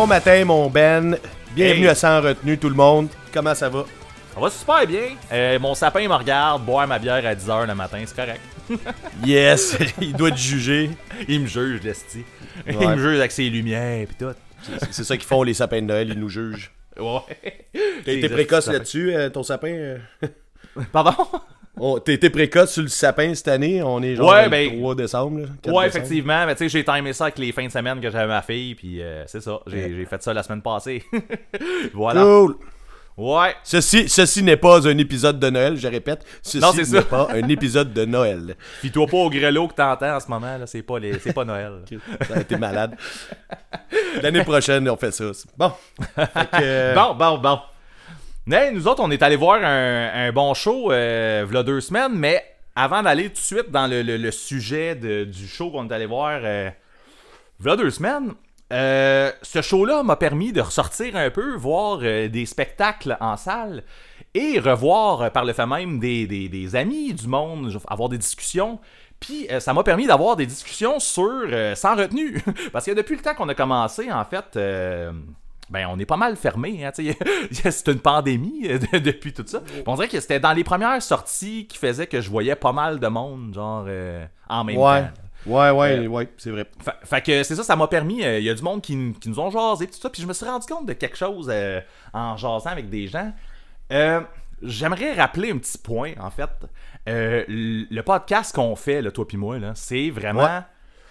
[0.00, 1.18] Bon matin, mon Ben.
[1.54, 1.88] Bienvenue Hey.
[1.90, 3.08] à Sans Retenue, tout le monde.
[3.34, 3.84] Comment ça va?
[4.32, 5.08] Ça va super bien.
[5.30, 8.40] Euh, mon sapin me regarde boire ma bière à 10h le matin, c'est correct.
[9.26, 10.88] Yes, il doit te juger.
[11.28, 12.24] Il me juge, l'esti.
[12.66, 14.32] Il me juge avec ses lumières pis tout.
[14.90, 16.72] C'est- ça qu'ils font, les sapins de Noël, ils nous jugent.
[16.98, 17.68] Ouais.
[18.06, 19.68] T'as été précoce là-dessus, euh, ton sapin?
[19.68, 19.98] euh?
[20.92, 21.12] Pardon?
[21.82, 23.82] Oh, été précoce sur le sapin cette année?
[23.82, 25.40] On est genre Ouais, le ben- 3 décembre.
[25.40, 26.04] là, 4 Ouais, décembre.
[26.04, 26.46] effectivement.
[26.46, 28.74] Mais tu sais, j'ai timé ça avec les fins de semaine que j'avais ma fille,
[28.74, 29.60] puis euh, c'est ça.
[29.66, 31.02] J'ai fait ça la semaine passée.
[31.94, 32.22] voilà.
[32.22, 32.56] Cool.
[33.16, 33.54] Ouais.
[33.64, 36.24] Ceci, ceci n'est pas un épisode de Noël, je répète.
[36.42, 38.56] Ceci Non, c'est n'est pas un épisode de Noël.
[38.80, 40.66] Pis toi pas au grelot que t'entends en ce moment, là.
[40.66, 41.18] C'est pas, les...
[41.18, 41.72] c'est pas Noël.
[42.34, 42.94] A été malade.
[44.22, 45.24] L'année prochaine, on fait ça.
[45.56, 45.72] Bon.
[46.16, 46.22] Que,
[46.62, 47.58] euh, Bon, bon, bon.
[48.72, 53.28] Nous autres, on est allé voir un, bon show euh, deux semaines, mais avant d'aller
[53.28, 56.70] tout de suite dans le, sujet du show qu'on est allé voir euh,
[57.60, 58.34] deux semaines,
[58.72, 63.82] euh, ce show-là m'a permis de ressortir un peu, voir euh, des spectacles en salle
[64.32, 68.78] et revoir euh, par le fait même des, amis du monde, avoir des discussions.
[69.18, 72.42] Puis ça m'a permis d'avoir des discussions sur sans retenue.
[72.72, 74.58] Parce que depuis le temps qu'on a commencé, en fait,
[75.70, 76.84] ben on est pas mal fermé.
[76.84, 76.90] Hein,
[77.50, 79.62] c'est une pandémie euh, de- depuis tout ça.
[79.86, 82.98] On dirait que c'était dans les premières sorties qui faisaient que je voyais pas mal
[83.00, 85.02] de monde, genre euh, en même Ouais.
[85.02, 85.08] temps.
[85.46, 86.66] Ouais, ouais, Euh, ouais, c'est vrai.
[86.84, 88.22] Fait, fait que c'est ça, ça m'a permis.
[88.24, 90.10] euh, Il y a du monde qui, qui nous ont jasé, tout ça.
[90.10, 91.50] Puis je me suis rendu compte de quelque chose
[92.12, 93.32] en jasant avec des gens.
[94.62, 96.50] J'aimerais rappeler un petit point, en fait.
[97.06, 100.60] Le podcast qu'on fait, là, toi puis moi, c'est vraiment, Ouais.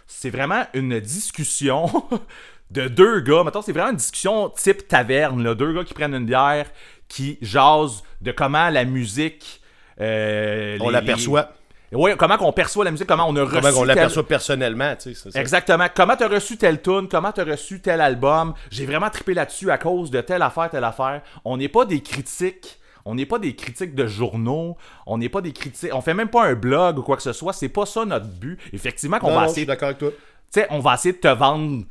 [0.05, 1.87] c'est vraiment une discussion
[2.71, 3.43] de deux gars.
[3.43, 6.65] Mettons, c'est vraiment une discussion type taverne, là, deux gars qui prennent une bière,
[7.07, 9.61] qui jasent de comment la musique.
[9.99, 11.49] euh, On l'aperçoit.
[11.91, 13.55] Ouais, comment qu'on perçoit la musique, comment on a reçu.
[13.55, 15.21] Comment on tel- l'aperçoit personnellement, tu sais.
[15.23, 15.41] c'est ça.
[15.41, 15.87] Exactement.
[15.93, 18.53] Comment t'as reçu tel tune, comment t'as reçu tel album.
[18.69, 21.21] J'ai vraiment trippé là-dessus à cause de telle affaire, telle affaire.
[21.43, 22.77] On n'est pas des critiques.
[23.05, 24.77] On n'est pas des critiques de journaux.
[25.07, 25.89] On n'est pas des critiques.
[25.91, 27.53] On fait même pas un blog ou quoi que ce soit.
[27.53, 28.59] C'est pas ça notre but.
[28.71, 29.61] Effectivement, qu'on va non, je essayer.
[29.61, 30.11] suis d'accord avec toi.
[30.11, 30.15] Tu
[30.51, 31.85] sais, on va essayer de te vendre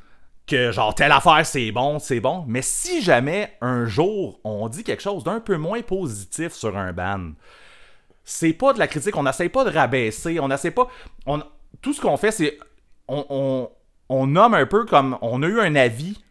[0.49, 2.45] que genre telle affaire c'est bon, c'est bon.
[2.49, 6.93] Mais si jamais un jour on dit quelque chose d'un peu moins positif sur un
[6.93, 7.33] band,
[8.25, 10.89] c'est pas de la critique, on n'essaie pas de rabaisser, on n'essaie pas.
[11.27, 11.43] On,
[11.81, 12.59] tout ce qu'on fait, c'est.
[13.09, 13.71] On,
[14.09, 15.17] on nomme un peu comme.
[15.23, 16.23] On a eu un avis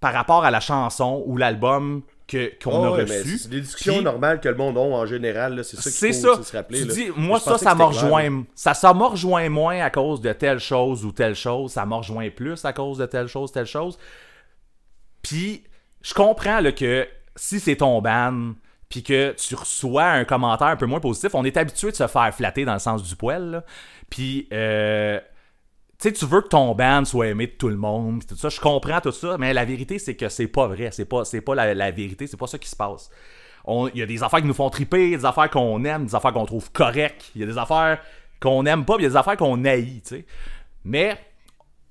[0.00, 3.38] par rapport à la chanson ou l'album que, qu'on Oh, a ouais, reçu.
[3.38, 5.62] C'est des discussions Puis- normales que le monde a en général.
[5.64, 6.36] C'est ça qu'il ça.
[6.36, 6.80] faut se rappeler.
[6.82, 6.94] Tu là.
[6.94, 8.44] dis, moi, ça, ça rejoint.
[8.54, 11.72] Ça, ça m'a rejoint moins à cause de telle chose ou telle chose.
[11.72, 13.98] Ça m'a rejoint plus à cause de telle chose, telle chose.
[15.22, 15.64] Puis,
[16.02, 18.52] je comprends là, que si c'est ton ban,
[18.88, 22.06] puis que tu reçois un commentaire un peu moins positif, on est habitué de se
[22.06, 23.50] faire flatter dans le sens du poil.
[23.50, 23.64] là.
[24.10, 25.18] Puis, euh,
[26.00, 28.36] tu sais, tu veux que ton band soit aimé de tout le monde, pis tout
[28.36, 28.48] ça.
[28.48, 30.90] Je comprends tout ça, mais la vérité, c'est que c'est pas vrai.
[30.92, 33.10] C'est pas, c'est pas la, la vérité, c'est pas ça qui se passe.
[33.66, 35.82] Il y a des affaires qui nous font triper, il y a des affaires qu'on
[35.84, 37.98] aime, des affaires qu'on trouve correctes, il y a des affaires
[38.40, 40.26] qu'on aime pas, il y a des affaires qu'on haït, tu sais.
[40.84, 41.16] Mais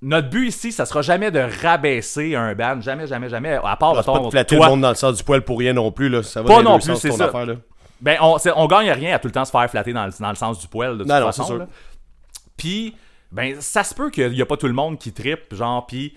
[0.03, 3.53] notre but ici, ça sera jamais de rabaisser un band, jamais, jamais, jamais.
[3.63, 5.73] À part, pas de flatter toi, le monde dans le sens du poil pour rien
[5.73, 6.09] non plus.
[6.09, 6.21] Là.
[6.21, 7.25] Ça va Pas non plus, c'est ça.
[7.25, 7.55] affaire, là.
[8.01, 10.35] Ben, on, gagne rien à tout le temps se faire flatter dans le, dans le
[10.35, 11.43] sens du poil, de toute Non, non, façon.
[11.43, 11.57] c'est sûr.
[11.57, 11.67] là.
[12.57, 12.95] Puis,
[13.33, 16.13] ben, ça se peut qu'il n'y a pas tout le monde qui trippe, genre, puis...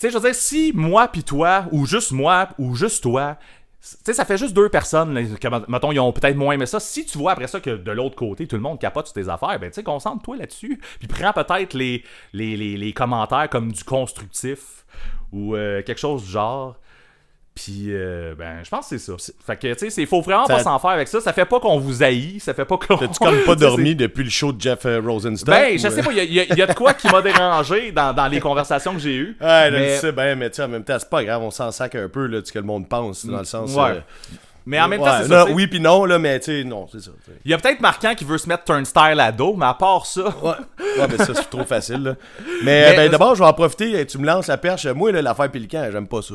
[0.00, 3.36] Tu sais, je veux dire, si moi puis toi, ou juste moi, ou juste toi,
[3.80, 6.78] tu sais, ça fait juste deux personnes, que, mettons, ils ont peut-être moins aimé ça.
[6.78, 9.28] Si tu vois après ça que de l'autre côté, tout le monde capote sur tes
[9.28, 10.80] affaires, ben, tu sais, concentre-toi là-dessus.
[10.98, 14.84] Puis prends peut-être les, les, les, les commentaires comme du constructif,
[15.32, 16.76] ou euh, quelque chose du genre.
[17.60, 19.32] Puis, euh, ben, je pense que c'est ça.
[19.44, 21.20] Fait que, tu sais, il faut vraiment Ça- pas s'en faire avec ça.
[21.20, 22.96] Ça fait pas qu'on vous haït, ça fait pas qu'on...
[22.96, 25.48] T'as-tu comme pas dormi depuis le show de Jeff euh, Rosenstock?
[25.52, 25.90] Ben, ou, je euh?
[25.90, 28.12] sais pas, il y, y a- il y a de quoi qui m'a dérangé dans,
[28.12, 29.36] dans les conversations que j'ai eues.
[29.40, 31.42] Ouais, là, mais, je sais bien, mais tu sais, en même temps, c'est pas grave,
[31.42, 33.74] on s'en sac un peu là, de ce que le monde pense, dans le sens.
[33.74, 33.90] Ouais.
[33.90, 34.00] euh,
[34.66, 35.46] mais en même temps, ouais, c'est ça.
[35.50, 37.10] Oui, puis non, là, mais tu sais, non, c'est ça.
[37.44, 40.04] Il y a peut-être Marquant qui veut se mettre turnstile à dos, mais à part
[40.06, 40.24] ça.
[40.42, 40.52] Ouais,
[41.00, 42.14] ouais, mais ça, c'est trop facile, là.
[42.62, 44.86] Mais, Mais- ben, d'abord, je vais en profiter, tu me lances la perche.
[44.86, 46.34] Moi, là, l'affaire Pélican, j'aime pas ça.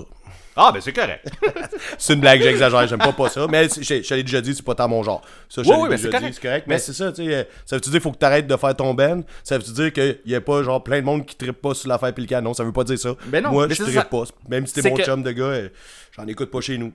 [0.56, 1.26] Ah, ben c'est correct.
[1.98, 3.48] C'est une blague, j'exagère, j'aime pas, pas ça.
[3.50, 5.22] Mais je te l'ai déjà dit, c'est pas tant mon genre.
[5.50, 6.34] Ça, je Oui, oui, mais déjà c'est dit, correct.
[6.36, 6.66] c'est correct.
[6.68, 7.34] Mais Mais- c'est ça, tu sais.
[7.36, 9.24] euh, Ça veut-tu dire qu'il faut que t'arrêtes de faire ton ben?
[9.44, 11.90] Ça veut-tu dire qu'il y a pas, genre, plein de monde qui trippe pas sur
[11.90, 12.42] l'affaire Pélican?
[12.42, 13.16] Non, ça veut pas dire ça.
[13.28, 14.04] Ben non, Moi, mais je trippe ça.
[14.06, 14.24] pas.
[14.48, 15.70] Même si t'es mon que- chum de gars, euh,
[16.16, 16.94] j'en écoute pas chez nous.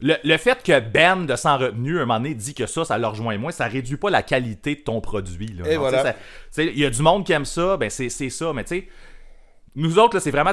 [0.00, 2.98] Le, le fait que Ben de Sans Retenu, un moment donné, dit que ça, ça
[2.98, 5.54] leur rejoint moins, ça réduit pas la qualité de ton produit.
[5.58, 5.70] Là.
[5.70, 6.14] Et voilà.
[6.58, 8.88] Il y a du monde qui aime ça, ben c'est ça, mais tu sais,
[9.76, 10.52] nous autres, là, c'est vraiment,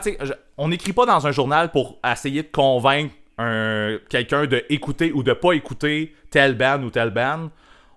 [0.58, 5.24] on n'écrit pas dans un journal pour essayer de convaincre un, quelqu'un de écouter ou
[5.24, 7.50] de pas écouter tel band ou tel band.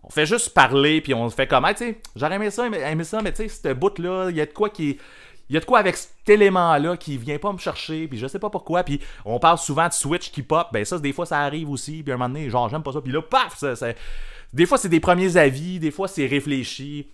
[0.03, 3.05] On fait juste parler, puis on fait comme, Hey, tu sais, j'aurais aimé ça, aimé,
[3.05, 4.99] ça, mais tu sais, cette bout-là, il y a de quoi qui.
[5.49, 8.26] il y a de quoi avec cet élément-là qui vient pas me chercher, puis je
[8.26, 11.25] sais pas pourquoi, puis on parle souvent de Switch qui pop, ben ça, des fois,
[11.26, 13.56] ça arrive aussi, puis à un moment donné, genre, j'aime pas ça, puis là, paf,
[13.56, 13.93] ça, ça-
[14.53, 17.09] des fois, c'est des premiers avis, des fois, c'est réfléchi.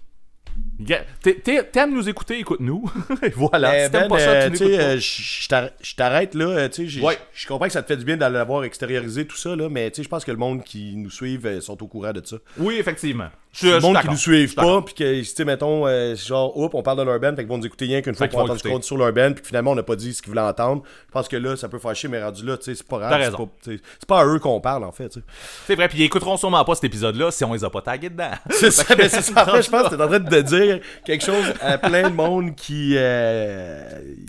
[1.23, 2.91] T'es- T'aimes nous écouter, écoute-nous.
[3.37, 4.81] Voilà, Eh, si Ben, pas ça, euh, tu pas.
[4.81, 6.47] euh, je t'arrête- là.
[6.47, 6.69] euh,
[7.02, 7.19] Ouais.
[7.35, 10.08] Je comprends que ça te fait du bien d'avoir extériorisé tout ça, là, mais je
[10.08, 11.11] pense que le monde qui nous
[11.44, 12.37] euh, sont au courant de ça.
[12.56, 13.29] Oui, effectivement.
[13.52, 14.81] Je, le monde qui nous suive Je suis d'accord.
[14.81, 17.43] pas, puis que, tu sais, mettons, euh, genre, oups, on parle de leur band, fait
[17.43, 18.75] qu'ils vont nous écouter rien qu'une fois qu'on vont entend du écouter.
[18.75, 20.82] compte sur leur band, puis que finalement, on n'a pas dit ce qu'ils voulaient entendre.
[21.08, 23.37] Je pense que là, ça peut fâcher, mais rendu là, tu sais, c'est pas grave.
[23.62, 25.19] C'est pas, à eux qu'on parle, en fait.
[25.67, 28.11] C'est vrai, puis ils écouteront sûrement pas cet épisode-là si on les a pas tagués
[28.11, 28.31] dedans.
[28.50, 29.43] C'est ça, mais c'est ça.
[29.43, 32.14] En fait, je pense que t'es en train de dire quelque chose à plein de
[32.14, 33.82] monde qui euh,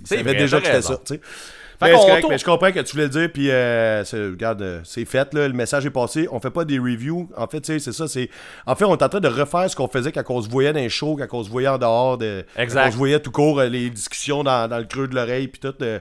[0.03, 1.21] savait déjà que c'était ça, tu sais.
[1.81, 4.81] Fait Mais, correct, mais je comprends que tu voulais le dire, puis euh, regarde, euh,
[4.83, 6.27] c'est fait, là, le message est passé.
[6.31, 7.27] On fait pas des reviews.
[7.35, 8.07] En fait, c'est ça.
[8.07, 8.29] c'est
[8.67, 10.73] En fait, on est en train de refaire ce qu'on faisait quand on se voyait
[10.73, 12.45] dans les shows, quand on se voyait en dehors, de...
[12.55, 12.81] Exact.
[12.83, 15.47] quand on se voyait tout court, euh, les discussions dans, dans le creux de l'oreille,
[15.47, 15.73] puis tout.
[15.81, 15.97] euh,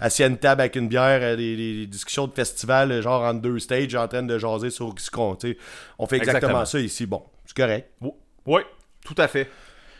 [0.00, 3.94] assis à une table avec une bière, les, discussions de festival, genre en deux stages,
[3.94, 5.36] en train de jaser sur ce qu'on.
[5.98, 6.64] On fait exactement, Exactement.
[6.64, 7.06] ça ici.
[7.06, 7.90] Bon, c'est correct.
[8.46, 8.62] Oui,
[9.04, 9.48] tout à fait.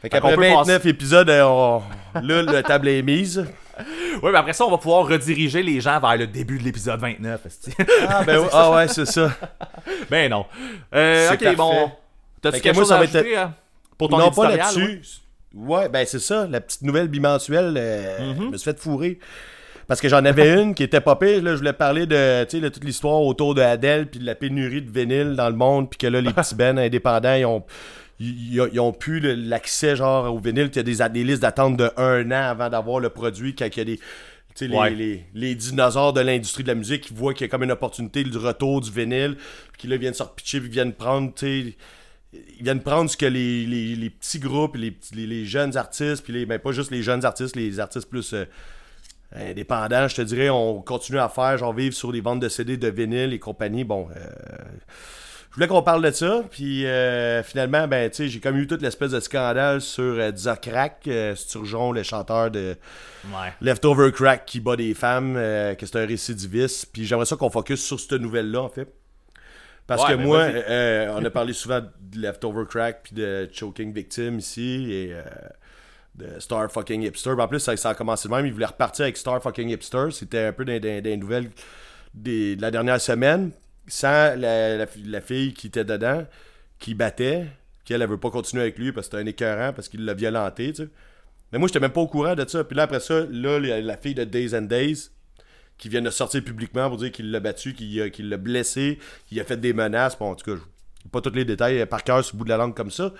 [0.02, 1.82] Fait qu'après peut 29 épisodes, euh, on-
[2.22, 3.44] là, la table est mise.
[4.22, 7.00] Oui, mais après ça, on va pouvoir rediriger les gens vers le début de l'épisode
[7.00, 7.46] 29.
[7.46, 7.72] esti.
[8.06, 8.42] Ah, ben.
[8.52, 9.30] Ah ouais, c'est ça.
[10.10, 10.44] ben non.
[10.94, 11.90] Euh, ok, bon.
[12.42, 13.54] T'as-tu quelque moi, chose ça à va être- ajouter hein,
[13.96, 14.56] pour ton non, pas ouais?
[14.58, 15.00] là-dessus.
[15.54, 16.46] Ouais, ben c'est ça.
[16.46, 18.36] La petite nouvelle bimensuelle, euh, Mhm.
[18.38, 19.18] je me suis fait fourrer.
[19.86, 21.42] Parce que j'en avais une qui était pas pire.
[21.42, 24.82] Là, je voulais parler de, de toute l'histoire autour de Adele puis de la pénurie
[24.82, 25.88] de vinyle dans le monde.
[25.88, 27.64] Puis que là, les petits bands indépendants, ils ont,
[28.20, 30.70] ils, ont plus l'accès genre au vinyle.
[30.72, 33.54] Il y a des, des listes d'attente de un an avant d'avoir le produit.
[33.54, 33.96] Quand il y a des.
[33.96, 34.02] tu
[34.54, 34.90] sais, Les, Ouais.
[34.90, 37.72] les, les dinosaures de l'industrie de la musique qui voient qu'il y a comme une
[37.72, 39.36] opportunité du retour du vinyle,
[39.72, 41.76] puis qui là viennent se repitcher, puis viennent prendre, tu sais,
[42.32, 46.72] ils viennent prendre ce que les, petits groupes, les jeunes artistes, puis les, ben pas
[46.72, 48.44] juste les jeunes artistes, les artistes plus euh,
[49.34, 52.76] indépendants, je te dirais, on continue à faire, genre vivre sur les ventes de CD,
[52.76, 53.84] de vinyle et compagnie.
[53.84, 54.20] Bon, euh,
[55.50, 58.66] je voulais qu'on parle de ça, puis euh, finalement, ben, tu sais, j'ai comme eu
[58.66, 60.30] toute l'espèce de scandale sur euh,
[60.62, 62.76] Crack, euh, Sturgeon, le chanteur de
[63.26, 63.52] Ouais.
[63.60, 66.86] Leftover Crack qui bat des femmes, euh, que c'est un récidiviste.
[66.92, 68.88] Puis j'aimerais ça qu'on focus sur cette nouvelle-là, en fait.
[69.86, 70.46] Parce Ouais, que ben moi,
[71.20, 75.14] on a parlé souvent de Leftover Crack puis de Choking Victim ici et
[76.14, 77.30] de Star Fucking Hipster.
[77.32, 78.46] En plus, ça, ça a commencé de même.
[78.46, 80.06] Ils voulaient repartir avec Star Fucking Hipster.
[80.12, 81.50] C'était un peu des, des- des nouvelles
[82.14, 83.50] des- de la dernière semaine.
[83.90, 86.24] Sans la, la fi- la fille qui était dedans,
[86.78, 87.46] qui battait,
[87.84, 90.14] qu'elle, elle veut pas continuer avec lui parce que c'était un écœurant, parce qu'il l'a
[90.14, 90.88] violenté, tu.
[91.52, 92.62] Mais moi, j'étais même pas au courant de ça.
[92.64, 95.10] Puis là, après ça, là, la, fille de Days and Days,
[95.76, 99.44] qui vient de sortir publiquement pour dire qu'il l'a battu, qu'il l'a blessé, qu'il a
[99.44, 100.16] fait des menaces.
[100.16, 100.60] Bon, en tout cas,
[101.10, 103.12] pas tous les détails par cœur sur le bout de la langue comme ça.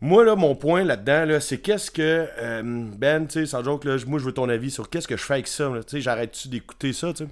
[0.00, 2.28] Moi, là, mon point là-dedans, là, c'est qu'est-ce que.
[2.38, 2.62] euh,
[2.96, 5.48] ben, tu sais, sans moi, je veux ton avis sur qu'est-ce que je fais avec
[5.48, 5.70] ça.
[5.86, 7.30] Tu j'arrête-tu d'écouter ça, tu sais?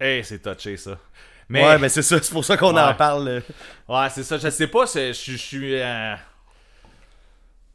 [0.00, 0.98] Hey, c'est touché, ça.
[1.48, 3.42] Mais, Ouais, ben c'est ça, c'est pour ça qu'on en parle.
[3.88, 4.36] ouais, c'est ça.
[4.38, 5.80] Je sais pas, je suis.
[5.80, 6.14] euh,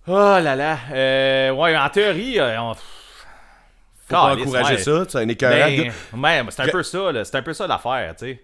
[0.08, 0.12] Oh
[0.42, 0.78] là là.
[0.92, 2.74] Euh, ouais, en théorie, euh, on.
[2.74, 2.82] Faut
[4.10, 4.82] pas encourager ouais.
[4.82, 5.70] ça, c'est un écœurant.
[6.14, 7.24] Ben, mais c'est un peu ça, là.
[7.24, 8.44] C'est un peu ça l'affaire, tu sais.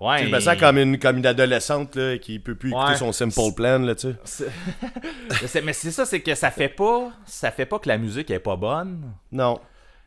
[0.00, 0.24] Ouais.
[0.24, 2.96] Tu me sens comme une, comme une adolescente là, qui peut plus écouter Ouais.
[2.96, 7.10] son Simple Plan, là, tu sais, mais c'est ça, c'est que ça fait pas.
[7.26, 9.12] Ça fait pas que la musique est pas bonne.
[9.30, 9.60] Non.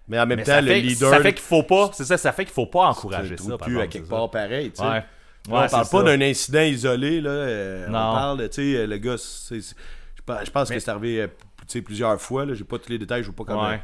[0.08, 1.10] Mais en même Mais temps, le fait, leader.
[1.10, 1.90] ça fait qu'il faut pas.
[1.94, 3.58] C'est ça, ça fait qu'il faut pas encourager ça.
[3.58, 4.84] par à quelque part pareil, tu sais.
[4.84, 4.90] ça.
[4.90, 5.04] Ouais.
[5.50, 7.30] Là, Ouais, on parle pas d'un incident isolé, là.
[7.30, 7.98] euh, Non.
[8.00, 11.28] On parle, de, tu sais, le gars, je pense- Mais- que c'est arrivé euh,
[11.62, 12.54] tu sais, plusieurs fois, là.
[12.54, 13.80] J'ai pas tous les détails, je veux pas comme Ouais.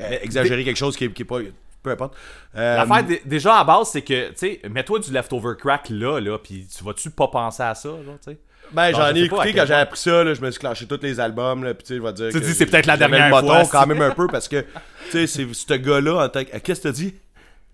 [0.00, 1.38] euh, exagérer quelque chose qui est, qui est pas.
[1.82, 2.16] Peu importe.
[2.56, 6.18] Euh, L'affaire, dé- déjà, à base, c'est que, tu sais, mets-toi du leftover crack là,
[6.20, 7.90] là, pis tu vas-tu pas penser à ça,
[8.24, 8.38] tu sais?
[8.72, 10.98] Ben, j'en je ai écouté quand j'ai appris ça, là, je me suis clenché tous
[11.02, 12.28] les albums, là, puis tu sais, je vais dire.
[12.32, 14.48] Tu dis, c'est peut-être la dernière le moton fois, quand c'est- même un peu parce
[14.48, 14.66] que, tu
[15.12, 16.56] sais, c'est ce gars-là en tant que.
[16.58, 17.14] Qu'est-ce que t'as dit?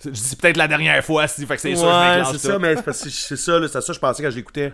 [0.05, 2.43] Je dis peut-être la dernière fois, si, fait que c'est sûr, je Ouais, m'éclenche c'est
[2.49, 2.53] tout.
[2.53, 4.37] ça, mais c'est parce que c'est ça, là, c'est ça que je pensais quand je
[4.37, 4.73] l'écoutais.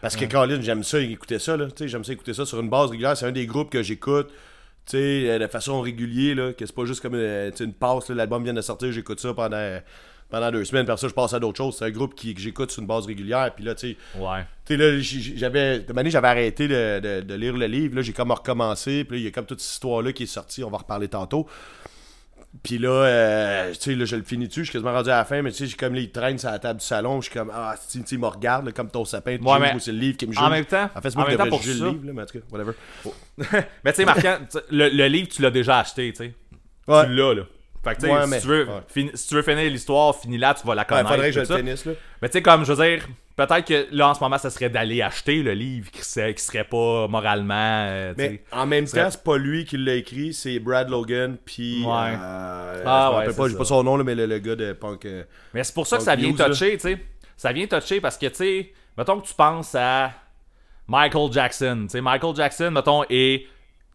[0.00, 1.66] Parce que Colin, j'aime ça, écouter ça, là.
[1.66, 3.16] Tu sais, j'aime ça écouter ça sur une base régulière.
[3.16, 4.28] C'est un des groupes que j'écoute,
[4.86, 6.52] tu sais, euh, de façon régulière, là.
[6.52, 9.78] Que c'est pas juste comme euh, une passe, l'album vient de sortir, j'écoute ça pendant,
[10.30, 10.84] pendant deux semaines.
[10.86, 11.76] Puis ça, je passe à d'autres choses.
[11.78, 13.52] C'est un groupe qui, que j'écoute sur une base régulière.
[13.54, 14.44] Puis là, tu sais, Ouais.
[14.66, 14.98] tu sais, là,
[15.36, 15.80] j'avais.
[15.80, 17.96] De manière, j'avais arrêté de, de- de lire le livre.
[17.96, 19.04] Là, j'ai comme recommencé.
[19.04, 20.64] Puis là, il y a comme toute cette histoire-là qui est sortie.
[20.64, 21.46] On va en reparler tantôt.
[22.62, 24.60] Puis là, euh, tu sais, là, je le finis dessus.
[24.60, 25.42] Je suis quasiment rendu à la fin.
[25.42, 27.20] Mais tu sais, j'ai comme il traîne sur la table du salon.
[27.20, 29.36] Je suis comme, ah, tu sais, il me regarde, là, comme ton sapin.
[29.36, 30.40] Tu Ouais, mais c'est le livre qui me juge.
[30.40, 32.06] En même temps, En fait, en moi qui même temps, pour juger ça- le livre,
[32.06, 32.72] là, mais en tout cas, whatever.
[33.84, 34.38] Mais tu sais, Marquant,
[34.70, 36.34] le, le livre, tu l'as déjà acheté, tu sais.
[36.86, 37.06] Ouais.
[37.06, 37.42] Tu l'as, là.
[37.84, 38.80] Fait que, Ouais, si, mais- tu veux, ouais.
[38.88, 41.08] fin- si tu veux finir l'histoire, finis là, tu vas la Ouais, connaître.
[41.10, 41.92] faudrait que je le finisse, là.
[42.22, 44.70] Mais tu sais, comme, je veux dire, peut-être que là, en ce moment, ça serait
[44.70, 47.54] d'aller acheter le livre qui serait, qui serait pas moralement.
[47.88, 51.36] euh, Mais en même serait- temps, c'est pas lui qui l'a écrit, c'est Brad Logan,
[51.44, 51.84] puis.
[51.84, 51.92] Ouais.
[51.92, 54.56] euh, Ah, je ouais, rappelle pas, j'ai pas son nom, là, mais le, le gars
[54.56, 55.04] de punk.
[55.04, 56.98] euh, Mais c'est pour ça que ça vient toucher, tu sais.
[57.36, 60.12] Ça vient toucher parce que, tu sais, mettons que tu penses à
[60.86, 61.80] Michael Jackson.
[61.82, 63.46] Tu sais, Michael Jackson, mettons, et.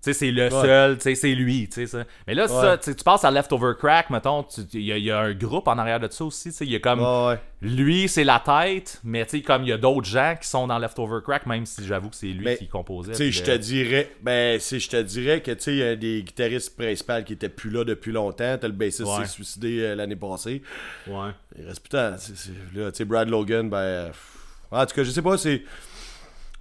[0.01, 2.05] Tu sais, c'est le seul, tu sais, c'est lui, tu sais, ça.
[2.25, 5.19] Mais là, ça, tu passes à Leftover Crack, mettons, il y, a- il y a
[5.19, 7.01] un groupe en arrière de ça aussi, tu sais, il y a comme...
[7.01, 7.37] Ouais.
[7.61, 10.67] Lui, c'est la tête, mais tu sais, comme il y a d'autres gens qui sont
[10.67, 13.11] dans Leftover Crack, même si j'avoue que c'est lui Mais, qui composait.
[13.11, 15.83] Tu sais, je te dirais, ben, c'est, je te dirais que, tu sais, il y
[15.83, 18.57] a des guitaristes principaux qui étaient plus là depuis longtemps.
[18.57, 20.61] T'as le bassiste s'est suicidé euh, l'année passée.
[21.07, 21.31] Ouais.
[21.57, 21.85] Il reste
[22.17, 24.05] c'est- Là, tu sais, Brad Logan, ben.
[24.07, 24.35] pff.
[24.71, 25.63] En tout cas, je sais pas, c'est.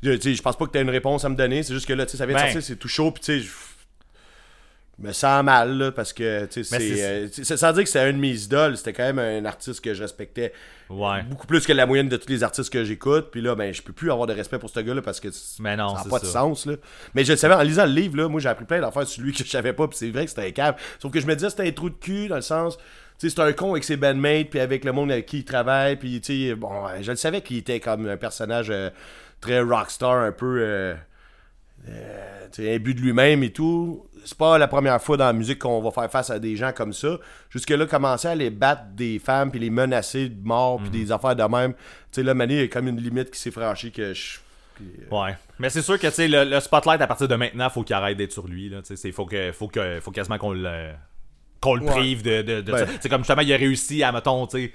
[0.02, 1.62] Je, tu pense pas que t'aies une réponse à me donner.
[1.62, 2.46] C'est juste que là, tu ça vient de Ben.
[2.52, 3.46] sortir, c'est tout chaud, puis tu sais,
[5.00, 6.78] je me sens mal, là, parce que, tu sais, c'est.
[6.96, 9.18] c'est- euh, tu sais, sans dire que c'est un de mes idoles, c'était quand même
[9.20, 10.52] un artiste que je respectais
[10.90, 11.22] Ouais.
[11.22, 13.28] beaucoup plus que la moyenne de tous les artistes que j'écoute.
[13.30, 15.28] Puis là, ben, je peux plus avoir de respect pour ce gars-là parce que
[15.60, 16.66] Mais non, ça n'a c'est pas de sens.
[16.66, 16.74] Là.
[17.14, 19.22] Mais je le savais, en lisant le livre, là, moi j'ai appris plein d'affaires sur
[19.22, 19.86] lui que je savais pas.
[19.86, 20.78] Puis c'est vrai que c'était un câble.
[21.00, 22.76] Sauf que je me disais c'était un trou de cul dans le sens.
[23.20, 25.96] Tu c'est un con avec ses bandmates, puis avec le monde avec qui il travaille.
[25.96, 28.90] Puis, tu sais, bon, je le savais qu'il était comme un personnage euh,
[29.40, 30.58] très rockstar, un peu.
[30.60, 30.94] euh,
[31.88, 34.06] euh, imbu de lui-même et tout.
[34.24, 36.72] C'est pas la première fois dans la musique qu'on va faire face à des gens
[36.72, 37.18] comme ça.
[37.50, 41.36] Jusque-là, commencer à les battre des femmes puis les menacer de mort puis des affaires
[41.36, 41.72] de même.
[41.74, 41.78] Tu
[42.12, 44.38] sais, là, Mané, il y a comme une limite qui s'est franchie que je.
[45.10, 45.36] Ouais.
[45.58, 48.32] Mais c'est sûr que le, le spotlight à partir de maintenant, faut qu'il arrête d'être
[48.32, 50.92] sur lui là, c'est faut que faut que faut quasiment qu'on le
[51.60, 51.90] qu'on le Ouais.
[51.90, 52.86] prive de de, Ben.
[53.00, 54.72] C'est comme justement il a réussi à mettons, tu sais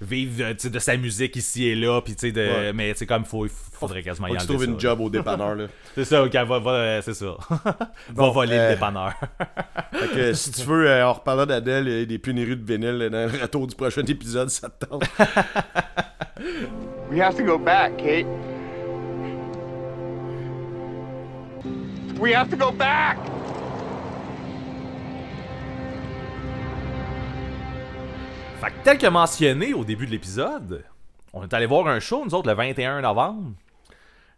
[0.00, 2.72] vivre euh, tu sais, de sa musique ici et là puis tu sais de Ouais.
[2.72, 5.00] mais c'est comme faut il faudrait quasiment Faut y qu'il se enlever trouve une job
[5.00, 5.66] au dépanneur, là.
[5.94, 7.36] C'est ça, OK, va, va euh, c'est ça.
[8.14, 9.12] va voler euh, le dépanneur.
[9.92, 13.10] Fait que si tu veux, euh, en reparlant d'Adèle et des pénuries de vinyle euh,
[13.10, 15.04] dans le retour du prochain épisode, ça te tente.
[17.10, 18.26] We have to go back, Kate.
[22.20, 23.18] We have to go back!
[28.64, 30.84] Fait que tel que mentionné au début de l'épisode,
[31.34, 33.52] on est allé voir un show nous autres le 21 novembre.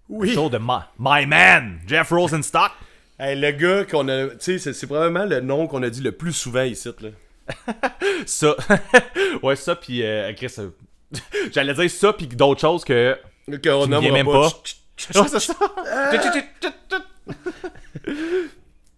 [0.09, 0.35] Oui.
[0.35, 2.73] Show de Ma- My Man, Jeff Rosenstock.
[3.21, 4.29] Hey, le gars qu'on a.
[4.31, 7.11] Tu sais, c'est- probablement le nom qu'on a dit le plus souvent ici, là.
[8.27, 8.57] Ça.
[9.45, 10.53] ouais, ça, puis euh, Chris.
[10.59, 10.71] euh,
[11.53, 13.17] J'allais dire ça, puis d'autres choses que.
[13.47, 14.49] Qu'on Tu me nommera viens même pas.
[14.49, 15.55] Ouais, c'est ça.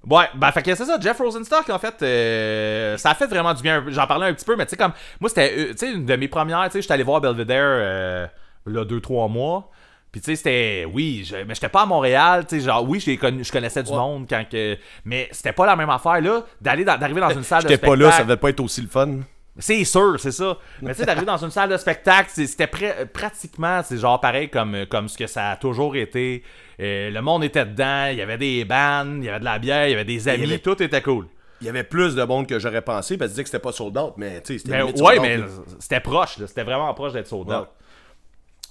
[0.09, 3.53] Ouais, ben fait que c'est ça, Jeff Rosenstock en fait, euh, ça a fait vraiment
[3.53, 3.85] du bien.
[3.89, 6.07] J'en parlais un petit peu, mais tu sais comme moi c'était, euh, tu sais une
[6.07, 8.27] de mes premières, tu sais, j'étais allé voir Belvedere euh,
[8.67, 9.71] là deux trois mois.
[10.11, 13.01] Puis tu sais c'était, oui, je- mais j'étais pas à Montréal, tu sais genre oui,
[13.01, 16.43] j'ai connu- je connaissais du monde quand que, mais c'était pas la même affaire là,
[16.61, 17.99] d'aller dans- d'arriver dans une salle de J'étais spectacle.
[18.01, 19.19] pas là, ça devait pas être aussi le fun.
[19.59, 20.57] C'est sûr, c'est ça.
[20.81, 24.49] Mais tu sais, d'arriver dans une salle de spectacle, c'était pra- pratiquement, c'est genre pareil
[24.49, 26.43] comme, comme ce que ça a toujours été.
[26.81, 29.59] Euh, le monde était dedans, il y avait des bandes, il y avait de la
[29.59, 31.27] bière, il y avait des amis, avait- tout était cool.
[31.61, 33.73] Il y avait plus de monde que j'aurais pensé, parce que disait que c'était pas
[33.73, 35.41] sold out, mais tu sais, c'était ouais, mais
[35.81, 37.63] c'était proche, c'était vraiment proche d'être sold out.
[37.63, 37.67] Ouais.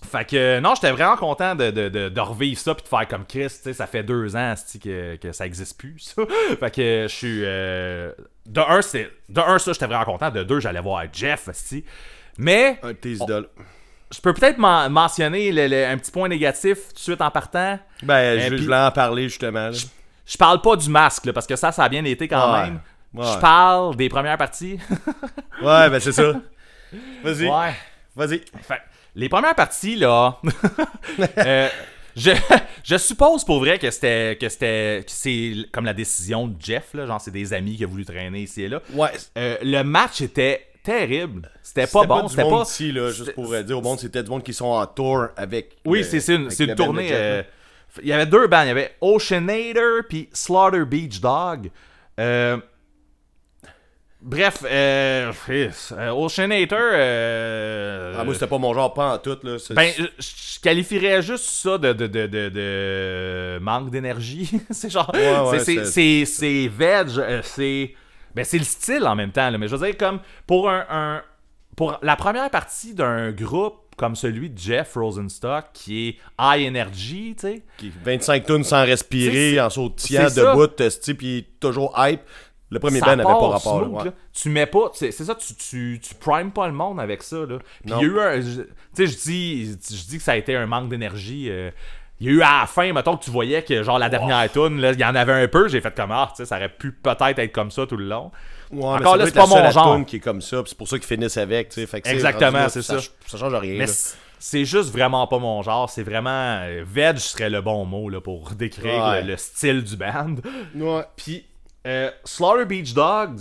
[0.10, 3.08] Fait que non, j'étais vraiment content de, de, de, de revivre ça puis de faire
[3.08, 6.22] comme Chris, tu sais, ça fait deux ans que, que ça existe plus, ça.
[6.60, 8.14] fait que je suis euh,
[8.46, 11.50] de un, c'était de un ça, j'étais vraiment content, de deux, j'allais voir Jeff.
[12.38, 13.50] Mais Un de tes idoles.
[14.14, 17.32] Je peux peut-être men- mentionner le- le- un petit point négatif tout de suite en
[17.32, 17.80] partant.
[18.04, 19.70] Ben, Et je puis- je voulais en parler justement.
[19.72, 22.64] Je parle pas du masque, là, parce que ça, ça a bien été quand Ouais.
[22.66, 22.80] même.
[23.14, 23.26] Ouais.
[23.34, 24.78] Je parle des premières parties.
[25.62, 26.34] Ouais, ben c'est ça.
[27.24, 27.48] Vas-y.
[27.48, 27.74] ouais.
[28.16, 28.42] Vas-y.
[28.62, 28.82] Fait,
[29.16, 30.38] les premières parties, là.
[31.40, 31.68] euh,
[32.16, 32.32] je,
[32.84, 37.06] je suppose pour vrai que c'était que c'était c'est comme la décision de Jeff là,
[37.08, 38.82] genre c'est des amis qui a voulu traîner ici et là.
[38.94, 39.10] Ouais.
[39.38, 41.50] Euh, le match était terrible.
[41.62, 44.30] C'était pas bon, c'était pas ici, là, juste pour euh, dire au monde, c'était du
[44.30, 45.78] monde qui sont en tour avec.
[45.86, 47.10] Oui, le- c'est une, une de tournée.
[47.12, 47.44] Euh.
[48.02, 48.62] Il y avait deux bands.
[48.64, 51.70] Il y avait Oceanator puis Slaughter Beach Dog.
[52.20, 52.58] Euh,
[54.22, 56.78] bref, euh, euh, Oceanator.
[56.80, 59.58] euh, Ah, moi, c'était pas mon genre, pas en tout, là.
[59.72, 64.50] Ben, je, qualifierais juste ça de, de, de, de, de manque d'énergie.
[64.72, 65.12] c'est genre.
[65.14, 67.10] Ouais, ouais, c'est- veg.
[67.18, 67.94] euh, C'est.
[68.38, 69.50] Ben, c'est le style en même temps.
[69.50, 70.86] là, mais je veux dire, comme pour un.
[70.90, 71.22] un-
[71.76, 77.36] pour la première partie d'un groupe comme celui de Jeff Rosenstock qui est high energy,
[77.40, 77.64] tu sais.
[77.78, 80.24] qui- 25 tonnes sans respirer, en sautillant
[80.56, 82.22] debout, esti, puis toujours hype.
[82.70, 83.60] Le premier ça band n'avait pas rapport.
[83.86, 84.04] smooth, ouais.
[84.06, 84.14] là.
[84.34, 87.38] Tu mets pas, c'est ça, tu, tu, tu primes pas le monde avec ça.
[87.46, 87.60] Là.
[87.60, 88.42] Puis il y a eu un.
[88.42, 91.48] je- Tu sais, je dis, je dis que ça a été un manque d'énergie.
[91.50, 91.70] euh,
[92.20, 94.52] il y a eu à la fin, mettons que tu voyais que genre la dernière
[94.52, 96.56] tune, là, il y en avait un peu, j'ai fait comme ah, tu sais, ça
[96.58, 98.32] aurait pu peut-être être comme ça tout le long.
[98.72, 99.96] Ouais, Encore là, c'est pas mon genre.
[99.96, 102.02] tune qui est comme ça, c'est pour ça qu'ils finissent avec, tu sais.
[102.06, 103.00] Exactement, c'est ça.
[103.00, 103.08] ça.
[103.28, 103.78] Ça change rien.
[103.78, 103.86] Mais
[104.40, 105.90] c'est juste vraiment pas mon genre.
[105.90, 106.60] C'est vraiment.
[106.64, 109.22] euh, Veg serait le bon mot là, pour décrire Ouais.
[109.22, 110.36] le, le style du band.
[110.76, 111.04] Ouais.
[111.16, 111.46] Puis,
[111.88, 113.40] euh, Slaughter Beach Dogs,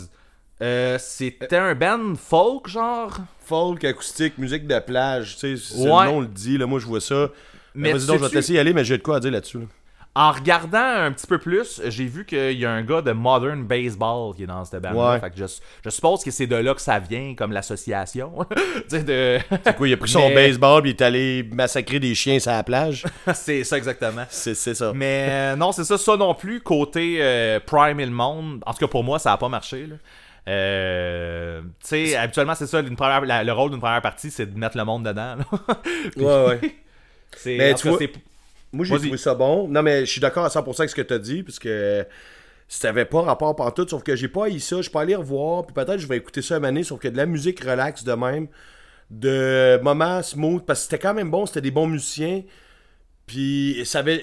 [0.62, 3.16] euh, c'était un band folk, genre?
[3.45, 6.04] Folk, acoustique, musique de plage, tu sais, Ouais.
[6.06, 7.28] le nom le dit, là, moi je vois ça.
[7.76, 9.21] Mais Mais Vas-y donc, je vais te laisser y aller, mais j'ai de quoi à
[9.21, 9.59] dire là-dessus.
[9.61, 9.64] là.
[10.18, 13.62] En regardant un petit peu plus, j'ai vu qu'il y a un gars de Modern
[13.64, 15.21] Baseball qui est dans cette band Ouais.
[15.21, 15.45] Fait que je,
[15.85, 18.33] je suppose que c'est de là que ça vient, comme l'association.
[18.90, 19.38] de...
[19.62, 22.38] C'est quoi, il a pris son Mais- baseball puis il est allé massacrer des chiens
[22.38, 23.04] sur la plage?
[23.35, 24.25] c'est ça exactement.
[24.30, 24.92] C'est ça.
[24.95, 26.62] Mais euh, non, c'est ça, ça non plus.
[26.62, 29.87] Côté euh, Prime et le monde, en tout cas pour moi, ça a pas marché.
[29.87, 29.97] Là.
[30.49, 34.47] Euh, tu sais, habituellement, c'est ça, une première, la- le rôle d'une première partie, c'est
[34.47, 35.37] de mettre le monde dedans.
[35.37, 35.45] là.
[36.16, 36.76] Ouais, ouais.
[37.59, 37.99] Mais tu vois-
[38.73, 39.68] Moi, j'ai trouvé ça bon.
[39.68, 42.04] Non, mais je suis d'accord à 100% avec ce que tu as dit, parce que
[42.68, 44.83] ça avait pas rapport pantoute, sauf que j'ai pas haï ça.
[44.83, 47.16] Je peux aller revoir, puis peut-être je vais écouter ça une année, sauf que de
[47.16, 48.49] la musique relax de même,
[49.11, 52.42] de moments smooth, parce que c'était quand même bon, c'était des bons musiciens,
[53.26, 54.23] puis ça avait...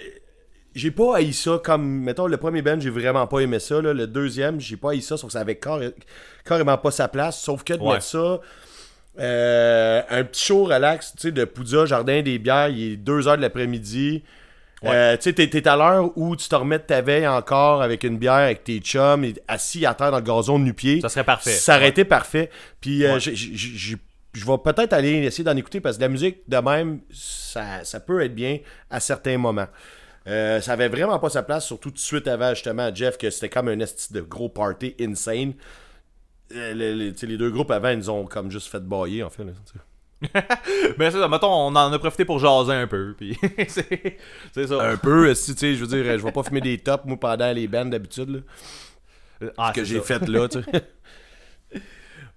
[0.75, 3.79] J'ai pas haï ça comme, mettons, le premier band, j'ai vraiment pas aimé ça.
[3.79, 3.93] là.
[3.93, 5.93] Le deuxième, j'ai pas haï ça, sauf que ça avait carré-
[6.43, 7.39] carrément pas sa place.
[7.39, 7.93] Sauf que de Ouais.
[7.93, 8.41] mettre ça,
[9.19, 13.37] euh, un petit show relax, tu sais, de Poudja, Jardin des Bières, il est 2h
[13.37, 14.23] de l'après-midi.
[14.85, 17.81] Euh, tu sais, t'es, t'es à l'heure où tu te remets de ta veille encore
[17.81, 20.99] avec une bière avec tes chums, et assis à terre dans le gazon de nu-pied.
[20.99, 21.51] Ça serait parfait.
[21.51, 21.89] Ça aurait Ouais.
[21.89, 22.49] été parfait.
[22.81, 23.19] Puis euh, Ouais.
[23.21, 23.95] je
[24.45, 28.21] vais peut-être aller essayer d'en écouter parce que la musique de même, ça, ça peut
[28.23, 28.57] être bien
[28.89, 29.67] à certains moments.
[30.27, 33.29] Euh, ça avait vraiment pas sa place, surtout tout de suite avant justement Jeff, que
[33.29, 35.53] c'était comme un esti de gros party insane.
[36.51, 38.81] Euh, le- le- tu sais, les deux groupes avant, ils nous ont comme juste fait
[38.81, 39.43] bailler en fait.
[39.43, 39.51] là.
[40.97, 43.13] Mais c'est ça, mettons, on en a profité pour jaser un peu.
[43.17, 44.81] Puis c'est, ça.
[44.91, 47.17] Un peu, esti, tu sais, je veux dire, je vais pas fumer des tops moi
[47.19, 48.29] pendant les bands d'habitude.
[49.41, 49.49] là.
[49.57, 50.71] Ah, que c'est j'ai fait là, tu sais.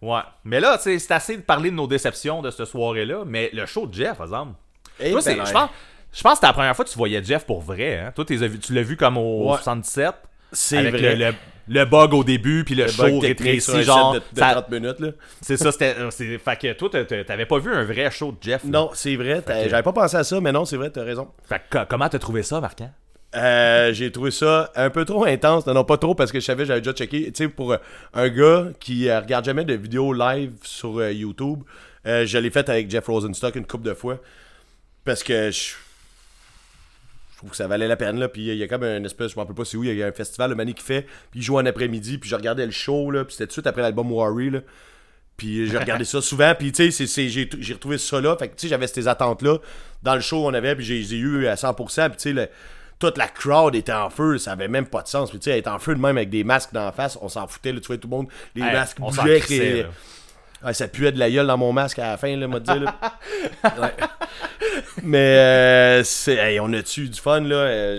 [0.02, 0.20] Ouais.
[0.44, 3.24] Mais là, tu sais, c'est assez de parler de nos déceptions de cette soirée-là.
[3.26, 4.52] Mais le show de Jeff, par exemple.
[5.00, 5.70] Eh Toi, c'est- ben, je pense,
[6.12, 7.98] je pense que c'était la première fois que tu voyais Jeff pour vrai.
[7.98, 8.12] Hein?
[8.14, 8.36] Toi, tu
[8.74, 9.56] l'as vu comme au Ouais.
[9.56, 10.14] 77.
[10.52, 11.16] C'est avec vrai.
[11.16, 11.34] Le, le,
[11.68, 14.14] le bug au début, puis le, Le show rétréci, genre.
[14.14, 15.08] de, de ça- 30 minutes là.
[15.40, 15.94] c'est ça, c'était.
[15.98, 18.62] euh, c'est- Fait que toi, t'a- t'a- t'avais pas vu un vrai show de Jeff.
[18.64, 18.70] là.
[18.70, 21.28] Non, c'est vrai, que- j'avais pas pensé à ça, mais non, c'est vrai, t'as raison.
[21.48, 22.90] Fait que co- comment t'as trouvé ça, Marquand?
[23.34, 25.66] Euh, j'ai trouvé ça un peu trop intense.
[25.66, 27.24] Non, non, pas trop parce que je savais, j'avais déjà checké.
[27.32, 27.76] Tu sais, pour euh,
[28.14, 31.62] un gars qui euh, regarde jamais de vidéos live sur euh, YouTube,
[32.04, 34.20] je l'ai fait avec Jeff Rosenstock une couple de fois.
[35.04, 35.74] Parce que je, je
[37.46, 38.18] trouve que ça valait la peine.
[38.18, 38.28] Là.
[38.28, 40.02] Puis il y a comme un espèce, je me rappelle pas c'est où, il y
[40.02, 41.02] a un festival, le Mani qui fait.
[41.30, 42.18] Puis il joue en après-midi.
[42.18, 43.10] Puis je regardais le show.
[43.10, 44.50] Là, puis c'était tout de suite après l'album Worry.
[44.50, 44.60] Là.
[45.36, 48.36] Puis j'ai regardé ça souvent, puis tu sais, j'ai retrouvé ça là.
[48.38, 49.58] Fait que tu sais, j'avais ces attentes-là.
[50.02, 52.08] Dans le show, on avait, puis j'ai eu à 100%.
[52.08, 52.50] Puis tu sais,
[52.98, 55.28] toute la crowd était en feu, ça avait même pas de sens.
[55.28, 57.18] Puis tu sais, elle était en feu de même avec des masques dans la face,
[57.20, 59.86] on s'en foutait, là, tu vois, tout le monde, les Hey, masques on s'en bougeaient.
[60.72, 62.94] Ça puait de la gueule dans mon masque à la fin, là, moi, dire, là.
[63.80, 63.94] Ouais.
[65.02, 67.56] Mais, euh, c'est, hey, on a-tu eu du fun, là?
[67.56, 67.98] euh,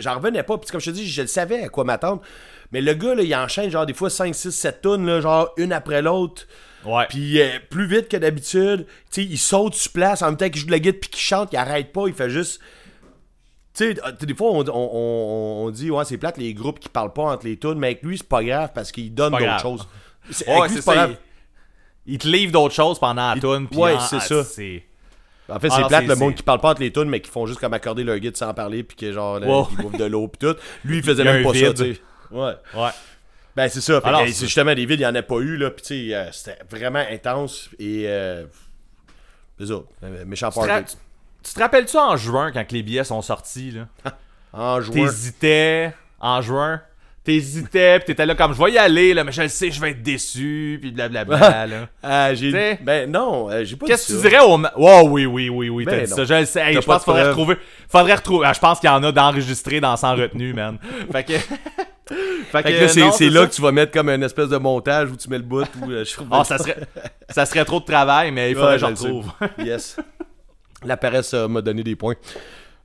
[0.00, 0.58] J'en revenais pas.
[0.58, 2.22] Puis comme je te dis, je le savais à quoi m'attendre.
[2.72, 5.50] Mais le gars, là, il enchaîne, genre, des fois 5, 6, 7 tonnes, là, genre,
[5.56, 6.46] une après l'autre.
[6.84, 7.06] Ouais.
[7.08, 8.86] Puis euh, plus vite que d'habitude.
[9.10, 11.10] Tu sais, il saute sur place en même temps qu'il joue de la guitare puis
[11.10, 12.60] qu'il chante, il arrête pas, il fait juste.
[13.74, 16.78] Tu sais, euh, des fois, on, on- on- on dit, ouais, c'est plate les groupes
[16.78, 19.32] qui parlent pas entre les tunes, mais avec lui, c'est pas grave parce qu'il donne
[19.32, 19.88] d'autres choses.
[20.30, 21.06] C'est- Ouais, avec lui, c'est c'est pas ça.
[21.06, 21.16] grave.
[22.06, 23.68] Il, il te livre d'autres choses pendant la Il- tune.
[23.68, 24.44] puis ouais, en- c'est ah, ça.
[24.44, 24.84] c'est-
[25.48, 27.04] En fait, Ah c'est plate c'est- le monde c'est- qui parle pas entre les tunes,
[27.08, 29.68] mais qui font juste comme accorder leur guide sans parler, puis que genre, là, Wow.
[29.72, 30.56] ils bouffent de l'eau, puis tout.
[30.84, 32.00] Lui, il faisait Il même pas ça, tu sais.
[32.30, 32.52] Ouais.
[32.74, 32.90] Ouais.
[33.54, 34.00] Ben, c'est ça.
[34.00, 35.70] Fait Alors, c'est- c'est justement des vides, il n'y en a pas eu, là.
[35.70, 37.68] Puis, tu sais, euh, c'était vraiment intense.
[37.78, 38.04] Et.
[38.08, 38.46] Euh,
[39.58, 39.74] c'est ça.
[40.02, 40.92] euh, Méchant Tu te,
[41.42, 43.86] tu te rappelles-tu en juin quand les billets sont sortis là?
[44.52, 44.94] En juin.
[44.94, 46.80] T'hésitais en juin?
[47.24, 49.80] T'hésitais, pis t'étais là comme je vais y aller, là, mais je le sais, je
[49.80, 51.66] vais être déçu, pis blablabla.
[51.66, 51.88] là.
[52.02, 52.50] Ah, j'ai.
[52.50, 54.28] T'sais, Ben, non, euh, j'ai pas Qu'est-ce que tu ça.
[54.28, 54.60] dirait au.
[54.76, 56.16] Oh oui, oui, oui, oui, t'as Ben dit non.
[56.18, 56.24] ça.
[56.24, 56.60] Je le sais.
[56.60, 57.30] Hey, T'as je pas pense de qu'il faudrait preuve.
[57.48, 57.56] retrouver.
[57.88, 58.46] Faudrait retrouver.
[58.46, 60.76] ah, je pense qu'il y en a d'enregistrés dans sans retenue, man.
[61.12, 61.32] Fait que.
[61.38, 62.14] fait
[62.52, 63.46] Fait que là, c'est non, c'est là ça.
[63.46, 65.64] que tu vas mettre comme une espèce de montage où tu mets le bout.
[65.80, 66.76] Où, euh, je Ah, ça serait.
[67.30, 69.06] ça serait trop de travail, mais il faudrait Ouais, que je je le sais.
[69.06, 69.32] retrouve.
[69.64, 69.96] Yes.
[70.84, 72.16] La paresse euh, m'a donné des points.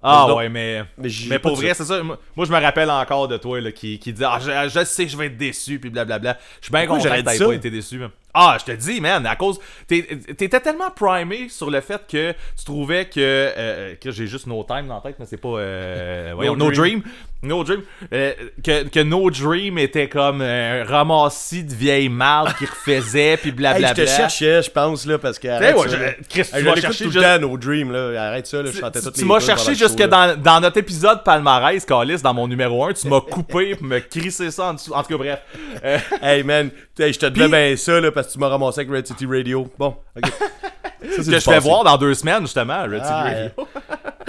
[0.02, 0.84] Ah Donc- ouais, mais.
[1.28, 2.02] Mais, pour vrai, c'est ça.
[2.04, 5.08] Moi, je me rappelle encore de toi là, qui, qui dit Ah, je, je sais,
[5.08, 6.38] je vais être déçu, puis blablabla.
[6.62, 7.98] Je suis bien content que t'aies pas été déçu.
[7.98, 8.10] man.
[8.34, 9.60] Ah, je te dis, man, à cause.
[9.88, 13.14] T'étais tellement primé sur le fait que tu trouvais que.
[13.18, 15.50] euh, que j'ai juste No Time dans la tête, mais c'est pas.
[15.50, 17.02] euh, voyons, no, Dream.
[17.42, 17.82] No Dream.
[18.14, 23.50] Euh, que, que No Dream était comme un ramassis de vieilles mardes qui refaisait, puis
[23.50, 23.94] Hey, blablabla.
[23.96, 25.48] je te cherchais, je pense, là, parce que.
[25.48, 26.12] Arrête ouais, ça, je- là.
[26.30, 28.28] Chris, Hey, tu je chercher tout le juste- temps, No Dream, là.
[28.28, 28.70] Arrête ça, là.
[28.72, 32.48] Je chantais toutes Tu m'as cherché jusque dans, dans notre épisode palmarès, Calis, dans mon
[32.48, 32.94] numéro 1.
[32.94, 34.94] Tu m'as coupé pour me crisser ça en dessous.
[34.94, 35.40] En tout cas, bref.
[35.84, 38.82] Euh, Hey man, hey, je te devais bien ça là, parce que tu m'as ramassé
[38.82, 39.68] avec Red City Radio.
[39.78, 40.32] Bon, ok.
[41.02, 43.50] c'est que je vais voir dans deux semaines, justement, Red Seed Ah, Radio.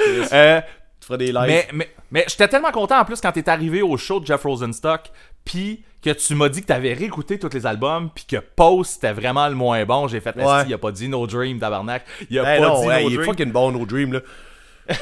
[0.32, 0.60] Euh,
[1.00, 1.42] Tu feras des lives.
[1.46, 4.42] mais mais, mais j'étais tellement content en plus quand t'es arrivé au show de Jeff
[4.42, 5.10] Rosenstock,
[5.44, 9.12] puis que tu m'as dit que t'avais réécouté tous les albums, puis que Post c'était
[9.12, 10.08] vraiment le moins bon.
[10.08, 10.62] J'ai fait, Ouais.
[10.66, 12.04] Il a pas dit No Dream, tabarnak.
[12.30, 13.28] Il a Ben pas non, dit ouais, No il est Dream.
[13.30, 14.20] fucking bon, No Dream, là.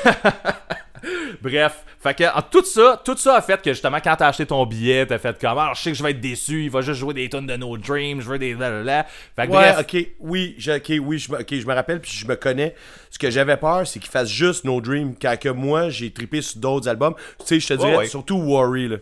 [1.43, 4.47] Bref, fait que en, tout ça, tout ça a fait que justement quand t'as acheté
[4.47, 6.81] ton billet, t'as fait comme alors je sais que je vais être déçu, il va
[6.81, 9.07] juste jouer des tunes de No Dream, je veux des blablabla.
[9.37, 12.01] Fait que Ouais, bref, ok, oui, je, ok, oui, je, me- ok, je me rappelle,
[12.01, 12.75] puis je me connais.
[13.11, 16.43] Ce que j'avais peur, c'est qu'il fasse juste No Dream, quand que moi, j'ai trippé
[16.43, 17.15] sur d'autres albums.
[17.41, 18.07] Tu sais, je te dirais, ouais.
[18.07, 18.97] surtout Worry, là.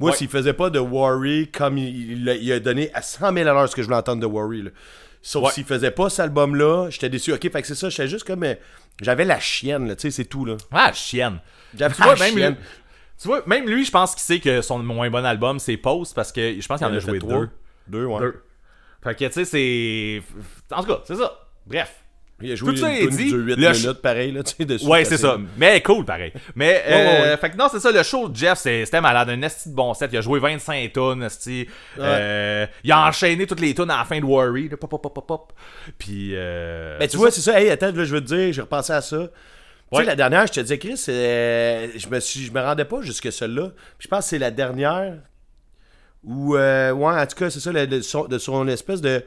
[0.00, 3.32] Moi, s'il faisait pas de Worry, comme il, il a- il a donné à 100
[3.32, 4.70] 000 à l'heure ce que je voulais entendre de Worry, là.
[5.22, 7.32] Sauf s'il faisait pas cet album-là, j'étais déçu.
[7.32, 8.44] Ok, fait que c'est ça, j'étais juste comme.
[9.00, 10.56] J'avais la chienne, là, tu sais, c'est tout, là.
[10.70, 11.40] ah chienne.
[11.76, 12.54] J'avais Tu vois, la même chienne.
[12.54, 12.60] lui,
[13.20, 16.14] tu vois, même lui, je pense qu'il sait que son moins bon album c'est Post
[16.14, 17.40] parce que je pense qu'il en a joué trois.
[17.40, 17.50] deux.
[17.88, 18.20] Deux, ouais.
[18.20, 18.42] Deux.
[19.02, 20.22] Fait que tu sais, c'est.
[20.74, 21.32] En tout cas, c'est ça.
[21.66, 22.03] Bref.
[22.42, 24.54] Il a joué Tout ça est dit, de 8 le ch- minutes, pareil, là, tu
[24.56, 24.84] sais, dessus.
[24.86, 25.38] Ouais, c'est ça.
[25.56, 26.32] Mais cool, pareil.
[26.56, 27.36] Mais, euh, ouais, ouais.
[27.36, 29.30] fait que non, c'est ça, le show de Jeff, c'est- c'était malade.
[29.30, 30.10] Un esti de bon set.
[30.12, 31.26] Il a joué 25 tonnes.
[32.00, 34.68] Euh, il a enchaîné toutes les tonnes à la fin de Worry.
[34.68, 35.52] là, Pop, pop, pop, pop, pop.
[35.96, 37.58] Puis, euh, Ben, tu vois, c'est ça.
[37.60, 39.28] Hey, attends, là, je veux te dire, j'ai repensé à ça.
[39.92, 42.84] Tu sais, la dernière, je te disais, Chris, euh, je, me suis, je me rendais
[42.84, 43.68] pas jusque celle-là.
[43.96, 45.14] Puis je pense que c'est la dernière
[46.24, 49.22] où, euh, ouais, en tout cas, c'est ça, le- de, son, de son espèce de.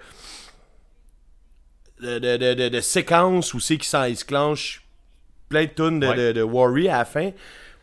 [2.02, 4.84] De, de, de, de- de séquence où c'est qu'il s'en- il se clenche
[5.50, 6.34] plein de tunes de, Ouais.
[6.34, 7.32] de, Worry à la fin.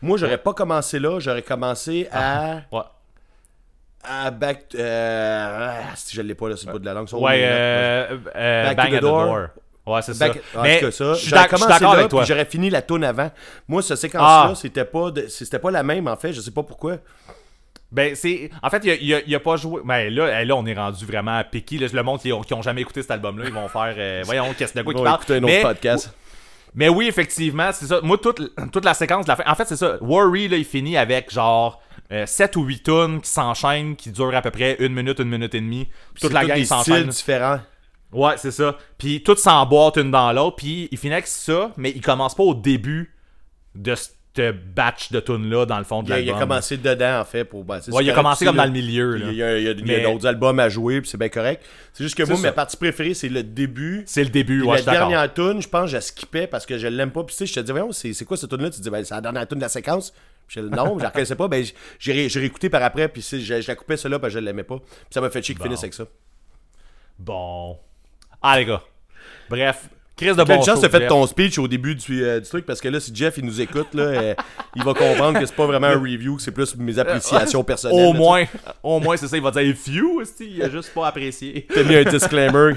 [0.01, 2.61] Moi, j'aurais pas commencé là, j'aurais commencé à.
[2.71, 2.81] Ouais.
[4.03, 4.65] à Back.
[4.75, 7.07] Euh, ah, si je l'ai pas là sur le bout de la langue.
[7.09, 7.51] son Ouais, nom, là.
[7.53, 9.25] euh, euh, Back Bang to the at the door.
[9.25, 9.47] door.
[9.87, 10.27] Ouais, c'est ça.
[10.61, 12.23] Mais ça, j'aurais commencé là, avec toi.
[12.23, 13.31] j'aurais fini la tune avant.
[13.67, 14.55] Moi, cette séquence-là, Ah.
[14.55, 16.97] c'était pas de- c'était pas la même en fait, je sais pas pourquoi.
[17.95, 18.49] Ben, c'est.
[18.61, 19.81] En fait, il a, il a- il a pas joué.
[19.85, 21.77] Ben, là, là, on est rendu vraiment piqué.
[21.77, 23.95] Le monde qui ont, qui ont jamais écouté cet album-là, ils vont faire.
[23.97, 25.21] euh, voyons, qu'est-ce de quoi qu'ils parlent.
[25.29, 26.13] un autre Mais- podcast.
[26.77, 28.01] Mais oui, effectivement, c'est ça.
[28.03, 29.43] Moi, toute, toute la séquence de la fin.
[29.49, 29.97] En fait, c'est ça.
[30.01, 31.81] Worry, là, il finit avec genre
[32.25, 35.55] 7 ou 8 tunes qui s'enchaînent, qui durent à peu près une minute, une minute
[35.55, 35.85] et demie.
[36.13, 37.07] Puis toute la gang s'enchaîne.
[37.07, 37.61] différents.
[38.11, 38.77] Ouais, c'est ça.
[38.97, 40.57] Puis tout s'emboîte une dans l'autre.
[40.57, 43.15] Puis il finit avec ça, mais il commence pas au début
[43.73, 43.95] de
[44.35, 46.49] ce batch de tunes là dans le fond de a, il a l'album.
[46.49, 48.63] commencé dedans en fait pour ben, Ouais, il a commencé comme là.
[48.63, 49.17] dans le milieu.
[49.17, 49.31] Il là.
[49.31, 51.17] y a, il y a- il y a Mais- d'autres albums à jouer, puis c'est
[51.17, 51.63] bien correct.
[51.93, 52.41] C'est juste que moi, ça.
[52.41, 54.03] ma partie préférée, c'est le début.
[54.05, 56.77] C'est le début, ouais, la je dernière tune, je pense je la skippais parce que
[56.77, 57.23] je l'aime pas.
[57.23, 58.89] Puis tu sais, je te dis, voyons, c'est quoi cette tune là Tu te dis,
[58.89, 60.11] ben, c'est la dernière tune de la séquence.
[60.47, 61.47] Puis je, non, je la reconnaissais pas.
[61.47, 61.63] Ben,
[61.97, 64.45] j'ai ré- j'ai réécouté par après, puis je, je la coupais celle-là parce que je
[64.45, 64.77] l'aimais pas.
[64.79, 66.03] Puis ça m'a fait chier qu'il finisse avec ça.
[67.17, 67.77] Bon.
[68.41, 68.81] Ah, les gars.
[69.49, 69.87] Bref.
[70.17, 71.07] Chris de T'as bon chance Jeff.
[71.07, 73.59] ton speech au début du, euh, du truc parce que là, si Jeff il nous
[73.59, 74.35] écoute, là, euh,
[74.75, 78.07] il va comprendre que c'est pas vraiment un review, que c'est plus mes appréciations personnelles.
[78.07, 78.43] Au là, moins,
[78.81, 81.67] au moins, c'est ça, il va dire few, il a juste pas apprécié.
[81.73, 82.75] T'as mis un disclaimer.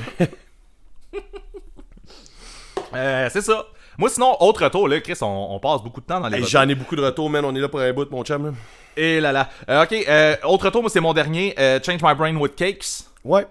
[2.94, 3.66] Euh, c'est ça.
[3.98, 6.44] Moi, sinon, autre tour, là, Chris, on, on passe beaucoup de temps dans les Hey.
[6.46, 7.44] J'en ai beaucoup de retours, man.
[7.44, 8.46] On est là pour un bout, mon chum.
[8.46, 8.53] là.
[8.96, 9.48] Et là là.
[9.68, 11.55] Euh, ok, euh, autre tour, moi, c'est mon dernier.
[11.59, 13.05] euh, Change My Brain with Cakes.
[13.24, 13.46] Ouais.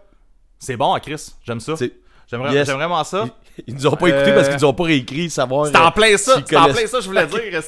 [0.59, 1.33] C'est bon, hein, Chris.
[1.45, 1.73] J'aime ça.
[1.79, 1.91] Yes.
[2.29, 2.41] j'aime
[2.77, 3.25] vraiment ça.
[3.65, 5.65] Ils nous ont pas écouté Euh, parce qu'ils nous ont pas réécrit, savoir.
[5.67, 7.61] C'est en euh, plein ça, s'ils c'est en plein ça, je voulais dire.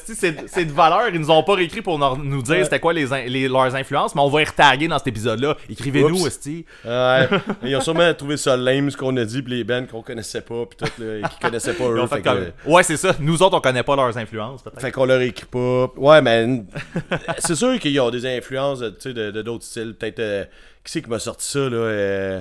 [0.46, 1.08] C'est de valeur.
[1.12, 4.20] Ils nous ont pas réécrit pour nous dire c'était quoi les, les- leurs influences, mais
[4.20, 5.56] on va y retaguer dans cet épisode-là.
[5.68, 6.26] Écrivez-nous.
[6.26, 6.64] Esti.
[6.84, 7.28] Ouais.
[7.64, 10.42] Ils ont sûrement trouvé ça lame, ce qu'on a dit, pis les bands qu'on connaissait
[10.42, 12.06] pas, pis tout, qui connaissaient pas eux.
[12.06, 13.14] Fait que- Ouais, c'est ça.
[13.18, 14.80] Nous autres, on connaît pas leurs influences, peut-être.
[14.80, 15.90] Fait qu'on leur écrit pas.
[15.96, 16.62] Ouais, mais
[17.38, 19.94] c'est sûr qu'ils ont des influences de d'autres styles.
[19.98, 20.20] Peut-être.
[20.20, 20.44] euh,
[20.84, 22.40] qui c'est qui m'a sorti ça, là euh,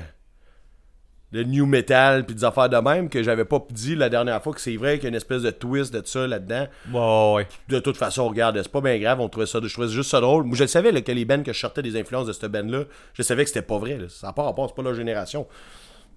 [1.32, 4.52] Le new metal, puis des affaires de même, que j'avais pas dit la dernière fois
[4.52, 6.66] que c'est vrai qu'il y a une espèce de twist de ça là-dedans.
[6.92, 7.48] Ouais, ouais.
[7.68, 10.20] De toute façon, regarde, c'est pas bien grave, on trouvait ça, je trouvais juste ça
[10.22, 10.44] drôle.
[10.46, 12.48] Moi, je le savais là, que les bands que je sortais des influences de cette
[12.52, 13.98] band-là, je savais que c'était pas vrai.
[13.98, 14.06] là.
[14.10, 15.46] Ça pas rapport, c'est pas leur génération.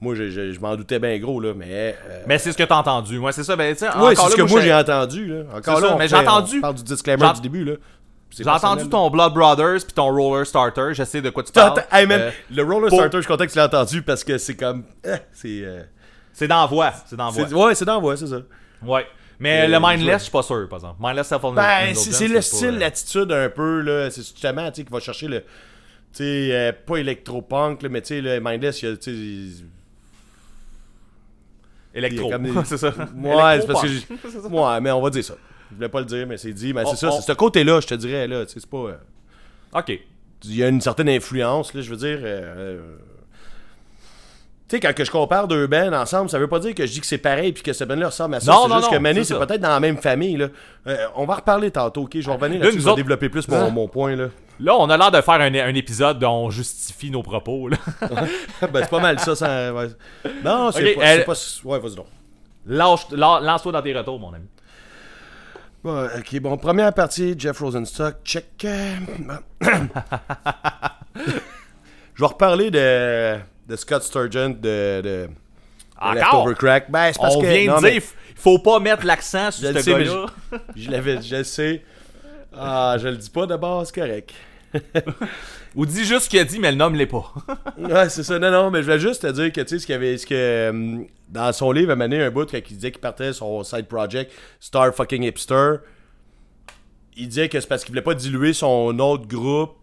[0.01, 1.66] Moi, je, je- je m'en doutais bien gros, là, mais.
[2.09, 3.18] euh, Mais c'est ce que t'as entendu.
[3.18, 3.55] Ouais, c'est ça.
[3.55, 5.27] Ben, tu sais, Ouais, encore c'est là, ce que moi j'ai entendu.
[5.27, 5.42] Là.
[5.55, 7.64] Encore là, ça, mais j'ai entendu- On parle du disclaimer du début.
[7.64, 7.75] là.
[8.37, 10.95] J'ai entendu ton Blood Brothers puis ton Roller Starter.
[10.95, 11.79] Je sais de quoi tu parles.
[11.79, 14.03] Attends, hey, man, Euh, le roller pour- starter, je suis content que tu l'aies entendu
[14.03, 14.85] parce que c'est comme.
[15.07, 15.61] euh, c'est.
[15.64, 15.83] euh,
[16.33, 16.92] c'est dans la voix.
[17.07, 17.47] C'est dans la voix.
[17.49, 18.38] c'est- ouais, c'est dans la voix, c'est ça.
[18.83, 19.07] Ouais.
[19.38, 20.97] Mais Euh, le Mindless, je- suis pas sûr, par exemple.
[21.01, 22.79] Mindless Self Ben, c'est c'est le style, là.
[22.79, 24.09] l'attitude un peu, là.
[24.11, 25.40] C'est justement, tu sais, qui va chercher le.
[25.40, 25.47] Tu
[26.18, 28.97] sais, euh, pas électropunk, là, mais tu sais, le Mindless, il y a,
[31.95, 32.33] Électro.
[32.64, 32.88] c'est ça.
[32.88, 34.49] Ouais, c'est parce que.
[34.49, 35.35] Ouais, mais on va dire ça.
[35.72, 36.72] Je voulais pas le dire, mais c'est dit.
[36.72, 38.44] Mais On- c'est ça, on- c'est ce côté-là, je te dirais, là.
[38.46, 38.76] C'est pas.
[38.76, 38.94] euh,
[39.74, 39.98] Ok.
[40.44, 42.18] il y a une certaine influence, là, je veux dire.
[42.22, 42.96] euh, euh,
[44.68, 46.92] tu sais, quand que je compare deux bands ensemble, ça veut pas dire que je
[46.92, 48.50] dis que c'est pareil puis que ce band-là ressemble à ça.
[48.52, 50.37] Non, c'est non, juste non, que Mané, c'est peut-être dans la même famille.
[50.38, 50.48] Là.
[50.87, 52.12] Euh, on va reparler tantôt, ok?
[52.14, 54.16] Je vais revenir Là, là-dessus, je vais développer plus mon, mon point.
[54.16, 54.28] Là.
[54.61, 57.68] Là, on a l'air de faire un, un épisode dont on justifie nos propos.
[57.68, 57.76] Là.
[58.62, 59.35] ben, c'est pas mal ça.
[59.37, 59.72] ça.
[60.42, 61.68] Non, c'est pas, elle- c'est pas.
[61.68, 62.06] Ouais, vas-y donc.
[62.66, 64.46] Lance-toi dans tes retours, mon ami.
[65.83, 68.45] Bon, ok, bon, première partie, Jeff Rosenstock, check.
[72.14, 75.29] Je vais reparler de, de Scott Sturgeon de, de, de
[76.01, 76.14] Encore?
[76.14, 76.90] Leftover Crack.
[76.90, 77.47] Ben, c'est parce On que.
[77.47, 80.27] vient non, de mais dire, il faut pas mettre l'accent sur Je le ce gars-là.
[80.77, 81.83] Je l'avais, je le sais.
[82.57, 84.33] Ah, je le dis pas d'abord, c'est correct.
[85.74, 87.32] Ou dis juste ce qu'il a dit, mais le nomme l'est pas.
[87.78, 88.38] Ouais, c'est ça.
[88.38, 90.18] Non, non, mais je voulais juste te dire que, tu sais, ce qu'il y avait.
[90.18, 93.00] Ce que, hum, dans son livre, il m'a mené un bout quand il disait qu'il
[93.00, 94.30] partait son side project,
[94.61, 95.76] Star fucking Hipster.
[97.16, 99.74] Il disait que c'est parce qu'il voulait pas diluer son autre groupe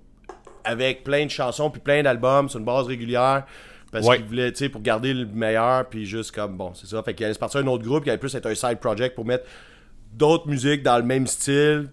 [0.64, 3.46] avec plein de chansons puis plein d'albums sur une base régulière.
[3.92, 4.18] Parce Ouais.
[4.18, 7.02] qu'il voulait, tu sais, pour garder le meilleur, puis juste comme, bon, c'est ça.
[7.02, 9.16] Fait qu'il allait se partir un autre groupe qui allait plus être un side project
[9.16, 9.46] pour mettre
[10.14, 11.90] d'autres musiques dans le même style,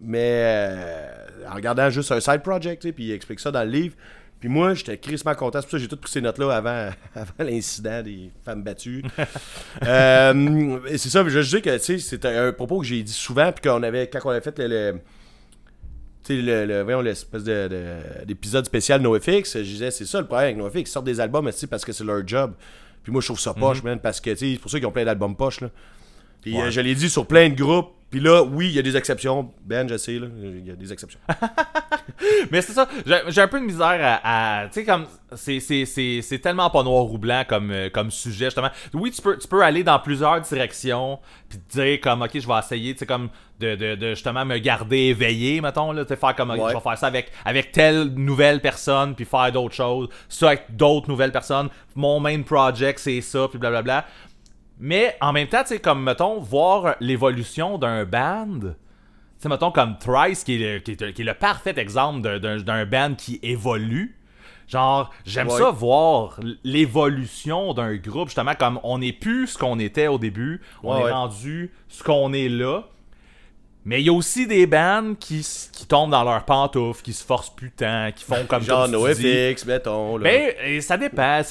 [0.00, 1.08] mais euh,
[1.48, 3.94] en regardant juste un side project, sais, puis il explique ça dans le livre.
[4.40, 5.60] Puis moi, j'étais crissement content.
[5.60, 9.02] C'est pour ça que j'ai toutes pris ces notes-là avant, avant l'incident des femmes battues.
[9.86, 13.50] Euh, et c'est ça, je dis que, sais, c'était un propos que j'ai dit souvent,
[13.52, 14.66] puis qu'on avait, quand on avait fait le...
[14.66, 14.92] le
[16.22, 20.26] tu sais, le, le- voyons, l'espèce de, de- spécial NoFX, je disais, c'est ça le
[20.26, 22.52] problème avec NoFX, ils sortent des albums, sais, parce que c'est leur job.
[23.02, 24.92] Puis moi, je trouve ça poche, man, parce que, sais, c'est pour ça qu'ils ont
[24.92, 25.70] plein d'albums poches, là.
[26.42, 26.64] Puis Ouais.
[26.64, 28.96] euh, je l'ai dit sur plein de groupes, puis là, oui, il y a des
[28.96, 29.52] exceptions.
[29.64, 31.20] Ben, je sais, là, il y a des exceptions.
[32.50, 32.88] Mais c'est ça,
[33.28, 34.62] j'ai un peu de misère à.
[34.62, 35.06] à- tu sais, comme.
[35.36, 38.70] C'est- tellement pas noir ou blanc comme, euh, comme sujet, justement.
[38.94, 41.18] Oui, tu peux, tu peux aller dans plusieurs directions,
[41.48, 43.28] puis te dire, comme, ok, je vais essayer, tu sais, comme,
[43.60, 46.04] de, de, de justement me garder éveillé, mettons, là.
[46.04, 46.70] Faire comme, ok, Ouais.
[46.70, 50.08] je vais faire ça avec, avec telle nouvelle personne, puis faire d'autres choses.
[50.28, 51.68] Ça avec d'autres nouvelles personnes.
[51.94, 54.04] Mon main project, c'est ça, puis blablabla.
[54.80, 58.58] Mais en même temps, tu sais, comme, mettons, voir l'évolution d'un band.
[58.60, 58.68] Tu
[59.38, 62.40] sais, mettons comme Thrice, qui est le, qui est, le- qui est le parfait exemple
[62.40, 64.16] d'un- band qui évolue.
[64.68, 65.58] Genre, j'aime Ouais.
[65.58, 70.60] ça voir l'évolution d'un groupe, justement, comme on n'est plus ce qu'on était au début,
[70.82, 71.10] on Ouais, est ouais.
[71.10, 72.84] rendu ce qu'on est là.
[73.84, 77.24] Mais il y a aussi des bands qui, qui tombent dans leurs pantoufles, qui se
[77.24, 78.86] forcent plus tant, qui font comme Genre.
[78.88, 80.24] NoFX, mettons, là.
[80.24, 81.16] Ben, euh, ça dépend.
[81.16, 81.42] Bah.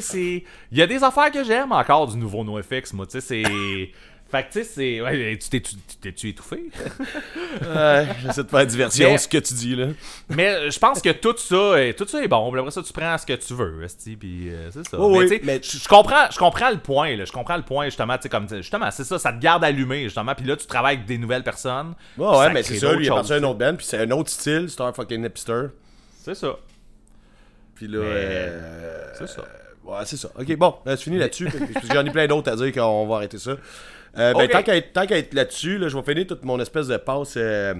[0.00, 3.06] c'est- Il y a des affaires que j'aime encore du nouveau NoFX, moi.
[3.06, 3.42] Tu sais, c'est.
[4.30, 5.00] fait que, tu sais, c'est.
[5.00, 6.64] Ouais, tu t'es, tu t'es-tu étouffé?
[7.62, 9.86] Ouais, j'essaie de faire diversion, Mais- ce que tu dis, là.
[10.28, 12.54] Mais je pense que tout ça, est, tout ça est bon.
[12.54, 15.00] Après ça, tu prends ce que tu veux, esti, puis euh, c'est ça.
[15.00, 17.24] Oui, mais oui, mais- je comprends, je comprends le point, là.
[17.24, 20.04] Je comprends le point, justement, tu sais, comme, justement, c'est ça, ça te garde allumé,
[20.04, 20.34] justement.
[20.34, 21.94] Puis là, tu travailles avec des nouvelles personnes.
[22.16, 23.86] Ouais, puis ouais, mais c'est ça, lui, il est parti à un autre band, puis
[23.86, 25.64] c'est un autre style, Star fucking Hipster.
[26.22, 26.54] C'est ça.
[27.74, 29.42] Puis là, euh, C'est ça.
[29.84, 30.28] Ouais, c'est ça.
[30.38, 31.48] Ok, bon, c'est fini là-dessus.
[31.92, 33.56] J'en ai plein d'autres à dire qu'on va arrêter ça.
[34.18, 34.62] Euh, ben, tant
[35.06, 37.74] qu'à être, là-dessus, là, je vais finir toute mon espèce de passe euh,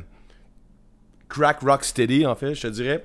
[1.29, 3.05] crack rock steady, en fait, je te dirais.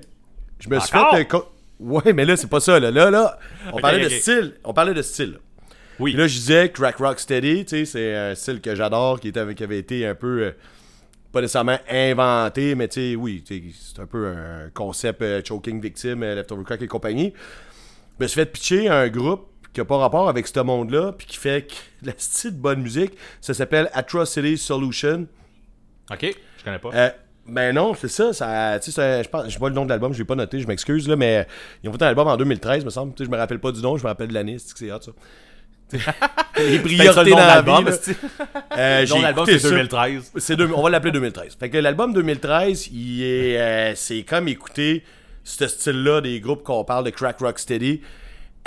[0.60, 1.34] Je me suis fait.
[1.34, 1.38] euh,
[1.80, 2.78] ouais, mais là, c'est pas ça.
[2.80, 3.38] Là, là, là
[3.72, 4.54] on parlait de style.
[4.64, 5.32] On parlait de style.
[5.32, 5.38] là.
[5.98, 6.12] Oui.
[6.12, 9.32] Puis là, je disais crack rock steady, tu sais, c'est un style que j'adore, qui,
[9.32, 10.42] qui avait été un peu.
[10.42, 10.50] euh,
[11.32, 16.64] pas nécessairement inventé, mais tu sais, oui, c'est un peu un concept choking victim, leftover
[16.64, 17.34] crack et compagnie.
[18.18, 21.26] Je me suis fait pitcher un groupe qui a pas rapport avec ce monde-là, puis
[21.26, 21.74] qui fait que
[22.06, 25.26] la style de bonne musique, ça s'appelle Atrocity Solution.
[26.10, 26.90] Ok, je connais pas.
[26.94, 27.10] Euh,
[27.46, 29.84] ben non, c'est ça, ça tu sais, c'est- je pense, je sais pas le nom
[29.84, 31.46] de l'album, je l'ai pas noté, je m'excuse, là, mais
[31.82, 33.12] ils ont fait un album en 2013, me semble.
[33.14, 34.78] Tu sais, je me rappelle pas du nom, je me rappelle de l'année, c'est que
[34.78, 35.12] c'est hot, ça.
[36.58, 37.84] Les ça, priorités dans l'album.
[38.78, 39.70] Euh, Le l'album, c'est ça.
[39.70, 40.32] 2013.
[40.38, 41.56] C'est deux- on va l'appeler 2013.
[41.58, 45.02] Fait que l'album 2013, il est, euh, c'est comme écouter
[45.44, 48.02] ce style-là des groupes qu'on parle de crack rock steady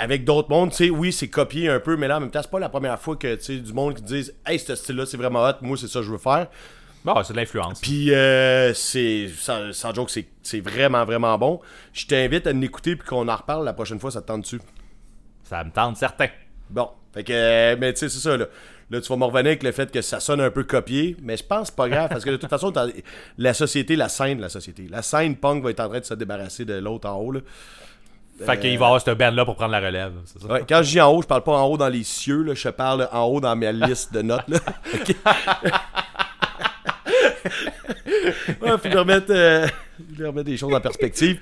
[0.00, 0.70] avec d'autres mondes.
[0.70, 2.70] Tu sais, oui, c'est copié un peu, mais là, en même temps, c'est pas la
[2.70, 5.56] première fois que tu sais du monde qui disent Hey, ce style-là, c'est vraiment hot,
[5.60, 6.48] moi, c'est ça que je veux faire.
[7.04, 7.80] Bon, c'est de l'influence.
[7.80, 11.60] Puis, euh, c'est, sans, sans joke, c'est, c'est vraiment, vraiment bon.
[11.92, 14.60] Je t'invite à l'écouter puis qu'on en reparle la prochaine fois, ça te tente dessus.
[15.44, 16.28] Ça me tente certain.
[16.70, 18.46] Bon, fait que, mais tu sais, c'est ça, là.
[18.90, 21.36] Là, tu vas me revenir avec le fait que ça sonne un peu copié, mais
[21.36, 22.72] je pense pas grave, parce que de toute façon,
[23.38, 26.04] la société, la scène de la société, la scène punk va être en train de
[26.04, 27.40] se débarrasser de l'autre en haut, là.
[28.46, 30.12] Fait qu'il va avoir cette band-là pour prendre la relève.
[30.24, 30.48] C'est ça?
[30.48, 32.54] Ouais, quand je dis en haut, je parle pas en haut dans les cieux, là,
[32.54, 34.58] je parle en haut dans ma liste de notes, là.
[38.60, 39.66] Ouais, faut lui remettre, euh,
[40.18, 41.40] remettre des choses en perspective.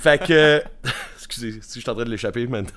[0.00, 0.62] Fait que.
[1.16, 2.70] Excusez, si je suis en train de l'échapper maintenant.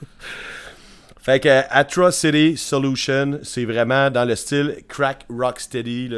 [1.22, 6.10] Fait que Atrocity Solution, c'est vraiment dans le style crack rocksteady.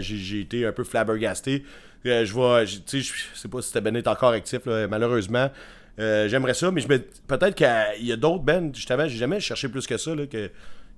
[0.00, 1.64] J'ai, été un peu flabbergasté.
[2.06, 4.88] Euh, je vois, je- tu sais, je sais pas si Ben est encore actif, là,
[4.88, 5.50] malheureusement.
[5.98, 9.38] Euh, j'aimerais ça, mais je me, peut-être qu'il y a- d'autres bands, justement, j'ai jamais
[9.40, 10.50] cherché plus que ça, là, que,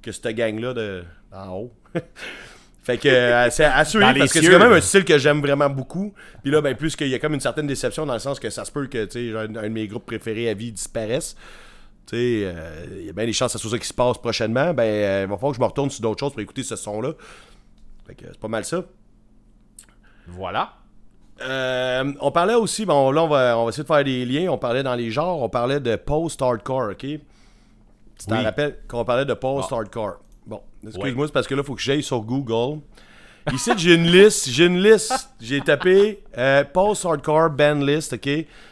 [0.02, 1.72] que cette gang-là de, en haut.
[2.82, 5.04] fait que euh, c'est à suivre Dans les parce que c'est quand même un style
[5.04, 6.14] que j'aime vraiment beaucoup.
[6.42, 8.48] Puis là, ben, plus qu'il y a comme une certaine déception dans le sens que
[8.48, 10.72] ça se peut que, tu sais, genre, un, un de mes groupes préférés à vie
[10.72, 11.36] disparaisse.
[12.06, 13.92] Tu sais, euh, il y a bien des chances que ce soit ça qui se
[13.94, 14.72] passe prochainement.
[14.72, 16.76] Ben, euh, il va falloir que je me retourne sur d'autres choses pour écouter ce
[16.76, 17.12] son-là.
[18.06, 18.84] Fait que c'est pas mal ça.
[20.28, 20.72] Voilà.
[21.42, 24.50] Euh, on parlait aussi, bon, là, on va, on va essayer de faire des liens.
[24.50, 26.98] On parlait dans les genres, on parlait de post-hardcore, ok?
[26.98, 27.18] Tu
[28.26, 28.44] t'en Oui.
[28.44, 30.16] rappelles qu'on parlait de post-hardcore.
[30.46, 32.80] Bon, excuse-moi, c'est parce que là, il faut que j'aille sur Google.
[33.52, 35.30] Ici, j'ai une liste, j'ai une liste.
[35.40, 38.28] J'ai tapé euh, post-hardcore band list, ok?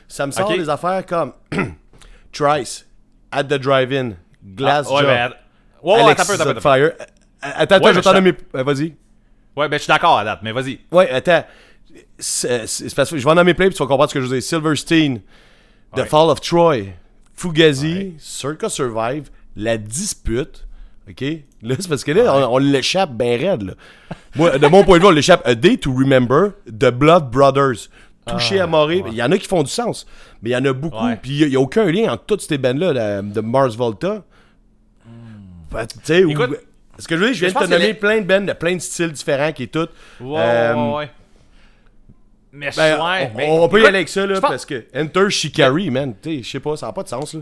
[0.09, 1.33] Ça me sort des affaires comme
[2.33, 2.87] Trice,
[3.31, 4.13] At the Drive-In,
[4.45, 5.31] Glass Ah, ouais, ouais,
[5.83, 6.61] ouais, Alexis attends attends peu.
[6.61, 6.93] Fire.
[7.43, 8.35] Attends, attends, Ouais, je mais t'en je- nommer.
[8.55, 8.95] euh, Vas-y.
[9.57, 10.81] Ouais, ben je suis d'accord à date, mais vas-y.
[10.91, 11.45] Ouais, attends.
[12.19, 14.21] C'est c'est parce que je vais en nommer plein puis tu vas comprendre ce que
[14.21, 14.43] je veux dire.
[14.43, 15.17] Silverstein,
[15.95, 16.07] The Ouais.
[16.07, 16.85] Fall of Troy,
[17.35, 20.67] Fugazi, Circa Survive, La Dispute.
[21.09, 21.23] OK?
[21.63, 23.63] Là, c'est parce que là, on, on l'échappe bien raide.
[23.63, 23.73] Là.
[24.37, 27.89] Moi, de mon point de vue, on l'échappe A Day to Remember, The Blood Brothers.
[28.27, 29.05] Touché à mourir.
[29.09, 30.07] Il y en a qui font du sens,
[30.41, 30.97] mais il y en a beaucoup.
[30.99, 31.19] Ah, Ouais.
[31.21, 34.25] Puis il n'y a, aucun lien entre toutes ces bandes-là de, de Mars Volta.
[35.71, 36.59] Ben, tu sais, ou- Écoute,
[36.99, 38.53] ce que je veux dire, je viens de te nommer les- plein de bandes de
[38.55, 39.89] plein de styles différents qui est tout.
[40.21, 41.11] Ouais, Euh, ouais, ouais.
[42.57, 44.85] Mais je Ben, ouais, on, mais- on peut y aller avec ça, là, parce que
[44.97, 47.41] Enter Shikari, man, tu sais, je sais pas, ça n'a pas de sens, là.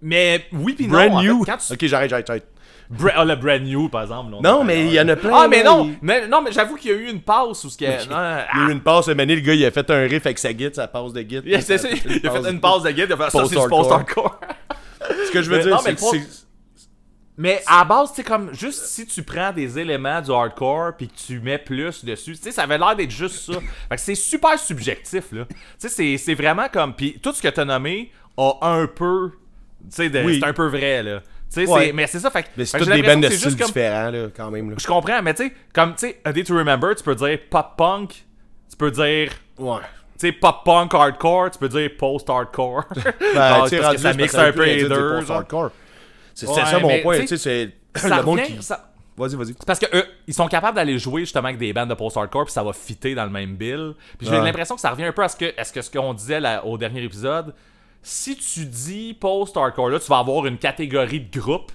[0.00, 0.94] Mais oui puis non.
[0.94, 1.44] Brand en fait, new.
[1.44, 2.46] quand tu- Ok, j'arrête, j'arrête, j'arrête.
[2.90, 4.32] Bra- ah, le brand new, par exemple.
[4.32, 5.30] là, Non, mais il y en a plein.
[5.32, 7.70] Ah, mais non, il- mais, non, mais j'avoue qu'il y a eu une passe où
[7.70, 7.96] ce qu'il y a.
[7.98, 10.02] non, Il y a ah, eu une passe, mané, le gars, il a fait un
[10.02, 11.46] riff avec sa guitare, sa passe de guitare.
[11.46, 13.58] yeah, c'est ça, il a fait une passe de guide, il a fait ça, c'est
[13.60, 14.38] du Post-hardcore.
[15.26, 15.96] Ce que je veux Mais dire, c'est
[17.38, 21.08] mais à la base, c'est comme juste si tu prends des éléments du hardcore puis
[21.08, 23.58] que tu mets plus dessus, tu sais, ça avait l'air d'être juste ça.
[23.88, 25.44] Fait que c'est super subjectif là.
[25.80, 29.30] Tu sais, c'est- vraiment comme puis tout ce que t'as nommé a un peu,
[29.84, 30.38] tu sais, Oui.
[30.40, 31.20] c'est un peu vrai là.
[31.52, 31.92] Tu sais, Ouais.
[31.92, 32.30] mais c'est ça.
[32.30, 34.76] Fait, que- Mais c'est toutes des bandes de styles comme- différents, là, quand même, là.
[34.80, 37.38] Je comprends, mais tu sais, comme tu sais, A Day to Remember, tu peux dire
[37.50, 38.24] pop punk,
[38.70, 39.80] tu peux dire Ouais.
[40.18, 42.84] tu sais, pop punk hardcore, tu peux dire post-hardcore.
[43.34, 45.16] Ben, tu sais, ça mixe un peu les deux.
[45.18, 45.70] post-hardcore.
[46.34, 48.08] C'est Ouais, ça mon mais, point, tu sais, c'est.
[48.08, 48.62] Le monde qui.
[48.62, 49.48] ça- Vas-y, vas-y.
[49.48, 52.44] C'est parce que eux, ils sont capables d'aller jouer justement avec des bandes de post-hardcore
[52.46, 53.92] puis ça va fitter dans le même bill.
[54.18, 55.90] Puis j'ai l'impression que ça revient un peu à ce que, à ce que ce
[55.90, 57.54] qu'on disait là, au dernier épisode.
[58.02, 61.70] Si tu dis post-hardcore, là, tu vas avoir une catégorie de groupe.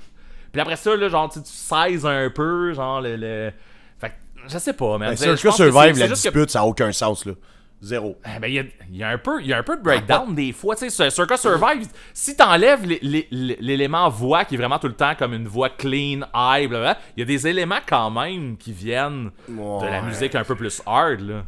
[0.51, 3.15] Puis après ça, là, genre, tu, tu sizes un peu, genre, le.
[3.15, 3.51] le...
[3.99, 4.13] Fait que,
[4.47, 5.15] je sais pas, man.
[5.17, 7.33] Ben, Survive, la que- dispute, ça n'a aucun sens, là.
[7.81, 8.17] Zéro.
[8.25, 9.83] eh ben, il y a, il y a un peu, y a un peu de
[9.83, 10.75] breakdown des fois.
[10.75, 14.79] Tu sais, sur Circa Survive, si t'enlèves l'é- l'é- l'é- l'élément voix qui est vraiment
[14.79, 18.57] tout le temps comme une voix clean, high, il y a des éléments quand même
[18.57, 21.43] qui viennent de la musique un peu plus hard, là.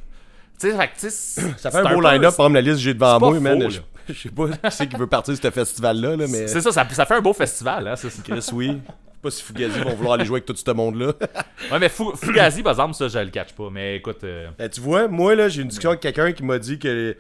[0.59, 1.09] Tu sais, fait
[1.57, 3.69] Ça fait un beau line-up, par exemple, la liste que j'ai devant moi, man.
[3.69, 3.79] Je
[4.13, 6.47] je sais pas qui c'est qui veut partir de ce festival-là, là, mais.
[6.47, 7.95] C'est ça, ça, ça fait un beau festival, hein.
[7.95, 8.07] ça.
[8.23, 8.79] Chris, oui.
[9.21, 11.13] Pas si Fugazi vont vouloir aller jouer avec tout ce monde-là.
[11.71, 13.69] Ouais, mais Fu- Fugazi, par exemple, ça, je le catch pas.
[13.69, 16.57] Mais écoute, euh, Ben, tu vois, moi, là, j'ai une discussion avec quelqu'un qui m'a
[16.57, 17.15] dit que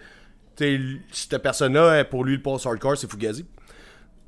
[1.11, 3.45] cette personne-là, pour lui, le post-hardcore, c'est Fugazi.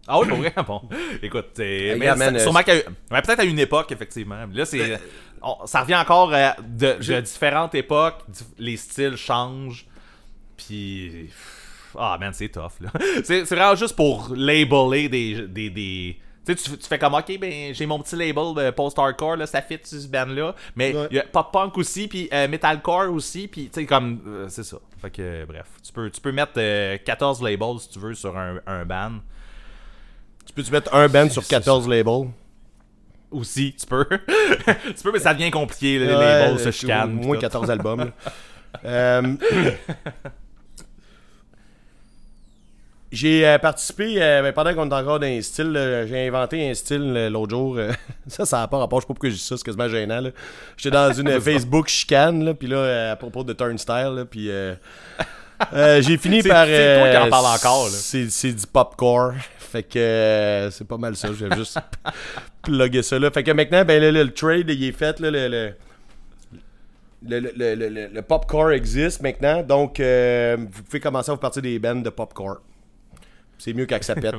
[0.07, 0.53] Ah oui, pour vrai?
[0.67, 0.81] Bon.
[1.21, 1.95] Écoute, c'est.
[1.97, 4.45] mais man, euh, sûrement qu'à- ouais, peut-être à une époque, effectivement.
[4.53, 4.99] Là, c'est.
[5.41, 8.19] on- ça revient encore à de, de différentes époques.
[8.57, 9.85] Les styles changent.
[10.57, 11.29] Puis.
[11.97, 12.89] Ah, man, c'est tough, là.
[13.23, 15.47] C'est c'est vraiment juste pour labeler des.
[15.47, 19.45] des, des tu tu, tu fais comme, ok, ben, j'ai mon petit label post-hardcore, là,
[19.45, 20.55] ça fit sur ce band-là.
[20.75, 21.07] Mais il Ouais.
[21.11, 24.77] y a pop-punk aussi, puis euh, metalcore aussi, puis, tu sais, comme, euh, c'est ça.
[25.01, 28.13] Fait que, euh, bref, tu peux, tu peux mettre euh, 14 labels, si tu veux,
[28.15, 29.13] sur un, un band.
[30.45, 32.27] Tu peux-tu mettre un band sur c'est 14 labels?
[33.29, 34.05] Aussi, tu peux.
[34.17, 37.19] tu peux, mais ça devient compliqué, les Ouais, labels se euh, chicanent.
[37.19, 37.49] Au moins pis tout.
[37.51, 38.11] 14 albums.
[43.11, 46.69] J'ai euh, participé, euh, ben, pendant qu'on est encore dans un style, là, j'ai inventé
[46.69, 47.75] un style euh, l'autre jour.
[47.77, 47.91] euh,
[48.27, 50.21] ça, ça n'a pas rapport, je sais pas pourquoi je dis ça, c'est quasiment gênant.
[50.21, 50.29] là.
[50.77, 54.49] J'étais dans une Facebook chicane, là, puis là, à propos de Turnstile, puis
[55.99, 56.65] j'ai fini C'est- par...
[56.65, 57.91] c'est toi qui en parles encore, là.
[57.91, 59.33] C'est c'est du popcore.
[59.59, 61.79] Fait que c'est pas mal ça, j'ai juste
[62.63, 63.29] plugger ça là.
[63.31, 65.47] Fait que maintenant, ben là, le trade, il est fait, là, le...
[65.49, 65.73] le
[67.23, 71.77] le, le, le, popcore existe maintenant, donc euh, vous pouvez commencer à vous partir des
[71.77, 72.61] bands de popcore.
[73.63, 74.33] C'est mieux quand que ça pète.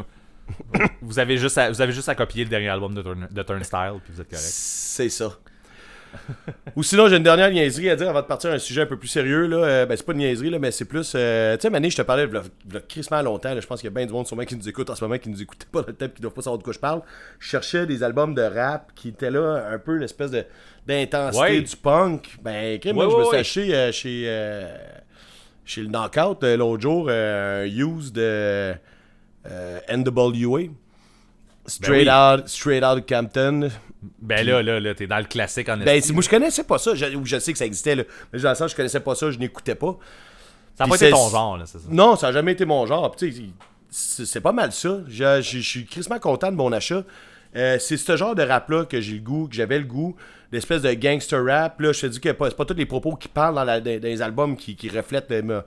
[1.03, 3.43] Vous avez, juste à, vous avez juste à copier le dernier album de, Turn- de
[3.43, 4.45] Turnstile, puis vous êtes correct.
[4.45, 5.31] C'est ça.
[6.77, 8.87] Ou sinon, j'ai une dernière niaiserie à dire avant de partir à un sujet un
[8.87, 9.47] peu plus sérieux.
[9.47, 9.57] Là.
[9.59, 11.13] Euh, ben, c'est pas une niaiserie, là, mais c'est plus.
[11.15, 13.55] euh, tu sais, Mané, je te parlais de crissement longtemps.
[13.55, 15.05] là, je pense qu'il y a bien du monde sûrement qui nous écoute en ce
[15.05, 16.73] moment qui nous écoutait pas dans le temps qui ne doivent pas savoir de quoi
[16.75, 17.03] je parle.
[17.39, 20.45] Je cherchais des albums de rap qui étaient là, un peu l'espèce de,
[20.87, 21.61] d'intensité Ouais.
[21.63, 22.37] du punk.
[22.43, 24.77] Ben, crime, moi, Ouais, je me suis acheté euh, chez, euh,
[25.65, 28.75] chez le Knockout l'autre jour un use de
[29.51, 30.61] euh, NWA.
[31.67, 32.13] Straight, oui.
[32.13, 33.69] out, straight out of Campton.
[34.21, 36.95] Ben là, là, là, t'es dans le classique en Ben, moi, je connaissais pas ça.
[36.95, 38.03] Je, je sais que ça existait, là.
[38.33, 39.97] Mais dans le sens, je connaissais pas ça, je n'écoutais pas.
[40.77, 41.85] Ça n'a pas été ton genre, là, c'est ça?
[41.89, 43.15] Non, ça a jamais été mon genre.
[43.91, 45.01] C'est pas mal ça.
[45.07, 47.05] Je je- je suis crissement content de mon achat.
[47.55, 50.17] Euh, c'est ce genre de rap-là que j'ai le goût, que j'avais le goût,
[50.51, 51.79] l'espèce de gangster rap.
[51.81, 53.81] Là, je te dis que pas- c'est pas tous les propos qui parlent dans, la-
[53.81, 55.65] dans- les albums qui, qui reflètent euh, ma-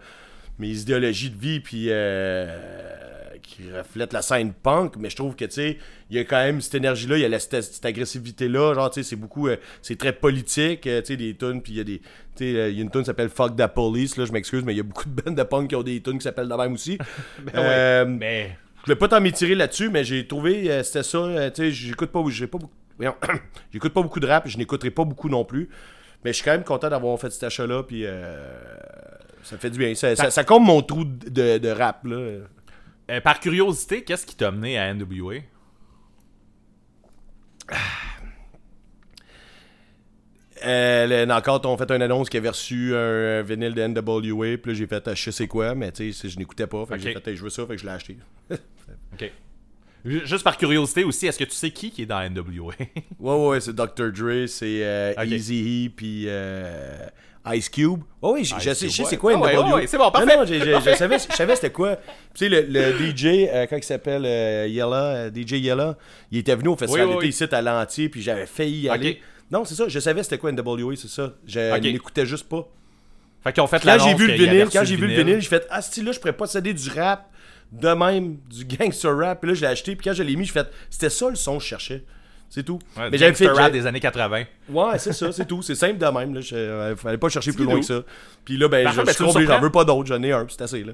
[0.58, 2.48] mes idéologies de vie, puis euh,
[3.46, 4.96] qui reflètent la scène punk.
[4.98, 5.78] Mais je trouve que, tu sais,
[6.10, 8.74] il y a quand même cette énergie-là, il y a la- cette, cette agressivité-là.
[8.74, 11.74] Genre, tu sais, c'est beaucoup, euh, c'est très politique, euh, tu sais, des tunes, puis
[11.74, 12.00] il y a des.
[12.00, 12.06] Tu
[12.38, 14.64] sais, euh, il y a une tune qui s'appelle Fuck the Police, là, je m'excuse,
[14.64, 16.50] mais il y a beaucoup de bandes de punk qui ont des tunes qui s'appellent
[16.50, 16.98] de même aussi.
[17.56, 18.58] Euh, Mais.
[18.80, 22.22] je voulais pas t'en m'étirer là-dessus, mais j'ai trouvé, c'était ça, tu sais, j'écoute pas,
[22.30, 22.74] j'ai pas beaucoup,
[23.74, 25.70] j'écoute pas beaucoup de rap, je n'écouterai pas beaucoup non plus,
[26.24, 28.46] mais je suis quand même content d'avoir fait cet achat-là, puis euh,
[29.44, 32.40] ça fait du bien, ça, ça, ça comble mon trou de, de rap, là.
[33.10, 35.36] Euh, par curiosité, qu'est-ce qui t'a mené à NWA?
[40.66, 44.58] Euh, le Knockout ont fait une annonce qui avait reçu un, un vinyle de NWA,
[44.58, 47.02] puis j'ai fait, euh, je sais quoi, mais tu sais, je n'écoutais pas, fait que
[47.02, 48.18] j'ai fait, je veux ça, fait que je l'ai acheté.
[49.14, 49.32] Ok.
[50.06, 52.74] Juste par curiosité aussi, est-ce que tu sais qui qui est dans NWA?
[53.20, 54.12] Ouais, ouais, c'est Dr.
[54.12, 55.26] Dre, c'est euh, Ok.
[55.26, 57.08] Eazy-E, puis euh,
[57.54, 58.02] Ice Cube.
[58.22, 59.48] Ouais, oui, je, sais, c'est quoi NWA.
[59.68, 60.36] ouais, ouais, c'est bon, Non, parfait.
[60.38, 61.96] non, j'ai- je savais, je savais c'était quoi.
[62.34, 65.96] Tu sais, le, le DJ, euh, quand il s'appelle euh, Yella, euh, DJ Yella,
[66.32, 67.46] il était venu au festival Oui, oui, d'été oui.
[67.48, 69.22] ici à l'entier, puis j'avais failli y aller.
[69.52, 71.34] Non, c'est ça, je savais c'était quoi NWA, c'est ça.
[71.46, 71.84] Je Ok.
[71.84, 72.68] n'écoutais juste pas.
[73.44, 75.40] fait qu'ils ont fait Quand l'annonce j'ai vu le vinyle, quand j'ai vu le vinyle,
[75.40, 77.30] j'ai fait Ah, ce là je pourrais pas céder du rap
[77.72, 79.42] de même, du gangster rap.
[79.42, 81.36] Puis là, je l'ai acheté, puis quand je l'ai mis, j'ai fait C'était ça le
[81.36, 82.04] son que je cherchais.
[82.50, 82.80] C'est tout.
[82.98, 83.48] Ouais, Mais j'avais fait.
[83.48, 84.44] rap des années 80.
[84.70, 85.62] Ouais, c'est ça, c'est tout.
[85.62, 86.34] C'est simple de même.
[86.34, 86.42] Là.
[86.42, 88.02] Je, euh, fallait pas chercher plus loin que ça.
[88.46, 90.32] Puis là, ben, je, ben, je tu suis comblé, j'en veux pas d'autres, j'en ai
[90.32, 90.84] un, puis c'est assez.
[90.84, 90.94] Là.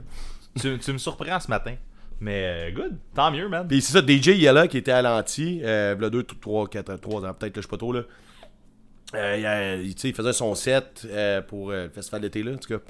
[0.60, 1.76] tu, tu me surprends ce matin.
[2.20, 3.68] Mais euh, good, tant mieux, man.
[3.68, 7.26] Puis c'est ça, DJ Yella qui était à l'anti, euh, a 2, 3, 4, 3
[7.26, 7.94] ans, peut-être, là, je sais pas trop.
[7.94, 8.04] Là.
[9.14, 12.84] Euh, il, faisait son set euh, pour euh, le festival d'été, là, en tout cas.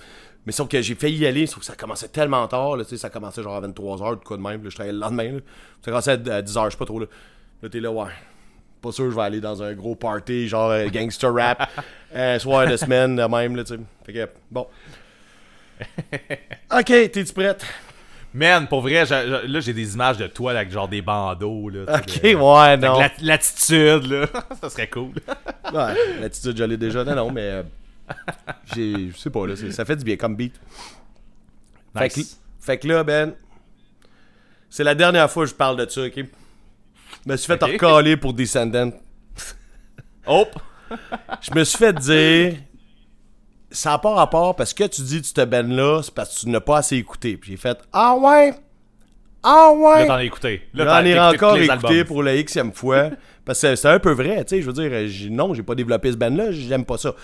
[0.45, 3.09] Mais sauf que j'ai failli y aller, sauf que ça commençait tellement tard, là, ça
[3.09, 5.31] commençait genre à 23h, de quoi de même, là, je travaillais le lendemain.
[5.31, 5.39] Là.
[5.83, 6.99] Ça commençait à, à 10h, je sais pas trop.
[6.99, 7.07] Là,
[7.63, 8.11] là t'es là, ouais.
[8.81, 11.69] Pas sûr que je vais aller dans un gros party, genre euh, gangster rap,
[12.15, 13.79] un soir de semaine, même, là, tu sais.
[14.05, 14.67] Fait que, bon.
[16.71, 17.63] Ok, t'es-tu prête?
[18.33, 21.69] Man, pour vrai, là, j'ai des images de toi avec genre des bandeaux.
[21.69, 22.97] Là, tu Ok, de- ouais, non.
[22.99, 24.25] lat- L'attitude, là.
[24.61, 25.11] ça serait cool.
[25.73, 27.03] Ouais, l'attitude, je l'ai déjà.
[27.03, 27.41] Non, non, mais.
[27.41, 27.63] euh.
[28.75, 29.55] Je sais pas, là.
[29.71, 30.55] Ça fait du bien comme beat.
[31.97, 32.39] Fait, que, Nice.
[32.59, 33.33] fait que là, Ben.
[34.69, 36.23] C'est la dernière fois que je parle de ça, ok?
[37.25, 37.71] Je me suis fait Ok.
[37.73, 38.91] recaler pour Descendant.
[40.25, 40.49] Hop!
[41.41, 42.55] Je me suis fait dire.
[43.73, 46.49] Ça n'a pas rapport parce que tu dis de cette Ben-là, c'est parce que tu
[46.49, 47.37] n'as pas assez écouté.
[47.37, 48.53] Puis j'ai fait Ah ouais?
[49.43, 50.01] Ah ouais?
[50.01, 50.61] Là, t'en as écouté.
[50.73, 52.03] Là, J'en ai encore écouté albums.
[52.05, 53.11] pour la xème fois.
[53.45, 54.61] Parce que c'est un peu vrai, tu sais.
[54.61, 57.15] Je veux dire, non, j'ai pas développé ce band-là, j'aime pas ça.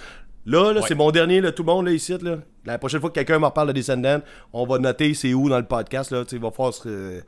[0.45, 0.85] Là, là Ouais.
[0.87, 2.15] c'est mon dernier, là, tout le monde, là, ici.
[2.21, 2.37] Là.
[2.65, 4.21] La prochaine fois que quelqu'un me reparle de Descendant,
[4.53, 6.09] on va noter c'est où dans le podcast.
[6.11, 7.21] Là, tu il va falloir se- euh,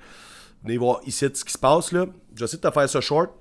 [0.64, 1.92] venir voir ici ce qui se passe.
[1.92, 2.06] là.
[2.40, 3.32] J'essaie de te faire ça short.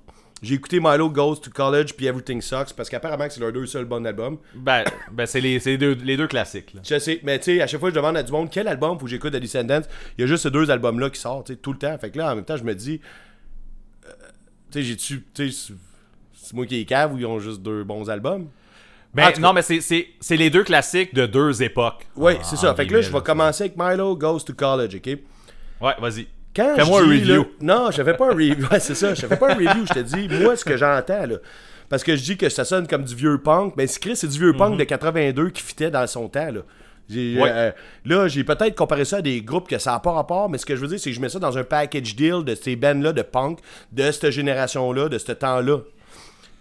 [0.41, 3.85] J'ai écouté Milo Goes to College puis Everything Sucks parce qu'apparemment c'est leurs deux seuls
[3.85, 4.37] bons albums.
[4.55, 6.73] Ben, ben c'est les, les deux, les deux classiques.
[6.73, 6.81] Là.
[6.83, 8.67] Je sais, mais tu sais, à chaque fois que je demande à du monde quel
[8.67, 9.81] album faut que j'écoute de Descendants,
[10.17, 11.97] il y a juste ces deux albums-là qui sortent, tu sais, tout le temps.
[11.97, 13.01] Fait que là, en même temps, je me dis,
[14.05, 14.11] euh,
[14.71, 15.73] tu sais, j'ai-tu, tu sais,
[16.33, 18.47] c'est- moi qui est cave ou ils ont juste deux bons albums?
[19.13, 22.07] Ben, non, mais c'est- les deux classiques de deux époques.
[22.15, 22.71] Oui, c'est ça.
[22.71, 25.17] en Fait que là, je vais commencer avec Milo Goes to College, ok?
[25.81, 26.27] Ouais, vas-y.
[26.55, 27.33] Quand Fais-moi je un review.
[27.35, 28.55] là- non, je fais pas un review.
[28.71, 29.13] Ouais, c'est ça.
[29.13, 29.85] Je fais pas un review.
[29.87, 31.35] Je te dis, moi, ce que j'entends, là.
[31.89, 33.75] Parce que je dis que ça sonne comme du vieux punk.
[33.75, 36.61] Ben, c'est Chris, c'est du vieux punk de 82 qui fitait dans son temps, là.
[37.09, 37.41] Mhm.
[37.41, 37.49] Ouais.
[37.51, 37.71] euh,
[38.05, 40.65] là, j'ai peut-être comparé ça à des groupes que ça n'a pas rapport, mais ce
[40.67, 42.75] que je veux dire, c'est que je mets ça dans un package deal de ces
[42.75, 43.57] bands-là de punk,
[43.91, 45.79] de cette génération-là, de ce temps-là.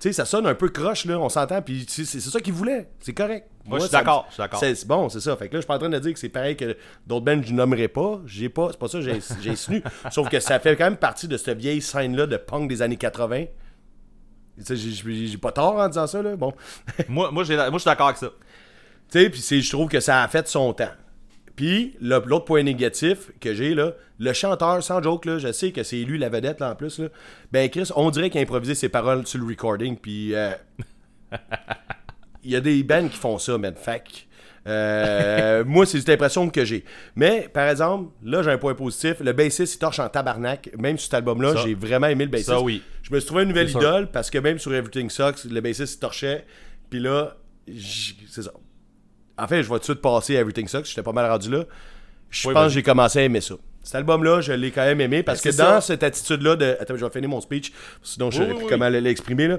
[0.01, 2.89] Tu sais, ça sonne un peu croche, là, on s'entend, puis c'est ça qu'ils voulaient.
[3.01, 3.49] C'est correct.
[3.65, 4.61] Moi, je suis d'accord, je suis d'accord.
[4.61, 5.37] c'est c'est bon, c'est ça.
[5.37, 6.77] Fait que là, je suis pas en train de dire que c'est pareil que
[7.07, 8.21] d'autres bands je nommerai pas.
[8.25, 9.21] J'ai pas, c'est pas ça j'ai
[9.51, 9.83] insinué.
[10.13, 12.97] Sauf que ça fait quand même partie de cette vieille scène-là de punk des années
[12.97, 13.45] 80.
[14.59, 16.37] Tu sais, j'ai- pas tort en disant ça, là.
[16.37, 16.53] Bon.
[17.09, 18.31] Moi, moi, moi, je suis d'accord avec ça.
[19.11, 20.91] Tu sais, puis je trouve que ça a fait son temps.
[21.59, 25.83] Puis, l'autre point négatif que j'ai, là, le chanteur, sans joke, là, je sais que
[25.83, 27.09] c'est lui la vedette, là, en plus, là.
[27.51, 30.37] Ben, Chris, on dirait qu'il a improvisé ses paroles sur le recording, puis...
[30.37, 30.53] euh,
[32.45, 33.75] Il y a des bands qui font ça, man.
[33.75, 36.85] Fait que, euh, moi, c'est cette impression que j'ai.
[37.17, 39.17] Mais, par exemple, là, j'ai un point positif.
[39.19, 40.71] Le bassiste, il torche en tabarnak.
[40.79, 42.51] Même sur cet album-là, j'ai vraiment aimé le bassiste.
[42.51, 42.85] Ça, oui.
[43.03, 43.81] Je me suis trouvé une nouvelle sûr.
[43.81, 46.47] idole parce que même sur Everything Sucks, le bassiste il torchait.
[46.89, 47.37] Puis là,
[47.67, 48.53] c'est ça.
[49.39, 50.87] En fait, je vais tout de suite passer à Everything Sucks.
[50.87, 51.65] J'étais pas mal rendu là.
[52.31, 53.55] Je Oui, pense que j'ai commencé à aimer ça.
[53.83, 55.81] Cet album-là, je l'ai quand même aimé parce que Ben, c'est dans ça.
[55.81, 56.77] cette attitude-là de.
[56.81, 57.73] Attends, je vais finir mon speech.
[58.03, 59.49] Sinon, je Oui, sais plus comment l'exprimer.
[59.49, 59.59] Là.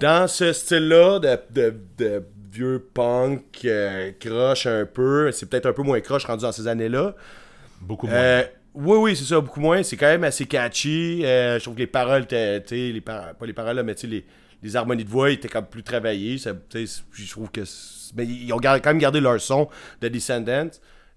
[0.00, 5.72] Dans ce style-là de, de, de vieux punk, euh, croche un peu, c'est peut-être un
[5.72, 7.14] peu moins croche rendu dans ces années-là.
[7.80, 8.16] Beaucoup moins.
[8.16, 8.42] Euh,
[8.74, 9.84] Oui, oui, c'est ça, beaucoup moins.
[9.84, 11.24] C'est quand même assez catchy.
[11.24, 13.84] Euh, je trouve que les paroles, étaient- tu sais, les par- pas les paroles, là,
[13.84, 14.24] mais tu sais, les,
[14.64, 16.38] les harmonies de voix étaient comme plus travaillées.
[16.38, 17.60] Ça, je trouve que.
[18.14, 19.68] Mais ils ont quand même gardé leur son
[20.00, 20.70] de Descendants.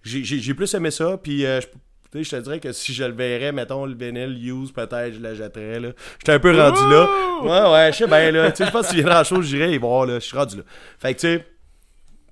[0.04, 2.30] J'ai- plus aimé ça, puis euh, je.
[2.30, 5.80] te dirais que si je le verrais, mettons, le Benel Use, peut-être, je la jetterais,
[5.80, 5.90] là.
[6.20, 7.08] J'étais un peu rendu là.
[7.44, 8.52] Ouais, ouais, je sais bien, là.
[8.52, 10.16] Tu sais, je pense que s'il viendrait en chose, j'irais y voir, là.
[10.16, 10.64] Je suis rendu là.
[11.00, 11.46] Fait que, tu sais,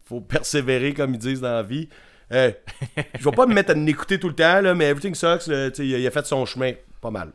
[0.05, 1.89] faut persévérer, comme ils disent dans la vie.
[2.31, 2.51] Euh,
[3.19, 5.69] je vais pas me mettre à l'écouter tout le temps, là, mais Everything Sucks, là,
[5.77, 7.31] il a fait son chemin pas mal.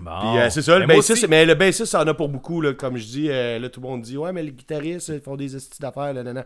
[0.00, 0.10] Bon.
[0.20, 0.86] Puis euh, c'est ça, le.
[0.86, 3.26] Mais bassiste, mais le bassiste, ça en a pour beaucoup, là, comme je dis.
[3.30, 6.12] euh, là, tout le monde dit, ouais, mais les guitaristes, ils font des estis d'affaires,
[6.12, 6.44] là, là, là.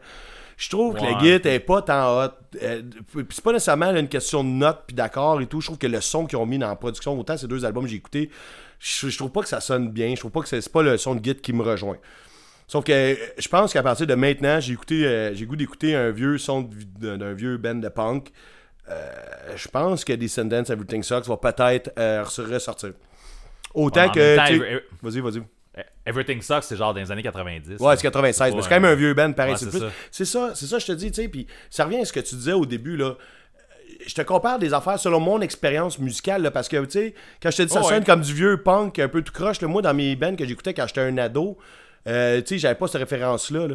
[0.56, 1.18] Je trouve que la Ouais.
[1.38, 2.28] guitare est pas tant hot.
[2.62, 5.60] Euh, puis c'est pas nécessairement là, une question de notes puis d'accords et tout.
[5.60, 7.84] Je trouve que le son qu'ils ont mis dans la production, autant ces deux albums
[7.84, 8.30] que j'ai écoutés,
[8.78, 10.10] je, je trouve pas que ça sonne bien.
[10.14, 11.96] Je trouve pas que c'est pas le son de guitare qui me rejoint.
[12.68, 16.10] Sauf que je pense qu'à partir de maintenant, j'ai écouté, euh, j'ai goût d'écouter un
[16.10, 16.68] vieux son
[17.00, 18.30] d'un vieux band de punk.
[19.56, 21.90] Je pense que Descendants Everything Sucks va peut-être
[22.30, 22.90] se ressortir.
[23.74, 24.36] Autant que.
[25.02, 25.42] Vas-y, vas-y.
[26.04, 27.78] Everything Sucks, c'est genre dans les années 90.
[27.80, 28.54] Ouais, c'est 96.
[28.54, 29.54] mais c'est quand même un vieux band, pareil.
[29.54, 29.58] Ouais,
[30.10, 30.50] c'est ça.
[30.54, 31.28] c'est ça, je te dis, tu sais.
[31.28, 33.16] Puis ça revient à ce que tu disais au début, là.
[34.04, 37.52] Je te compare des affaires selon mon expérience musicale, là, parce que, tu sais, quand
[37.52, 38.04] je te dis ça Oh, sonne ouais.
[38.04, 40.74] comme du vieux punk, un peu tout croche, là, moi, dans mes bands que j'écoutais
[40.74, 41.56] quand j'étais un ado,
[42.08, 43.74] euh, tu sais, j'avais pas cette référence-là, là.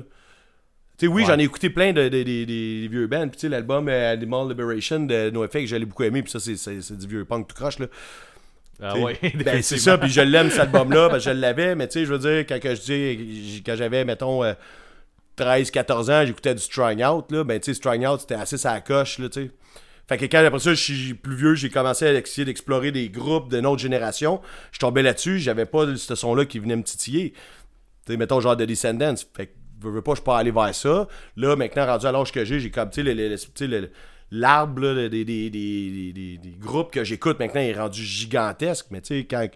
[0.97, 1.27] Tu sais, oui, Ouais.
[1.27, 2.01] j'en ai écouté plein de,
[2.87, 3.27] vieux bands.
[3.29, 6.23] Puis, tu sais, l'album euh, Animal Liberation de NoFX, j'allais beaucoup aimer.
[6.23, 7.85] Puis ça, c'est du vieux punk tout croche, là.
[8.81, 11.87] Ah T'sais, ouais, ben, c'est ça, puis je l'aime cet album-là, que je l'avais, mais
[11.87, 14.53] tu sais, je veux dire, quand que je dis, quand j'avais, mettons, euh,
[15.37, 18.79] 13-14 ans, j'écoutais du Strung Out, là, ben tu sais, Strung Out, c'était assez sa
[18.81, 19.51] coche, là, tu sais.
[20.07, 23.09] Fait que quand après ça, je suis plus vieux, j'ai commencé à essayer d'explorer des
[23.09, 24.39] groupes de notre génération.
[24.71, 27.33] Je tombais là-dessus, j'avais pas ce son-là qui venait me titiller.
[28.05, 29.15] Tu sais, mettons, genre de Descendants.
[29.35, 29.51] Fait que,
[29.81, 31.09] veux, veux pas, je peux aller vers ça.
[31.35, 33.89] Là, maintenant, rendu à l'âge que j'ai, j'ai comme, tu sais,
[34.31, 38.87] l'arbre des, des, des, des- des- des groupes que j'écoute maintenant est rendu gigantesque.
[38.91, 39.47] Mais tu sais, quand,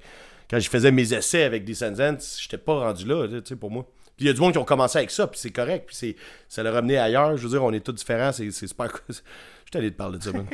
[0.49, 3.86] quand je faisais mes essais avec Descendants, j'étais pas rendu là, tu sais, pour moi.
[4.17, 5.95] Puis il y a du monde qui ont commencé avec ça, puis c'est correct, puis
[5.95, 6.15] c'est,
[6.47, 7.36] ça l'a ramené ailleurs.
[7.38, 9.01] Je veux dire, on est tous différents, c'est, c'est super cool.
[9.09, 10.45] Je suis allé te parler de ça, man.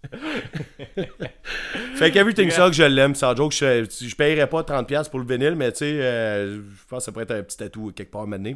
[1.96, 3.52] fait qu'Everything Sucks, je l'aime, sans joke.
[3.52, 7.04] Je, je payerais pas 30$ pour le vinyle, mais tu sais, euh, je pense que
[7.06, 8.54] ça pourrait être un petit tatou quelque part maintenant.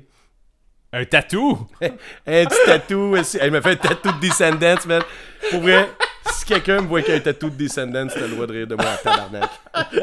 [0.92, 1.66] Un tatou?
[1.80, 3.38] Un petit tatou, aussi.
[3.40, 5.02] Elle m'a fait un tatou de Descendants, man.
[5.50, 5.88] Pour vrai,
[6.30, 8.52] si quelqu'un me voit qu'il y a un tatou de Descendants, t'as le droit de
[8.52, 9.50] rire de moi à tabarnak.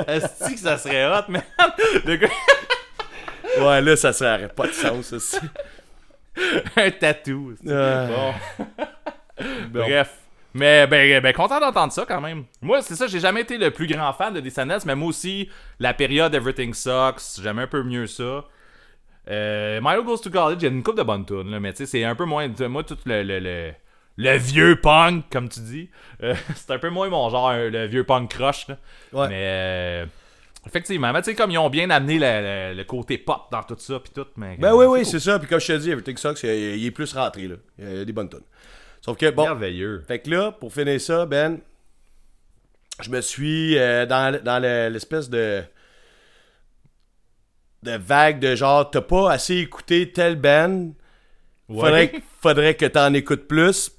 [0.08, 1.44] Est-ce que ça serait hot, man?
[2.06, 2.28] Le gars...
[3.60, 5.38] Ouais, là, ça serait pas de sens, aussi.
[6.76, 7.54] un tatou.
[7.62, 8.08] c'est- Ah.
[8.08, 8.34] Bon.
[9.70, 9.86] Bon.
[9.86, 10.10] Bref.
[10.54, 12.44] Mais ben, ben content d'entendre ça quand même.
[12.62, 15.50] Moi, c'est ça, j'ai jamais été le plus grand fan de Descendants, mais moi aussi,
[15.80, 18.44] la période Everything Sucks, j'aime un peu mieux ça.
[19.30, 21.72] Euh, Milo Goes to College, il y a une coupe de bonnes tunes, là, mais
[21.74, 22.48] tu sais, c'est un peu moins.
[22.68, 23.72] Moi, tout le, le, le,
[24.18, 25.90] le vieux punk, comme tu dis,
[26.24, 28.68] euh, c'est un peu moins mon genre, euh, le vieux punk crush.
[28.68, 28.78] Là.
[29.14, 29.28] Ouais.
[29.30, 30.06] Mais euh,
[30.66, 33.76] effectivement, mais tu sais, comme ils ont bien amené le, le- côté pop dans tout
[33.78, 34.26] ça, puis tout.
[34.36, 35.38] Mais, Ben oui, oui, c'est ça.
[35.38, 37.56] Puis comme je te dis, Everything Sucks, il, il est plus rentré, là.
[37.78, 38.40] Il y a des bonnes tunes.
[39.02, 40.04] Sauf que, bon, merveilleux.
[40.08, 41.60] Fait que là, pour finir ça, Ben,
[43.02, 45.62] je me suis euh, dans, dans le- l'espèce de
[47.84, 50.92] de vague de genre t'as pas assez écouté tel band,
[51.68, 52.24] faudrait, Ouais.
[52.42, 53.92] faudrait que t'en écoutes plus.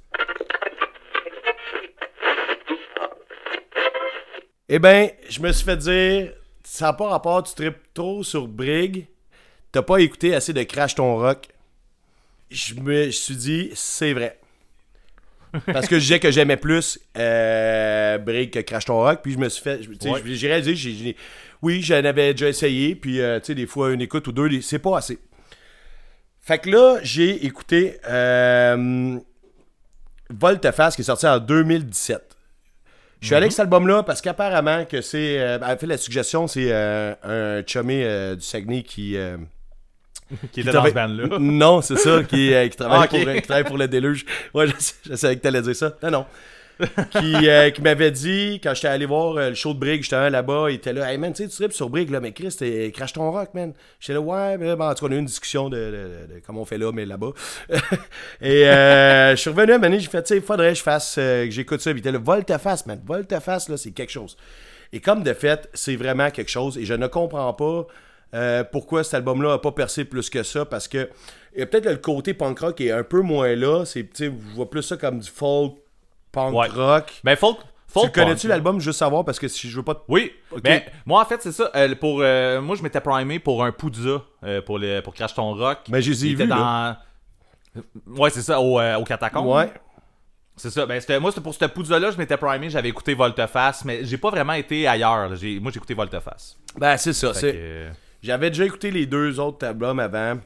[4.69, 8.47] Eh ben, je me suis fait dire, ça n'a pas rapport, tu tripes trop sur
[8.47, 9.07] Brig,
[9.73, 11.49] t'as pas écouté assez de Crash ton rock.
[12.51, 14.39] Je me suis dit, c'est vrai.
[15.67, 19.19] Parce que je disais que j'aimais plus euh, Brig que Crash Ton Rock.
[19.23, 19.83] Puis je me suis fait.
[19.83, 20.21] je- tu sais, Ouais.
[20.25, 21.17] je- J'ai réalisé, j'ai-
[21.63, 22.95] oui, j'en avais déjà essayé.
[22.95, 25.19] Puis, euh, tu sais, des fois, une écoute ou deux, c'est pas assez.
[26.41, 29.19] Fait que là, j'ai écouté euh,
[30.31, 32.37] Volteface qui est sorti en 2017.
[33.21, 35.39] Je suis allé avec cet album-là parce qu'apparemment que c'est.
[35.39, 39.17] euh, en fait, la suggestion, c'est euh, un chumé euh, du Saguenay qui.
[40.53, 41.27] Qui était dans ce band-là.
[41.41, 44.25] Non, c'est ça, qui, qui, travaille Ah, pour, qui travaille pour le déluge.
[44.55, 44.73] Ouais, je,
[45.11, 45.93] je savais que t'allais dire ça.
[46.05, 46.27] Non, non.
[47.11, 50.29] Qui euh, qui m'avait dit, quand j'étais allé voir euh, le show de Brig, justement
[50.29, 52.57] là-bas, il était là, hey man, tu sais, tu tripes sur Brig, là, mais Chris,
[52.93, 53.73] crache ton rock, man.
[53.99, 56.63] J'étais là, ouais, mais ben, en tout cas, on a eu une discussion de, comment
[56.63, 57.33] on fait là, mais là-bas.
[58.41, 61.17] Et euh, je suis revenu à un j'ai fait, tu sais, faudrait que je fasse,
[61.17, 61.91] que j'écoute ça.
[61.91, 64.37] Il était là, volte-face, man, volte-face, là, c'est quelque chose.
[64.93, 67.87] Et comme de fait, c'est vraiment quelque chose, et je ne comprends pas.
[68.71, 71.09] Pourquoi cet album-là n'a pas percé plus que ça parce que
[71.57, 74.83] il peut-être le côté punk rock est un peu moins là c'est je vois plus
[74.83, 75.80] ça comme du folk
[76.33, 76.69] punk Ouais.
[76.69, 77.59] rock Ben, folk.
[77.59, 78.51] tu folk connais-tu punk.
[78.51, 80.33] l'album juste savoir parce que si je veux pas te- Oui.
[80.53, 80.63] Ok.
[80.63, 81.71] Ben, moi, en fait, c'est ça.
[81.75, 85.35] euh, pour, euh, moi, je m'étais primé pour un Poudza euh, pour, le, pour Crash
[85.35, 85.79] Ton Rock.
[85.89, 86.97] Mais je les ai Il était vus, dans.
[88.07, 89.47] Ouais, c'est ça, au, au catacombe.
[89.47, 89.73] ouais
[90.57, 90.85] C'est ça.
[90.87, 94.19] Ben, c'était- moi, c'était pour cette poudre-là, je m'étais primé, j'avais écouté Volteface, mais j'ai
[94.19, 95.29] pas vraiment été ailleurs.
[95.31, 95.35] là.
[95.37, 96.57] J'ai- Moi, j'ai écouté Volteface.
[96.77, 97.33] Ben, c'est ça.
[97.33, 97.89] Que,
[98.23, 100.39] J'avais déjà écouté les deux autres albums avant.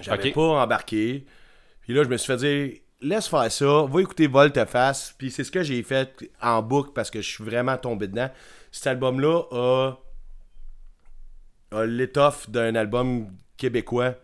[0.00, 0.34] J'avais Ok.
[0.34, 1.24] pas embarqué.
[1.82, 2.72] Puis là, je me suis fait dire,
[3.02, 5.14] laisse faire ça, va écouter Volteface.
[5.16, 8.30] Puis c'est ce que j'ai fait en boucle parce que je suis vraiment tombé dedans.
[8.72, 9.92] Cet album-là a,
[11.72, 14.14] a l'étoffe d'un album québécois.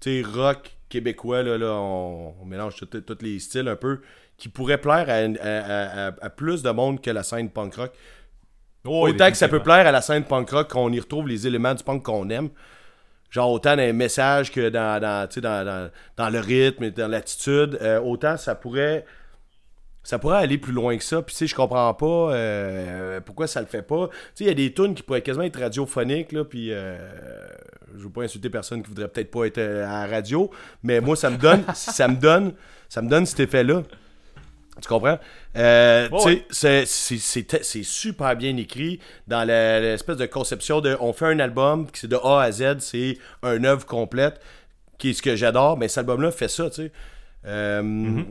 [0.00, 4.00] Tu sais, rock québécois, là, là on, on mélange tous les styles un peu,
[4.36, 7.48] qui pourrait plaire à, une- à- à- à- à plus de monde que la scène
[7.50, 7.92] punk rock.
[8.84, 11.46] oh, Autant que ça peut plaire à la scène punk rock qu'on y retrouve les
[11.46, 12.50] éléments du punk qu'on aime.
[13.32, 17.08] Genre autant dans les messages que dans, dans, dans, dans, dans le rythme et dans
[17.08, 17.78] l'attitude.
[17.82, 19.04] euh, autant ça pourrait.
[20.04, 21.22] Ça pourrait aller plus loin que ça.
[21.22, 24.08] Puis tu je comprends pas euh, pourquoi ça le fait pas.
[24.08, 26.98] Tu sais, il y a des tunes qui pourraient quasiment être radiophoniques, là, puis euh,
[27.96, 30.50] je veux pas insulter personne qui voudrait peut-être pas être euh, à la radio,
[30.82, 32.52] mais moi ça me donne, ça me donne,
[32.88, 33.82] ça me donne cet effet-là.
[34.80, 35.18] Tu comprends?
[35.56, 36.08] Euh,
[36.50, 36.86] c'est-
[37.82, 42.16] super bien écrit dans l'espèce de conception de on fait un album qui c'est de
[42.16, 44.40] A à Z, c'est un œuvre complète,
[44.98, 46.92] qui est ce que j'adore, mais cet album-là fait ça, tu sais.
[47.44, 48.22] Euh,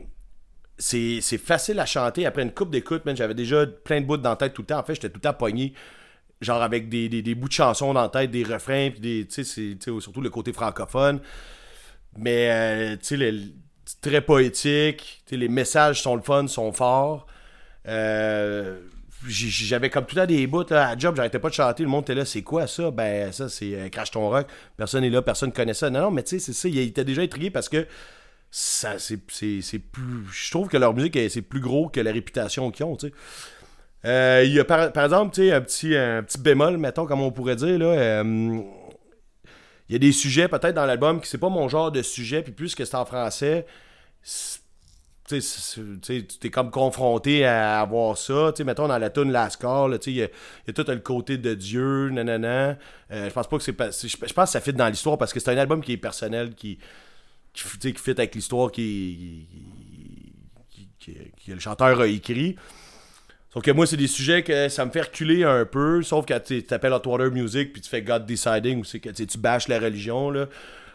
[0.79, 3.03] c'est c'est facile à chanter après une coupe d'écoute.
[3.13, 4.79] J'avais déjà plein de bouts dans la tête tout le temps.
[4.79, 5.73] En fait, j'étais tout le temps pogné,
[6.41, 9.27] genre avec des, des- des bouts de chansons dans la tête, des refrains, puis des,
[9.29, 11.19] surtout le côté francophone.
[12.17, 13.41] Mais, euh, tu sais, le-
[13.91, 15.23] c'est très poétique.
[15.31, 17.27] Les messages sont le fun, sont forts.
[17.87, 18.79] Euh,
[19.27, 21.83] J'avais comme tout le temps des bouts à job, j'arrêtais pas de chanter.
[21.83, 22.89] Le monde était là, c'est quoi ça?
[22.91, 24.47] Ben, ça, c'est euh, Crash ton rock.
[24.77, 25.89] Personne n'est là, personne connaît ça.
[25.89, 26.69] Non, non, mais tu sais, c'est ça.
[26.69, 27.85] Il était déjà intrigué parce que
[28.49, 30.25] ça, c'est plus.
[30.31, 33.13] Je trouve que leur musique, c'est plus gros que la réputation qu'ils ont, tu sais.
[34.05, 37.57] Euh, il y a par, exemple, un petit, un petit bémol, mettons, comme on pourrait
[37.57, 37.85] dire, là.
[37.85, 38.61] euh,
[39.91, 42.41] il y a des sujets peut-être dans l'album qui c'est pas mon genre de sujet,
[42.41, 43.65] puis plus que c'est en français,
[45.27, 45.37] tu
[46.43, 48.51] es comme confronté à avoir ça.
[48.53, 51.53] Tu sais, mettons dans la tune Lascar, il y, y a tout le côté de
[51.53, 52.77] Dieu, nanana.
[53.11, 53.71] Euh, je pense pas que c'est.
[54.07, 56.53] Je pense que ça fit dans l'histoire parce que c'est un album qui est personnel,
[56.55, 56.79] qui,
[57.53, 59.47] qui, qui fit avec l'histoire qui,
[60.69, 61.13] qui, qui-
[61.45, 62.55] que le chanteur a écrit.
[63.53, 66.01] Sauf que moi, c'est des sujets que ça me fait reculer un peu.
[66.03, 69.09] Sauf que tu t'appelles Hot Water Music puis tu fais God Deciding ou c'est que
[69.09, 70.29] tu bâches la religion.
[70.31, 70.45] Là.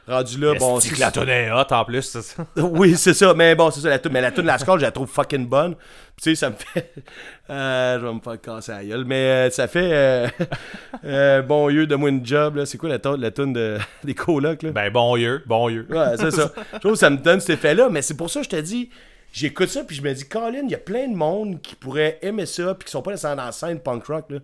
[0.08, 0.78] Rendu là, bon.
[0.78, 2.46] C'est- que la tonne est hot en plus, c'est ça?
[2.56, 3.34] oui, c'est ça.
[3.34, 3.88] Mais bon, c'est ça.
[3.88, 5.74] La toune, mais la tune de la Skull, je la trouve fucking bonne.
[6.16, 6.92] Tu sais, ça me fait.
[7.48, 9.04] Euh, je vais me faire casser la gueule.
[9.04, 9.88] Mais euh, ça fait.
[9.92, 10.26] euh,
[11.04, 12.56] euh, bon lieu de moi une job.
[12.56, 12.66] là.
[12.66, 14.70] C'est quoi la tune la toune de, des colocs, là?
[14.70, 15.86] Ben, bon yeux, bon yeux.
[15.90, 16.50] Ouais, c'est ça.
[16.72, 18.60] Je trouve que ça me donne cet effet-là, mais c'est pour ça que je te
[18.60, 18.90] dis,
[19.36, 22.18] j'écoute ça, puis je me dis, Colin, il y a plein de monde qui pourrait
[22.22, 24.38] aimer ça, puis qui sont pas nécessairement dans la scène punk rock, là.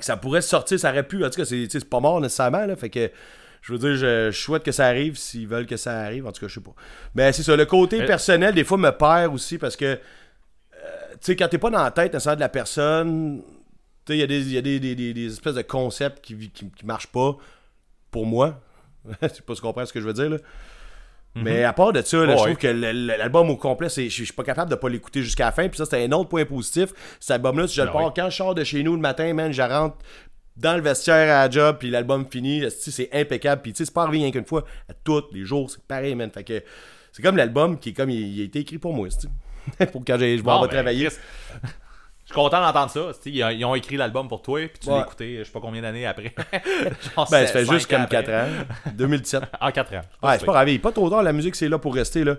[0.00, 1.24] Ça pourrait sortir, ça aurait pu.
[1.24, 2.76] En tout cas, c'est pas mort nécessairement, là.
[2.76, 3.10] Fait que,
[3.62, 6.26] je veux dire, je, je souhaite que ça arrive s'ils veulent que ça arrive.
[6.26, 6.74] En tout cas, je sais pas.
[7.14, 9.98] Mais c'est ça, le côté personnel, des fois, me perd aussi, parce que, euh,
[11.12, 13.42] tu sais, quand t'es pas dans la tête nécessairement de la personne,
[14.06, 16.24] tu sais, il y a, des, y a des, des- des- des espèces de concepts
[16.24, 17.36] qui, qui, qui marchent pas
[18.10, 18.60] pour moi.
[19.22, 20.36] Je sais pas si tu comprends ce que je veux dire, là.
[21.36, 24.32] Mais à part de ça, là, Oh, je trouve que l'album au complet, je suis
[24.32, 25.68] pas capable de pas l'écouter jusqu'à la fin.
[25.68, 26.90] Puis ça, c'était un autre point positif.
[27.20, 28.12] Cet album-là, si je le Ah pars oui.
[28.16, 29.96] quand je sors de chez nous le matin, man, je rentre
[30.56, 33.62] dans le vestiaire à la job, puis l'album fini, c'est impeccable.
[33.62, 34.64] Puis tu sais, c'est pas arrivé rien qu'une fois.
[34.88, 36.30] À tous les jours, c'est pareil, man.
[36.30, 36.62] Fait que
[37.12, 39.08] c'est comme l'album qui est comme il, il a été écrit pour moi,
[39.92, 41.08] pour quand je vais ben, travailler.
[42.30, 43.10] Je suis content d'entendre ça.
[43.26, 44.98] Ils ont, écrit l'album pour toi, puis tu Ouais.
[44.98, 46.32] l'as écouté, je sais pas combien d'années après.
[47.16, 48.22] Genre Ben, ça fait juste comme après.
[48.22, 48.92] 4 ans.
[48.94, 49.42] 2017.
[49.60, 50.00] Ah, 4 ans.
[50.22, 52.36] Ouais, c'est pas grave, pas trop tard, la musique c'est là pour rester là.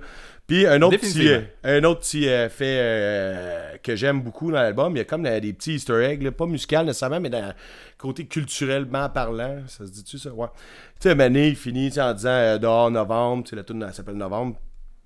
[0.48, 4.62] Puis un autre petit, euh, un autre petit euh, fait euh, que j'aime beaucoup dans
[4.62, 7.54] l'album, il y a comme des petits easter eggs, là, pas musical nécessairement, mais dans
[7.98, 10.32] côté culturellement parlant, ça se dit-tu ça?
[10.32, 10.48] Ouais.
[11.02, 14.56] Tu sais, Mané, il finit en disant euh, dehors novembre, la tune elle s'appelle Novembre.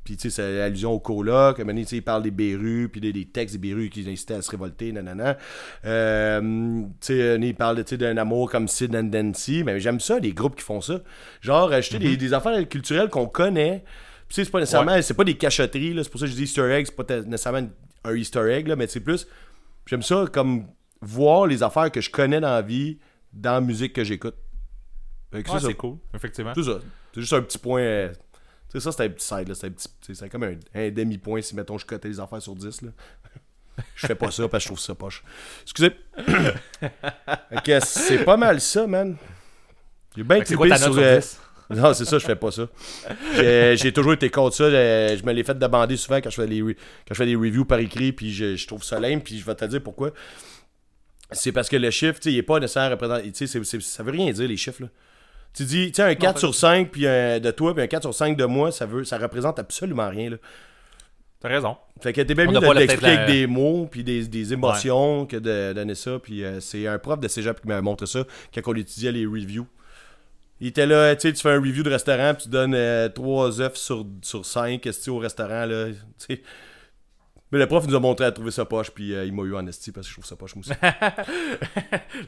[0.05, 1.59] Puis, tu sais, c'est allusion au coloc.
[1.59, 4.35] Mané, tu sais, il parle des Bérus, puis des, des textes des Bérus qui incitaient
[4.35, 5.35] à se révolter, nanana.
[5.83, 9.63] Euh, tu sais, il parle tu sais, d'un amour comme Sid and Dancy.
[9.63, 11.01] Mais j'aime ça, les groupes qui font ça.
[11.41, 13.83] Genre, acheter des, des affaires culturelles qu'on connaît.
[14.27, 16.03] Puis, tu sais, c'est pas nécessairement, c'est pas des cachotteries, là.
[16.03, 17.67] C'est pour ça que je dis Easter egg, c'est pas nécessairement
[18.03, 19.27] un Easter egg, là, mais c'est plus.
[19.87, 20.67] J'aime ça comme
[21.01, 22.99] voir les affaires que je connais dans la vie,
[23.33, 24.35] dans la musique que j'écoute.
[25.33, 26.53] Ouais, c'est cool, effectivement.
[26.55, 26.79] c'est ça.
[27.13, 28.11] C'est juste un petit point.
[28.79, 29.55] Sais, ça, c'était un petit side, là.
[29.55, 32.55] C'était un petit- c'est comme un, un demi-point si, mettons, je cotais les affaires sur
[32.55, 32.89] 10, là.
[33.95, 35.23] Je fais pas ça parce que je trouve ça poche.
[35.63, 35.91] Excusez.
[37.63, 39.17] Que c'est pas mal ça, man.
[40.15, 40.97] J'ai bien C'est note sur...
[40.97, 41.39] euh, 10?
[41.71, 42.67] non, c'est ça, je fais pas ça.
[43.35, 44.63] J'ai j'ai toujours été contre ça.
[44.65, 46.75] euh, Je me l'ai fait demander souvent quand je fais, re-
[47.07, 49.45] quand je fais des reviews par écrit, puis je, je trouve ça lame, puis je
[49.45, 50.11] vais te dire pourquoi.
[51.31, 53.31] C'est parce que le chiffre, tu sais, il est pas nécessairement représenté.
[53.31, 54.89] Tu sais, c'est- c'est- ça veut rien dire, les chiffres, là.
[55.55, 57.87] Tu dis, tu sais, un 4 pas sur 5 puis un de toi, puis un
[57.87, 60.37] 4 sur 5 de moi, ça, veut, ça représente absolument rien, là.
[61.39, 61.77] T'as raison.
[62.01, 64.27] Fait que t'es bien mieux de la- l'expliquer peut-être avec la- des mots puis des,
[64.27, 66.17] des émotions que de donner ça.
[66.19, 69.25] Puis euh, c'est un prof de cégep qui m'a montré ça quand on étudiait les
[69.25, 69.67] reviews.
[70.61, 73.61] Il était là, tu sais, tu fais un review de restaurant puis tu donnes 3
[73.61, 75.95] œufs sur, sur 5 au restaurant, là, tu
[76.35, 76.41] sais.
[77.51, 79.55] Mais le prof nous a montré à trouver sa poche puis euh, il m'a eu
[79.55, 80.73] en esti parce que je trouve sa poche moi aussi.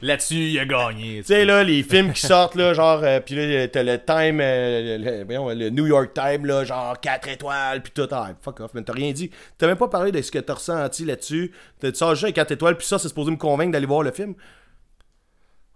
[0.02, 1.18] Là-dessus, il a gagné.
[1.18, 4.38] Tu sais, là, les films qui sortent, là, genre, euh, pis là, t'as le Time,
[4.40, 8.06] euh, le, voyons, le New York Time, là, genre 4 étoiles, pis tout.
[8.12, 9.30] Ah, fuck off, mais t'as rien dit.
[9.58, 11.52] T'as même pas parlé de ce que t'as ressenti là-dessus.
[11.80, 14.04] T'as- Tu sors juste avec 4 étoiles, pis ça, c'est supposé me convaincre d'aller voir
[14.04, 14.34] le film.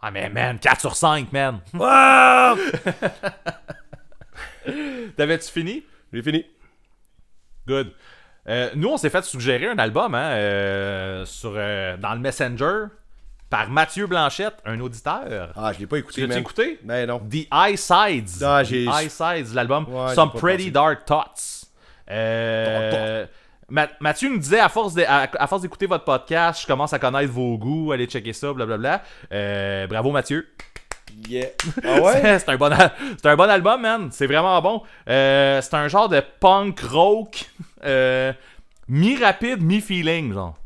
[0.01, 1.61] Ah, mais man, 4 sur 5, man.
[1.81, 2.55] Ah!
[5.17, 5.83] T'avais-tu fini?
[6.13, 6.47] J'ai fini.
[7.67, 7.93] Good.
[8.49, 12.87] Euh, nous, on s'est fait suggérer un album hein, euh, sur, euh, dans le Messenger
[13.49, 15.53] par Mathieu Blanchette, un auditeur.
[15.57, 16.39] Ah, je l'ai pas Tu écouté, l'as-tu man.
[16.41, 16.79] écouté?
[16.83, 17.19] Ben non.
[17.21, 18.43] The High Sides.
[18.43, 19.87] Ah, j'ai- High Sides, l'album.
[19.89, 20.71] Ouais, Some Pretty pensé.
[20.73, 21.67] Dark Thoughts.
[22.11, 23.27] Euh,
[23.69, 27.93] Ma- Mathieu nous disait, à force d'écouter votre podcast, je commence à connaître vos goûts,
[27.93, 29.03] allez checker ça, blablabla.
[29.33, 30.47] Euh, bravo Mathieu.
[31.29, 31.49] Yeah.
[31.85, 32.39] Ah ouais?
[32.39, 32.93] c'est un, bon al-
[33.25, 34.09] un bon album, man.
[34.13, 34.83] C'est vraiment bon.
[35.09, 37.47] Euh, c'est un genre de punk rock
[37.85, 38.33] euh,
[38.89, 40.57] mi-rapide, mi-feeling, genre.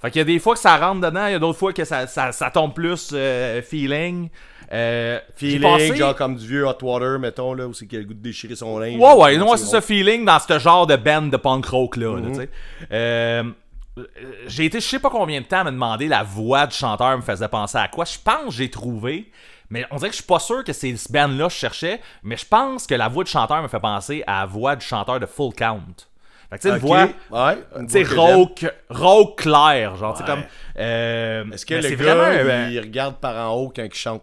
[0.00, 1.72] Fait qu'il y a des fois que ça rentre dedans, il y a d'autres fois
[1.72, 4.28] que ça, ça, ça tombe plus euh, feeling.
[4.72, 8.00] Euh, Feeling, passé- genre comme du vieux Hot Water, mettons, là, où c'est qu'il a
[8.00, 8.98] le goût de déchirer son linge.
[8.98, 12.16] Ouais, ouais, non, c'est ça, feeling dans ce genre de band de punk rock là,
[12.90, 13.42] euh,
[14.46, 17.14] j'ai été je sais pas combien de temps à me demander la voix du chanteur
[17.16, 18.06] me faisait penser à quoi.
[18.06, 19.30] Je pense que j'ai trouvé,
[19.72, 21.58] mais on dirait que je suis pas sûr que c'est ce band là que je
[21.58, 24.76] cherchais, mais je pense que la voix du chanteur me fait penser à la voix
[24.76, 25.80] du chanteur de Full Count.
[26.50, 26.80] Fait que tu sais, une Ok.
[26.82, 27.56] voix, Ouais.
[27.88, 30.36] tu sais, rauque, rauque clair, genre, tu sais, Ouais.
[30.36, 30.44] comme.
[30.78, 33.94] euh, Est-ce que le c'est gars, vraiment, euh, il regarde par en haut quand il
[33.94, 34.22] chante?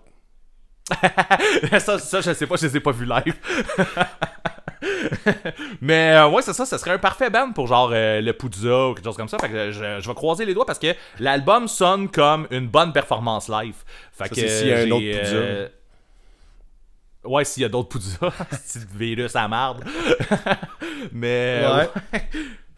[1.80, 3.36] ça, ça, je sais pas, je les ai pas vus live.
[5.82, 8.90] Mais euh, ouais, c'est ça, ça serait un parfait band pour genre euh, le Puzza
[8.90, 9.38] ou quelque chose comme ça.
[9.40, 12.94] Fait que je, je vais croiser les doigts parce que l'album sonne comme une bonne
[12.94, 13.76] performance live.
[14.14, 15.36] Fait Ça, que s'il y a un autre Puzza.
[15.36, 15.68] euh,
[17.26, 18.32] Ouais, s'il y a d'autres Puzza,
[18.64, 19.84] c'est virus à marde.
[21.12, 22.22] Mais Ouais.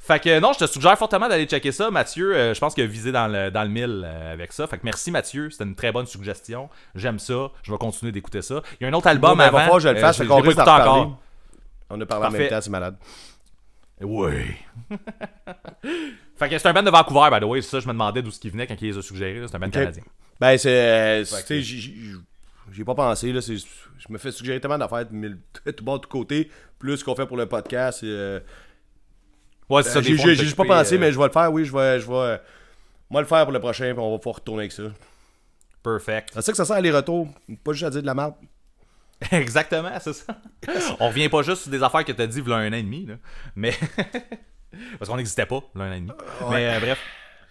[0.04, 1.91] Fait que non, je te suggère fortement d'aller checker ça.
[1.91, 4.66] Mathieu, euh, je pense qu'il a visé dans le, dans le mille euh, avec ça.
[4.66, 6.70] Fait que merci Mathieu, c'était une très bonne suggestion.
[6.95, 7.52] J'aime ça.
[7.62, 8.64] Je vais continuer d'écouter ça.
[8.80, 9.76] Il y a un autre album avant.
[9.76, 10.82] que je le euh, fasse, je reparler.
[10.82, 11.20] encore.
[11.92, 12.39] On a parlé en Parfait.
[12.39, 12.96] même temps, c'est malade.
[14.02, 14.32] Oui.
[16.36, 17.62] fait que c'est un band de Vancouver, by the way.
[17.62, 19.46] C'est ça, je me demandais d'où ce qui venait quand il les a suggérés.
[19.48, 20.04] C'est un band canadien.
[20.39, 21.22] Ben, c'est.
[21.24, 22.14] tu sais, j'y- j'y
[22.72, 23.42] j'y ai pas pensé, là.
[23.42, 25.38] Je me fais suggérer tellement d'affaires de
[25.72, 26.50] tout bord, de tout côté.
[26.80, 28.04] Plus qu'on fait pour le podcast.
[28.04, 28.39] euh,
[29.70, 30.00] Ouais, c'est ça.
[30.00, 31.64] euh, des J'ai j'ai juste pas pensé, euh, mais je vais le faire, oui.
[31.64, 32.42] Je vais, je vais,
[33.10, 34.84] moi le faire pour le prochain, puis on va pouvoir retourner avec ça.
[35.84, 36.30] Perfect.
[36.34, 37.28] C'est ça que ça sert à les retours.
[37.64, 38.34] Pas juste à dire de la merde.
[39.32, 40.36] Exactement, c'est ça.
[40.99, 43.05] on revient pas juste sur des affaires que t'as dit v'là un an et demi,
[43.05, 43.15] là.
[43.55, 43.74] Mais.
[44.97, 46.11] Parce qu'on n'existait pas, v'là un an et demi.
[46.49, 46.99] Mais euh, bref.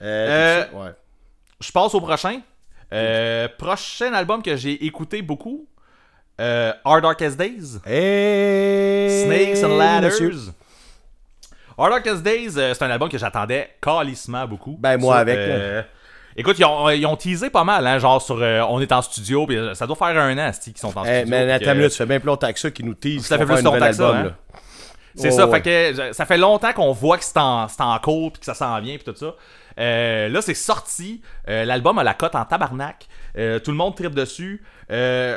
[0.03, 0.91] Euh, ouais.
[1.61, 2.41] Je passe au prochain.
[2.93, 5.69] Euh, prochain album que j'ai écouté beaucoup.
[6.41, 7.79] Euh, Hard Darkest Days.
[7.85, 10.11] Hey, Snakes and Ladders.
[10.11, 10.53] monsieur.
[11.77, 14.77] Hard Darkest Days, euh, c'est un album que j'attendais calissement beaucoup.
[14.79, 15.83] Ben, moi avec, euh,
[16.41, 19.03] Écoute, ils ont, ils ont teasé pas mal, hein, genre sur euh, on est en
[19.03, 21.31] studio, puis euh, ça doit faire un an, qu'ils sont en Hey, studio.
[21.47, 23.27] mais attends, minute, ça fait bien plus longtemps que ça qu'ils nous teasent.
[23.27, 24.35] Ça fait plus longtemps que ça, hein.
[25.17, 25.57] C'est ça, ouais.
[25.57, 28.47] fait que euh, ça fait longtemps qu'on voit que c'est en, en cours puis que
[28.47, 29.35] ça s'en vient puis tout ça.
[29.79, 31.21] Euh, là, c'est sorti.
[31.49, 33.07] Euh, L'album a la cote en tabarnak.
[33.37, 34.63] Euh, tout le monde tripe dessus.
[34.91, 35.37] Euh,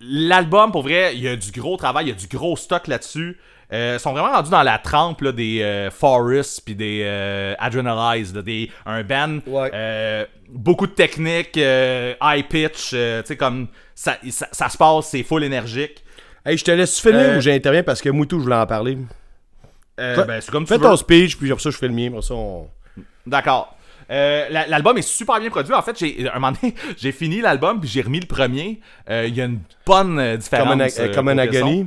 [0.00, 2.86] L'album, pour vrai, il y a du gros travail, il y a du gros stock
[2.86, 3.38] là-dessus.
[3.72, 7.54] Euh, ils sont vraiment rendus dans la trempe là, des euh, Forest puis des euh,
[7.58, 9.70] Adrenalize, là, des, un band, Ouais.
[9.74, 14.76] euh, beaucoup de techniques, euh, high pitch, euh, tu sais comme ça, ça, ça se
[14.78, 16.02] passe, c'est full énergique.
[16.46, 18.96] Hey, je te laisse filmer Euh, ou j'interviens parce que Moutou, je voulais en parler.
[19.98, 20.82] Fais- ben, comme tu Fais veux.
[20.84, 22.08] ton speech, puis après ça, je fais le mien.
[22.08, 22.68] Après ça, on...
[23.26, 23.76] D'accord.
[24.10, 25.74] Euh, la- L'album est super bien produit.
[25.74, 28.80] En fait, j'ai, à un moment donné, j'ai fini l'album puis j'ai remis le premier.
[29.10, 30.68] Euh, Il y a une bonne différence.
[30.70, 31.86] Comme un, euh, comme un agonie.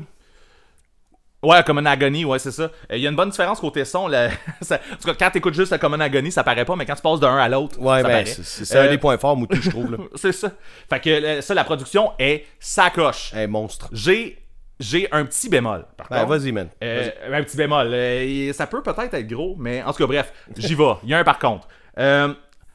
[1.43, 2.63] Ouais, comme un agonie, ouais, c'est ça.
[2.63, 4.07] Euh, Il y a une bonne différence côté son.
[4.07, 4.29] là.
[4.61, 6.93] Ça- en tout cas, quand t'écoutes juste comme un agonie, ça paraît pas, mais quand
[6.95, 8.25] tu passes d'un à l'autre, Ouais, ça ben, paraît.
[8.25, 9.97] c'est un Euh, des points forts, Moutou, je trouve.
[10.15, 10.51] C'est ça.
[10.89, 13.31] Fait que euh, ça, la production est sacoche.
[13.35, 13.89] Un monstre.
[13.91, 14.37] J'ai,
[14.79, 15.85] j'ai un petit bémol.
[15.97, 16.37] Par Ben, contre.
[16.37, 16.67] vas-y, man.
[16.83, 17.87] Euh, un petit bémol.
[17.91, 20.93] Euh, ça peut peut-être être gros, mais en tout cas, bref, j'y vais.
[21.03, 21.67] Il y a un par contre.
[21.97, 22.33] Euh,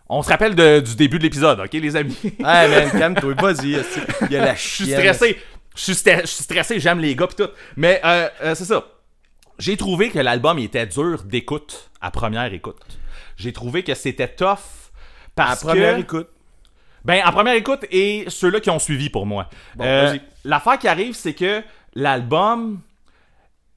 [0.08, 2.16] on se rappelle de- du début de l'épisode, ok, les amis?
[2.22, 3.76] Hey, man, calme-toi, vas-y.
[4.22, 4.88] Il y a la chienne.
[4.98, 5.26] stressé.
[5.28, 7.48] Je suis stra- je suis stressé, j'aime les gars pis tout.
[7.76, 8.84] Mais euh, euh, c'est ça.
[9.58, 12.76] J'ai trouvé que l'album était dur d'écoute à première écoute.
[13.36, 14.58] J'ai trouvé que c'était tough
[15.36, 16.28] À première que écoute.
[17.04, 19.48] ben en première écoute et ceux-là qui ont suivi pour moi.
[19.74, 20.20] Bon, Euh, vas-y.
[20.44, 21.62] L'affaire qui arrive, c'est que
[21.94, 22.80] l'album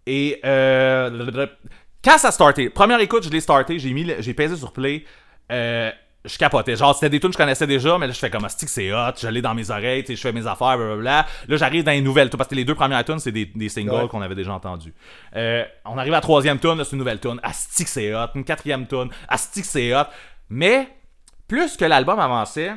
[0.06, 1.48] est euh,
[2.04, 4.72] quand ça a starté, première écoute, je l'ai starté, j'ai mis, le- j'ai pesé sur
[4.72, 5.04] play,
[5.52, 5.92] euh,
[6.26, 6.76] je capotais.
[6.76, 8.92] Genre, c'était des tunes que je connaissais déjà, mais là, je fais comme, que c'est
[8.94, 11.26] hot, je l'ai dans mes oreilles, tu sais, je fais mes affaires, blablabla.
[11.48, 13.70] Là, j'arrive dans les nouvelles tunes, parce que les deux premières tunes, c'est des, des
[13.70, 14.08] singles Ouais.
[14.10, 14.94] qu'on avait déjà entendus.
[15.36, 17.40] Euh, on arrive à la troisième tune, c'est une nouvelle tune.
[17.44, 18.28] Asti que c'est hot.
[18.36, 20.06] Une quatrième tune, Asti que c'est hot.
[20.50, 20.90] Mais,
[21.48, 22.74] plus que l'album avançait,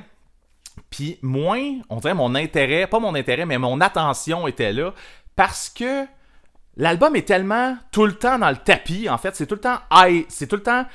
[0.91, 4.93] puis moins, on dirait mon intérêt, pas mon intérêt, mais mon attention était là,
[5.37, 6.05] parce que
[6.77, 9.79] l'album est tellement tout le temps dans le tapis, en fait, c'est tout le temps
[9.93, 10.87] high, c'est tout le temps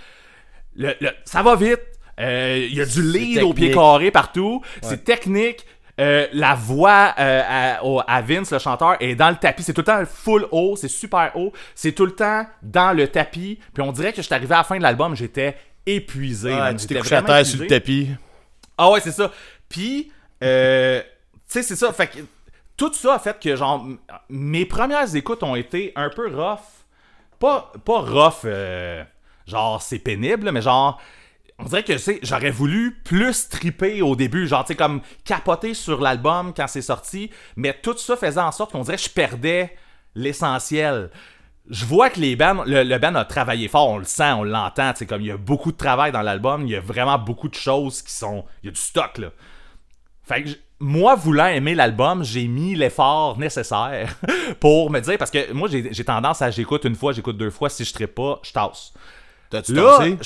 [0.75, 1.79] le- le- ça va vite.
[2.19, 4.61] Euh, Il y a du lead au pied carré partout.
[4.81, 5.65] C'est technique.
[5.99, 7.41] Euh, la voix euh,
[7.79, 9.63] à, au- à Vince, le chanteur, est dans le tapis.
[9.63, 10.75] C'est tout le temps full haut.
[10.75, 11.51] C'est super haut.
[11.73, 13.57] C'est tout le temps dans le tapis.
[13.73, 15.57] Puis on dirait que je suis arrivé à la fin de l'album, j'étais
[15.87, 16.51] épuisé.
[16.51, 16.75] Man.
[16.77, 18.09] tu t'es couché à terre sur le tapis.
[18.77, 19.31] Ah ouais, c'est ça.
[19.69, 20.11] Puis,
[20.43, 21.07] euh, tu
[21.47, 21.91] sais, c'est ça.
[21.93, 22.19] Fait que
[22.75, 23.83] tout ça a fait que, genre,
[24.29, 26.59] mes premières écoutes ont été un peu rough.
[27.39, 29.03] Pas, pas rough, euh,
[29.47, 31.01] genre, c'est pénible, mais genre,
[31.59, 36.01] on dirait que, j'aurais voulu plus triper au début, genre, tu sais, comme capoter sur
[36.01, 39.75] l'album quand c'est sorti, mais tout ça faisait en sorte qu'on dirait que je perdais
[40.13, 41.09] l'essentiel.
[41.69, 44.43] Je vois que les bands, le, le band a travaillé fort, on le sent, on
[44.43, 46.79] l'entend, tu sais, comme il y a beaucoup de travail dans l'album, il y a
[46.79, 49.29] vraiment beaucoup de choses qui sont, il y a du stock, là.
[50.23, 50.49] Fait que
[50.79, 54.15] moi, voulant aimer l'album, j'ai mis l'effort nécessaire
[54.59, 57.69] pour me dire, parce que moi, j'ai tendance à j'écoute une fois, j'écoute deux fois,
[57.69, 58.93] si je trippe pas, je tasse.
[59.49, 60.17] T'as-tu Là, tassé?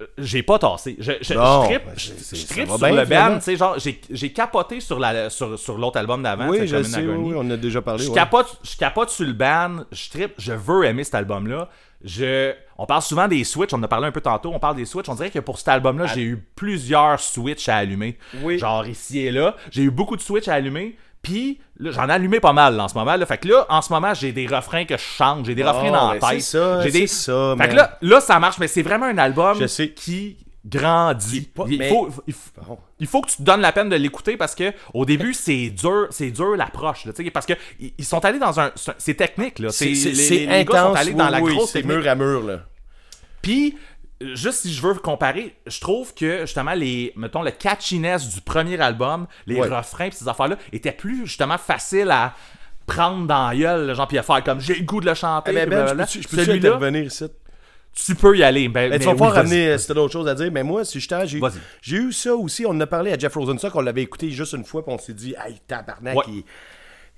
[0.00, 0.96] Je- j'ai pas tassé.
[0.98, 3.76] Je, je, je trippe, ben, je, je trippe sur bien, le band, tu sais, genre,
[4.10, 7.56] j'ai capoté sur la sur, sur l'autre album d'avant, Oui, je sais, oui, on a
[7.56, 8.02] déjà parlé.
[8.04, 8.14] Je ouais.
[8.14, 11.68] capote, je capote sur le band, je trippe, je veux aimer cet album-là.
[12.04, 14.76] Je, on parle souvent des Switch, on en a parlé un peu tantôt, on parle
[14.76, 15.08] des Switch.
[15.08, 18.18] On dirait que pour cet album-là, j'ai eu plusieurs Switch à allumer.
[18.42, 18.58] Oui.
[18.58, 19.56] Genre ici et là.
[19.70, 20.96] J'ai eu beaucoup de Switch à allumer.
[21.26, 23.16] Puis, j'en ai allumé pas mal là, en ce moment.
[23.16, 23.26] Là.
[23.26, 25.90] Fait que là, en ce moment, j'ai des refrains que je chante, j'ai des refrains
[25.90, 26.40] dans la tête.
[26.40, 27.06] c'est ça, j'ai des...
[27.08, 29.88] ça, Fait que là, là, ça marche, mais c'est vraiment un album Je sais.
[29.90, 31.42] qui grandit.
[31.42, 32.78] pas- il, mais- faut, il, faut- Bon.
[33.00, 35.68] il faut que tu te donnes la peine de l'écouter parce que au début c'est
[35.70, 39.94] dur, c'est dur l'approche parce que ils sont allés dans un c'est technique là, C'est
[39.94, 40.98] c'est- les- gars sont intense.
[40.98, 42.60] allés dans oui, la grosse c'est mur à mur, là.
[43.42, 43.76] Puis
[44.20, 48.80] juste si je veux comparer, je trouve que justement les mettons le catchiness du premier
[48.80, 49.68] album, les Ouais.
[49.68, 52.34] refrains pis ces affaires là étaient plus justement faciles à
[52.86, 55.50] prendre dans la gueule, genre puis à faire comme j'ai le goût de le chanter.
[55.50, 57.24] Eh ben, puis Ben, je peux-tu je Celui-là, intervenir ici?
[57.94, 58.68] tu peux y aller.
[58.68, 60.84] Ben, Ben, tu mais vas pas oui, ramener t'as d'autres choses à dire, mais moi,
[60.84, 61.26] si j'étais.
[61.26, 61.40] J'ai
[61.82, 62.64] j'ai eu ça aussi.
[62.66, 64.98] On en a parlé à Jeff Rosenstock, on l'avait écouté juste une fois, puis on
[64.98, 66.24] s'est dit, hey, tabarnak, Ouais.
[66.28, 66.44] il,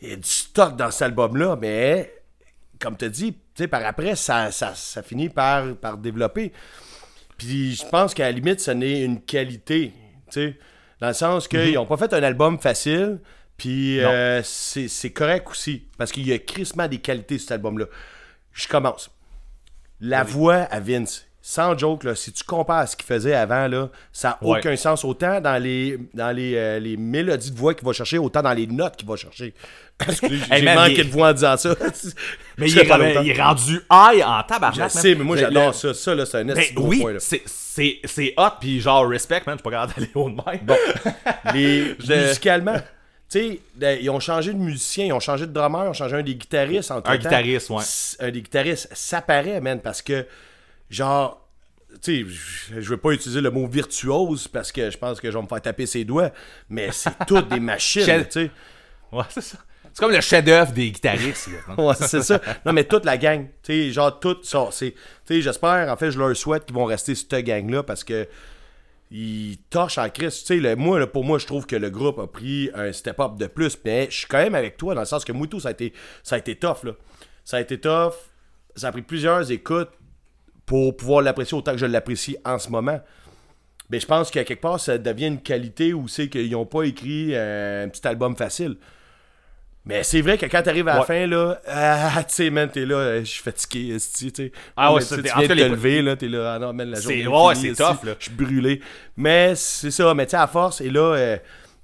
[0.00, 2.14] il y a du stock dans cet album-là, mais
[2.80, 3.10] comme tu
[3.56, 6.52] sais, par après, ça, ça, ça finit par, par développer.
[7.38, 9.92] Puis je pense qu'à la limite, ça n'est une qualité,
[10.26, 10.58] tu sais,
[11.00, 13.20] dans le sens qu'ils n'ont pas fait un album facile,
[13.56, 17.86] puis euh, c'est correct aussi, parce qu'il y a crissement des qualités sur cet album-là.
[18.52, 19.10] Je commence.
[20.00, 23.68] La voix à Vince, sans joke, là, si tu compares à ce qu'il faisait avant,
[23.68, 24.58] là, ça n'a Ouais.
[24.58, 25.02] aucun sens.
[25.02, 28.52] Autant dans les, dans les, euh, les mélodies de voix qu'il va chercher, autant dans
[28.52, 29.54] les notes qu'il va chercher.
[30.06, 30.14] Hey,
[30.58, 31.74] J'ai man, manqué il de voix en disant ça.
[32.58, 33.22] Mais il est, longtemps.
[33.22, 34.90] il est rendu high en tabarnak.
[34.92, 35.94] Je sais, mais moi j'adore le- ça.
[35.94, 39.70] Ça, là, c'est un Ben oui, c'est- hot, puis genre respect, man, je suis pas
[39.70, 40.60] capable d'aller haut de même.
[40.64, 40.76] Bon,
[41.54, 42.82] Les, Je- Musicalement, tu
[43.40, 46.16] sais, ben, ils ont changé de musicien, ils ont changé de drummer, ils ont changé
[46.16, 46.90] un des guitaristes.
[46.90, 47.82] En Un guitariste, ouais.
[48.20, 50.26] Un des guitaristes, ça paraît, man, parce que,
[50.90, 51.48] genre,
[52.02, 52.34] tu sais,
[52.80, 55.48] je- veux pas utiliser le mot virtuose parce que je pense que je vais me
[55.48, 56.30] faire taper ses doigts,
[56.68, 58.50] mais c'est toutes des machines, tu sais.
[59.12, 59.58] ouais, c'est ça.
[59.92, 61.48] C'est comme le chef-d'œuvre des guitaristes.
[61.48, 61.82] là, hein.
[61.82, 62.40] Ouais, c'est ça.
[62.64, 63.46] Non, mais toute la gang.
[63.62, 64.68] Tu sais, genre, tout ça.
[64.70, 68.04] C'est, tu sais, j'espère, en fait, je leur souhaite qu'ils vont rester cette gang-là parce
[68.04, 68.28] que
[69.10, 70.46] ils torchent en Christ.
[70.46, 73.36] Tu sais, moi, là, pour moi, je trouve que le groupe a pris un step-up
[73.38, 73.76] de plus.
[73.84, 75.72] Mais je suis quand même avec toi dans le sens que moi, tout, ça a
[75.72, 76.92] été, ça a été tough, là.
[77.44, 78.12] Ça a été tough.
[78.76, 79.90] Ça a pris plusieurs écoutes
[80.68, 83.00] pour pouvoir l'apprécier autant que je l'apprécie en ce moment.
[83.90, 86.82] Mais je pense qu'à quelque part, ça devient une qualité où c'est qu'ils n'ont pas
[86.82, 88.76] écrit euh, un petit album facile.
[89.86, 91.06] Mais c'est vrai que quand t'arrives à la Ouais.
[91.06, 94.52] fin, là, ah, tu sais, man, t'es là, euh, je suis fatigué, esti, tu sais.
[94.76, 97.02] Ah ouais, tu en te les- lever, là, t'es là, ah non, man, la C'est-
[97.04, 98.14] journée est ouais, c'est tough, là.
[98.18, 98.82] Je suis brûlé.
[99.16, 101.36] Mais c'est ça, mais tu sais, à force, et là, euh,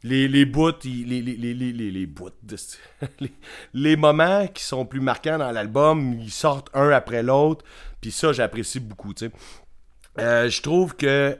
[0.03, 2.29] les, les bouts, les, les, les, les, les, les bouts,
[3.21, 3.33] les,
[3.73, 7.65] les moments qui sont plus marquants dans l'album, ils sortent un après l'autre,
[8.05, 9.33] puis ça, j'apprécie beaucoup, tu sais.
[10.19, 11.39] Euh, je trouve que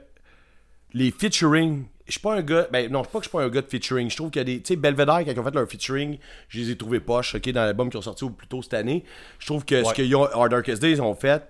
[0.95, 3.43] les featuring, je suis pas un gars, ben non, je pas que je suis pas
[3.43, 4.09] un gars de featuring.
[4.09, 6.17] Je trouve qu'il y a des, tu sais, Belvedere quand ils ont fait leur featuring,
[6.49, 8.73] je les ai trouvés poches, ok, dans l'album qui ont sorti au plus tôt cette
[8.73, 9.03] année.
[9.37, 11.47] Je trouve que ce qu'ils ont, Hard Darkest Days ont fait,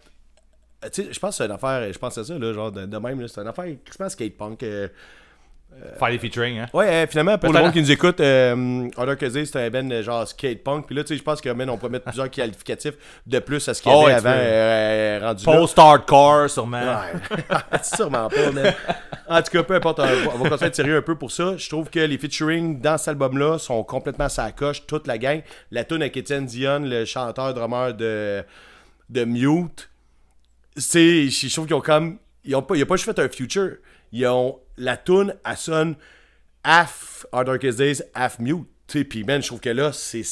[0.92, 2.86] tu sais, je pense que c'est une affaire, je pense à ça là, genre de,
[2.86, 4.64] de même, c'est une affaire, crispement skate punk.
[4.64, 4.90] euh,
[6.00, 6.66] Faire des featuring, hein?
[6.74, 10.28] Ouais, euh, finalement, pour le monde qui nous écoute, euh, Kazay, c'est un euh, genre
[10.28, 10.86] skate punk.
[10.86, 12.96] Puis là, tu sais, je pense que man, on peut mettre plusieurs qualificatifs
[13.26, 15.44] de plus à ce qu'il y Oh, avait avant euh, rendu.
[15.46, 16.80] Post-hardcore, sûrement.
[16.80, 17.40] Ouais,
[17.84, 18.74] sûrement pas.
[19.28, 21.32] En tout cas, peu importe, on va, on va continuer à sérieux un peu pour
[21.32, 21.58] ça.
[21.58, 25.42] Je trouve que les featuring dans cet album-là sont complètement sa coche, toute la gang.
[25.72, 28.44] La tune avec Étienne Dion, le chanteur drummer de,
[29.10, 29.90] de Mute,
[30.78, 33.30] c'est, je trouve qu'ils ont comme, ils ont pas, ils ont pas juste fait un
[33.30, 33.78] future.
[34.12, 35.96] Ils ont, la tune, elle sonne
[36.64, 38.68] half Hard Darkest Days, half Mute.
[38.88, 40.24] Puis man, je trouve que là, c'est,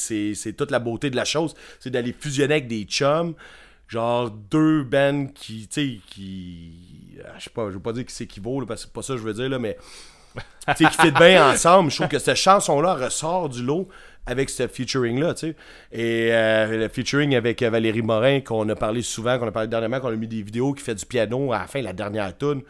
[0.56, 1.54] toute la beauté de la chose.
[1.80, 3.34] C'est d'aller fusionner avec des chums.
[3.88, 7.18] Genre deux bands qui, tu qui.
[7.24, 9.14] ah, Je sais pas, je veux pas dire qu'ils s'équivaut, parce que c'est pas ça
[9.14, 9.76] que je veux dire, là, mais.
[10.76, 11.90] Tu sais, qui fit bien ensemble.
[11.90, 13.88] Je trouve que cette chanson-là ressort du lot
[14.26, 15.34] avec ce featuring-là.
[15.92, 20.00] Et euh, le featuring avec Valérie Morin, qu'on a parlé souvent, qu'on a parlé dernièrement,
[20.00, 22.62] qu'on a mis des vidéos, qui fait du piano à la fin, la dernière tune.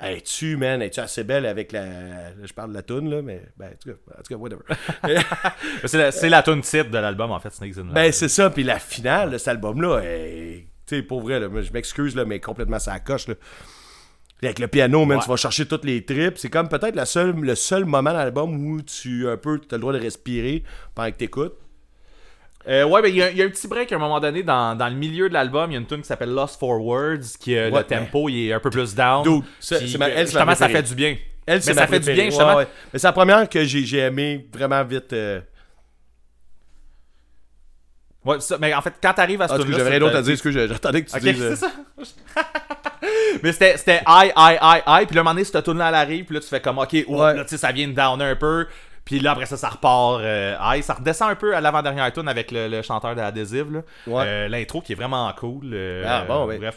[0.00, 2.32] Es-tu, man, es-tu assez belle avec la.
[2.44, 3.42] je parle de la tune, là, mais.
[3.56, 4.62] Ben, en tout cas, en tout cas whatever.
[5.86, 8.48] C'est la, c'est la tune titre de l'album, en fait, Snakes in Ben, c'est ça.
[8.50, 12.24] Puis la finale de cet album-là, est- tu sais, pour vrai, là, je m'excuse, là,
[12.24, 13.26] mais complètement ça coche.
[13.28, 13.34] Là.
[14.42, 15.22] Avec le piano, man, Ouais.
[15.24, 16.38] tu vas chercher toutes les tripes.
[16.38, 19.74] C'est comme peut-être la seule, le seul moment dans l'album où tu un peu, as
[19.74, 20.62] le droit de respirer
[20.94, 21.56] pendant que t'écoutes.
[22.68, 24.76] Euh, ouais, ben il y, y a un petit break à un moment donné dans,
[24.76, 25.70] dans le milieu de l'album.
[25.70, 28.28] Il y a une tune qui s'appelle Lost for Words, qui euh, Ouais, le tempo
[28.28, 29.22] il est un peu plus down.
[29.22, 29.42] Dude,
[29.78, 31.16] Puis, ma- euh, elle, ma justement, ça fait du bien.
[31.46, 32.56] Elle, Mais ma ça fait du bien, Ouais, justement.
[32.56, 32.66] ouais.
[32.92, 35.14] Mais c'est la première que j'ai j'ai aimé vraiment vite.
[35.14, 35.40] euh,
[38.24, 40.22] Ouais, ça- mais en fait, quand t'arrives à ce Ah, tune-là, j'avais rien d'autre à
[40.22, 41.40] dire, parce que j'attendais que tu Ok, dises.
[41.42, 41.72] euh, c'est ça.
[43.42, 45.06] mais c'était c'était high, high, high.
[45.06, 46.24] Puis là, un moment donné, cette tune là elle arrive.
[46.26, 47.34] Puis là, tu fais comme, ok, Ouais.
[47.34, 48.66] là, tu sais, ça vient de downer un peu.
[49.08, 50.82] Puis là, après ça, ça repart euh, high.
[50.82, 53.22] Ça redescend un peu à l'avant-dernière tune avec le, le chanteur de.
[54.06, 54.22] Ouais.
[54.26, 55.70] Euh, L'intro qui est vraiment cool.
[55.72, 56.58] euh, Ah, bon, ouais.
[56.58, 56.76] Bref.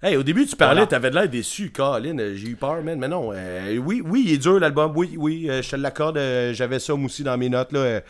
[0.00, 0.86] Hey, au début, tu parlais, Voilà.
[0.86, 2.16] t'avais de l'air déçu, Colin.
[2.20, 2.96] euh, J'ai eu peur, man.
[3.00, 4.92] Mais non, euh, oui, oui, il est dur l'album.
[4.94, 6.18] Oui, oui, euh, je te l'accorde.
[6.18, 7.72] euh, J'avais ça aussi dans mes notes.
[7.72, 8.00] là.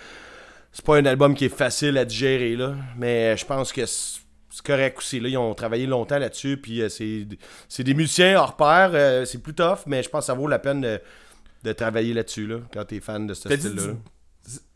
[0.70, 2.74] C'est pas un album qui est facile à digérer, là.
[2.98, 4.20] Mais je pense que c'est
[4.66, 5.18] correct aussi.
[5.18, 5.30] Là.
[5.30, 6.58] Ils ont travaillé longtemps là-dessus.
[6.58, 7.26] Puis c'est
[7.70, 8.90] c'est des musiciens hors pair.
[9.26, 11.00] c'est plus tough, mais je pense que ça vaut la peine de,
[11.66, 13.86] de travailler là-dessus, là, quand t'es fan de ce style-là.
[13.88, 13.92] là.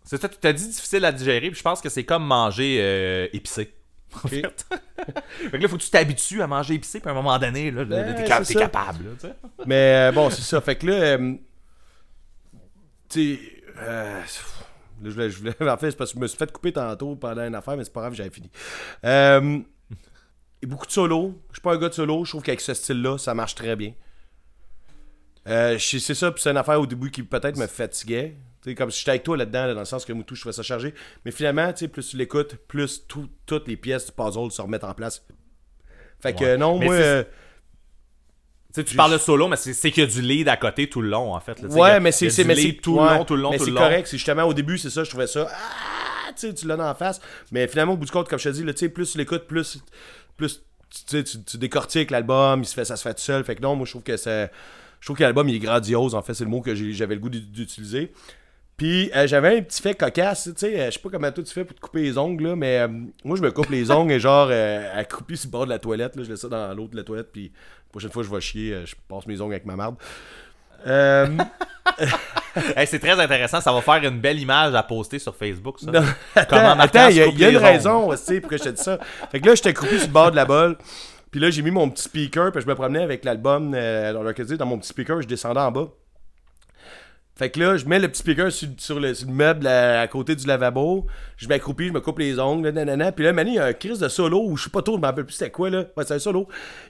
[0.05, 2.79] c'est ça, tu t'as dit difficile à digérer, puis je pense que c'est comme manger
[2.81, 3.75] euh, épicé.
[4.13, 4.31] En Ok.
[4.31, 4.67] fait.
[5.39, 7.71] fait que là, faut que tu t'habitues à manger épicé, puis à un moment donné,
[7.71, 8.15] là, Ouais,
[8.45, 9.05] t'es, capable.
[9.23, 9.31] Là.
[9.67, 10.61] Mais euh, bon, c'est ça.
[10.61, 11.35] Fait que là, euh,
[13.09, 13.41] tu sais,
[13.79, 14.25] euh, là,
[15.05, 17.15] je voulais, je voulais- en fait, c'est parce que je me suis fait couper tantôt
[17.17, 18.51] pendant une affaire, mais c'est pas grave, j'avais fini.
[19.05, 19.61] Euh,
[20.63, 21.41] et beaucoup de solo.
[21.51, 22.25] Je suis pas un gars de solo.
[22.25, 23.93] Je trouve qu'avec ce style-là, ça marche très bien.
[25.49, 28.37] Euh, c'est ça, puis c'est une affaire au début qui peut-être me fatiguait.
[28.63, 30.41] Tu sais, comme si j'étais avec toi là-dedans, là, dans le sens que Moutou, je
[30.43, 30.95] trouvais ça chargé.
[31.25, 34.93] Mais finalement, plus tu l'écoutes, plus tout- toutes les pièces du puzzle se remettent en
[34.95, 35.25] place.
[36.21, 36.57] Fait que Ouais.
[36.59, 36.95] non, Mais moi.
[36.95, 37.25] euh,
[38.73, 40.57] Tu sais, tu J'ai- parles de solo, mais c'est, qu'il y a du lead à
[40.57, 41.61] côté tout le long, en fait.
[41.61, 43.65] là, Ouais, mais c'est lead c'est tout le ouais, long, tout le long, mais tout
[43.65, 43.83] c'est le long.
[43.83, 47.21] correct, c'est justement au début, c'est ça, je trouvais ça ah, tu l'as en face,
[47.51, 49.79] mais finalement au bout du compte comme je te dis, là, plus tu l'écoutes, plus
[50.37, 50.63] plus
[51.09, 53.63] tu, tu, tu décortiques l'album, il se fait ça se fait tout seul, fait que
[53.63, 54.53] non, moi je trouve que c'est
[55.01, 57.21] je trouve que l'album il est grandiose en fait, c'est le mot que j'avais le
[57.21, 58.13] goût d'u- d'utiliser.
[58.77, 61.45] Puis euh, j'avais un petit fait cocasse, tu sais, euh, je sais pas comment toi
[61.45, 62.89] tu fais pour te couper les ongles là, mais euh,
[63.25, 65.79] moi je me coupe les ongles et genre euh, accroupi sur le bord de la
[65.79, 68.31] toilette là, je laisse ça dans l'autre de la toilette puis la prochaine fois je
[68.31, 69.97] vais chier, je passe mes ongles avec ma marde.
[72.77, 75.91] Hey, c'est très intéressant, ça va faire une belle image à poster sur Facebook, ça.
[76.67, 78.99] Non, attends, il y a, y une raison aussi pourquoi je te dis ça.
[79.31, 80.77] Fait que là, j'étais coupé sur le bord de la balle.
[81.31, 84.67] Puis là, j'ai mis mon petit speaker, puis je me promenais avec l'album euh, dans
[84.67, 85.89] mon petit speaker, je descendais en bas.
[87.37, 90.03] Fait que là, je mets le petit speaker sur, sur le, sur le meuble à,
[90.03, 91.07] à côté du lavabo.
[91.39, 93.13] Je m'accroupis, je me coupe les ongles, nanana.
[93.13, 94.97] Puis là, Manny, il y a un crise de solo, où je sais pas trop,
[94.97, 95.85] je me rappelle plus c'était quoi, là.
[95.97, 96.49] Ouais, c'est un solo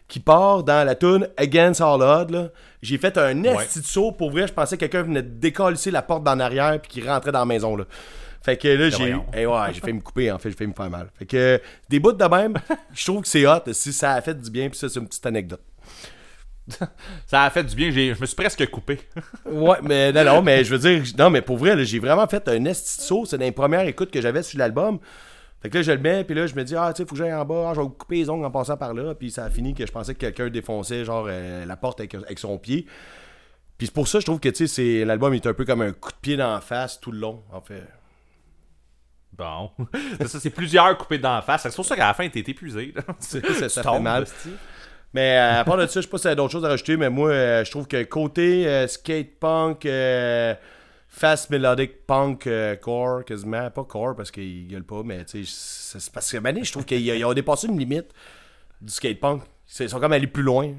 [0.09, 2.49] qui part dans la tune Against All Odds, là.
[2.83, 4.11] J'ai fait un esti de saut.
[4.11, 7.09] Pour vrai, je pensais que quelqu'un venait de décalisser la porte d'en arrière, puis qu'il
[7.09, 7.85] rentrait dans la maison, là.
[8.43, 9.27] Fait que là, j'ai voyons.
[9.35, 11.09] eh ouais, j'ai fait me couper, en fait, j'ai fait me faire mal.
[11.19, 12.55] Fait que des bouts de même,
[12.95, 15.07] je trouve que c'est hot si ça a fait du bien, puis ça, c'est une
[15.09, 15.61] petite anecdote.
[17.27, 19.01] Ça a fait du bien, je me suis presque coupé.
[19.45, 22.47] Ouais, mais non, non, mais je veux dire, non, mais pour vrai, j'ai vraiment fait
[22.49, 23.25] un esti de saut.
[23.27, 25.01] C'est dans les premières écoutes que j'avais sur l'album.
[25.61, 27.17] Fait que là, je le mets, puis là, je me dis, ah, tu sais, faut
[27.17, 29.15] que j'aille en bas, ah, je vais couper les ongles en passant par là.
[29.17, 32.15] Puis ça a fini que je pensais que quelqu'un défonçait, genre, euh, la porte avec,
[32.15, 32.87] avec son pied.
[33.77, 35.81] Puis c'est pour ça, je trouve que, tu sais, c'est- l'album est un peu comme
[35.83, 37.83] un coup de pied dans la face tout le long, en fait.
[39.41, 39.71] Bon.
[40.27, 41.63] C'est plusieurs coupés d'en face.
[41.63, 42.93] C'est pour ça qu'à la fin, t'es épuisé.
[43.19, 44.27] ça, ça fait mal.
[45.15, 46.97] Mais euh, à part de ça, je sais pas si t'as d'autres choses à rajouter,
[46.99, 49.89] mais moi, euh, je trouve que côté euh, skate punk,
[51.09, 52.49] fast melodic punk
[52.83, 56.63] core, quasiment, pas core parce qu'il gueule pas, mais tu sais, c'est parce que Mané,
[56.63, 58.13] je trouve qu'ils ils ont dépassé une limite
[58.81, 59.43] du skate punk.
[59.81, 60.73] Ils sont comme allés plus loin.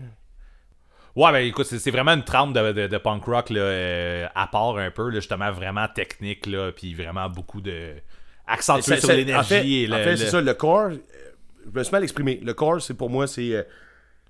[1.16, 4.78] Ouais, ben écoute, c'est vraiment une trempe de, de- de punk rock là, à part
[4.78, 7.95] un peu, là, justement, vraiment technique, là, puis vraiment beaucoup de.
[8.48, 9.94] Accentué C'est- sur c'est- l'énergie En fait, et le.
[9.94, 10.98] en fait, c'est le- ça, le corps, euh,
[11.72, 12.39] je me suis mal exprimé.
[12.44, 13.64] Le corps, c'est pour moi, c'est euh,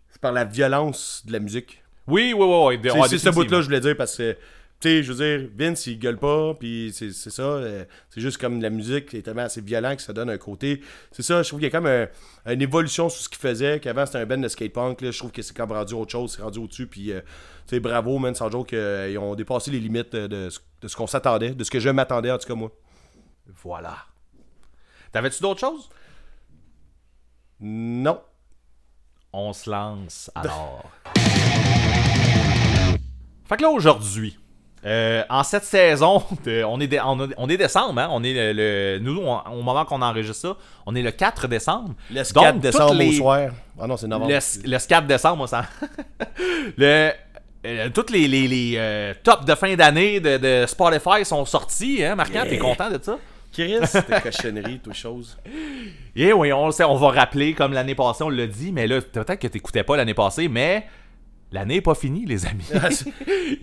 [0.10, 1.84] c'est par la violence de la musique.
[2.08, 2.92] Oui, oui, oui, oui.
[3.04, 5.86] C'est c'est ce bout-là, je voulais dire, parce que, tu sais, je veux dire, Vince,
[5.88, 7.44] il gueule pas, puis c'est c'est ça.
[7.44, 10.82] euh, c'est juste comme la musique, c'est tellement assez violent que ça donne un côté.
[11.12, 12.08] C'est ça, je trouve qu'il y a comme un-
[12.52, 15.32] une évolution sur ce qu'il faisait, qu'avant c'était un band de skate-punk, là, je trouve
[15.32, 17.20] que c'est comme rendu autre chose, c'est rendu au-dessus, puis, euh,
[17.68, 20.60] tu sais, bravo, man, sans joke, euh, ils ont dépassé les limites de, de ce-
[20.82, 22.72] de ce qu'on s'attendait, de ce que je m'attendais, en tout cas, moi.
[23.64, 23.96] Voilà.
[25.12, 25.90] T'avais-tu d'autres choses?
[27.60, 28.22] Non.
[29.34, 30.84] On se lance alors.
[33.48, 34.38] fait que là, aujourd'hui,
[34.86, 38.08] euh, en cette saison, de- on, est on, a- on est décembre, hein?
[38.12, 41.48] On est le, le- nous, on- au moment qu'on enregistre ça, on est le 4
[41.48, 41.94] décembre.
[42.10, 43.50] Le Donc, 4 toutes décembre les- au soir.
[43.80, 44.32] Ah non, c'est novembre.
[44.32, 45.66] Le, le 4 décembre, moi, ça.
[46.78, 47.12] le,
[47.66, 52.04] euh, toutes les, les, les, euh, tops de fin d'année de, de Spotify sont sortis,
[52.04, 52.44] hein, Marquant?
[52.44, 53.18] T'es content de ça?
[53.52, 55.38] Chris, c'était cochonnerie, toutes choses.
[56.16, 58.88] Et oui, on le sait, on va rappeler comme l'année passée, on l'a dit, mais
[58.88, 60.88] là, peut-être que t'écoutais pas l'année passée, mais
[61.52, 62.66] l'année est pas finie, les amis.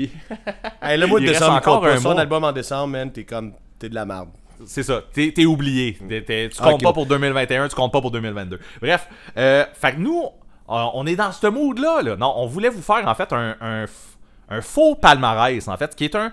[0.82, 3.24] hey, le mois de Il reste décembre, encore un Son album en décembre, man, t'es
[3.24, 3.54] comme.
[3.78, 4.28] T'es de la merde.
[4.66, 5.96] C'est ça, t'es t'es oublié.
[6.08, 8.58] T'es- t'es- tu Ah, comptes pas pour 2021, tu comptes pas pour 2022.
[8.82, 12.02] Bref, euh, fait que nous, euh, on est dans ce mood-là.
[12.02, 12.16] Là.
[12.16, 14.16] Non, on voulait vous faire en fait un, un f-
[14.50, 16.32] un faux palmarès, en fait, qui est un,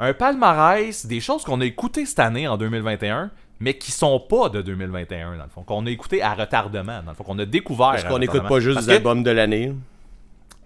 [0.00, 3.30] un palmarès des choses qu'on a écoutées cette année en 2021,
[3.60, 7.10] mais qui sont pas de 2021, dans le fond, qu'on a écouté à retardement, dans
[7.10, 7.90] le fond, qu'on a découvert.
[7.90, 9.74] Parce qu'on n'écoute pas juste des albums de l'année.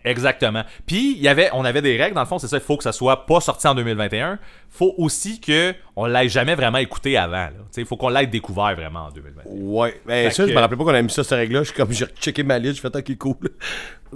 [0.04, 0.62] Exactement.
[0.86, 2.58] Puis il y avait, on avait des règles dans le fond, c'est ça.
[2.58, 4.38] Il faut que ça soit pas sorti en 2021.
[4.70, 7.48] Faut aussi que on l'ait jamais vraiment écouté avant.
[7.76, 9.50] Il faut qu'on l'ait découvert vraiment en 2021.
[9.64, 10.00] Ouais.
[10.06, 11.60] Ben, Fait ça, je que- me rappelais pas qu'on avait mis ça, cette règle-là.
[11.60, 13.36] Je suis comme, j'ai checké ma liste, je fais, ok, cool.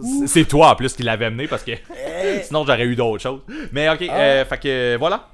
[0.02, 1.72] C'est- C'est toi en plus qui l'avait amené parce que
[2.42, 3.40] sinon j'aurais eu d'autres choses.
[3.72, 5.28] Mais ok, euh, fait que voilà.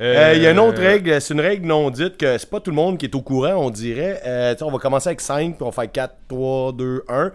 [0.00, 2.50] Euh, Il y a une autre Euh, règle, c'est une règle non dite que c'est
[2.50, 4.20] pas tout le monde qui est au courant, on dirait.
[4.26, 7.30] Euh, on va commencer avec 5, puis on va faire 4, 3, 2, 1.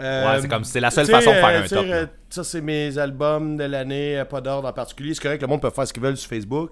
[0.00, 1.84] Euh, Ouais, c'est comme c'est la seule façon de faire euh, un top.
[1.86, 2.08] euh, là.
[2.30, 5.14] Ça, c'est mes albums de l'année, euh, pas d'ordre en particulier.
[5.14, 6.70] C'est correct, le monde peut faire ce qu'il veut sur Facebook.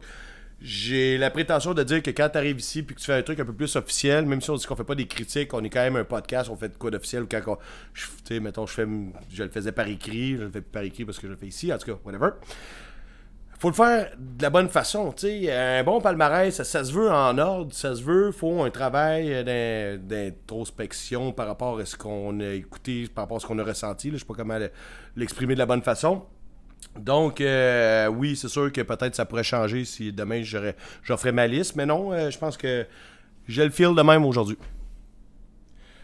[0.61, 3.23] J'ai la prétention de dire que quand tu arrives ici puis que tu fais un
[3.23, 5.63] truc un peu plus officiel, même si on dit qu'on fait pas des critiques, on
[5.63, 7.59] est quand même un podcast, on fait de quoi d'officiel ou quand on-
[7.93, 8.87] je- mettons, je fais,
[9.33, 11.39] je le faisais par écrit, je le fais plus par écrit parce que je le
[11.39, 12.31] fais ici, en tout cas, whatever.
[13.65, 15.51] Faut le faire de la bonne façon, tu sais.
[15.51, 19.33] Un bon palmarès, ça, ça se veut en ordre, ça se veut, faut un travail
[19.33, 23.59] euh, d'in- d'introspection par rapport à ce qu'on a écouté, par rapport à ce qu'on
[23.59, 24.11] a ressenti.
[24.13, 24.71] Je sais pas comment le-
[25.17, 26.25] l'exprimer de la bonne façon.
[26.99, 30.43] Donc, euh, oui, c'est sûr que peut-être ça pourrait changer si demain
[31.03, 32.87] j'offrais ma liste, mais non, euh, je pense que
[33.49, 34.59] j'ai le feel de même aujourd'hui.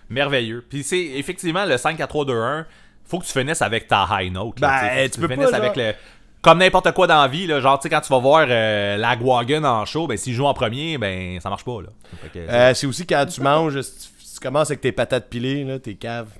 [0.08, 0.64] Merveilleux.
[0.68, 2.66] Puis c'est effectivement le 5 à 3 2 1.
[3.04, 4.60] Faut que tu finisses avec ta high note.
[4.60, 5.20] là, Ben, tu.
[5.20, 5.94] Faut peux finisses pas, avec genre- le
[6.42, 8.96] comme n'importe quoi dans la vie, là, genre, tu sais, quand tu vas voir euh,
[8.96, 11.88] la Guagun en show, ben, s'il joue en premier, ben, ça marche pas, là.
[12.36, 15.96] Euh, c'est aussi quand tu manges, si tu, commences avec tes patates pilées, là, tes
[15.96, 16.30] caves.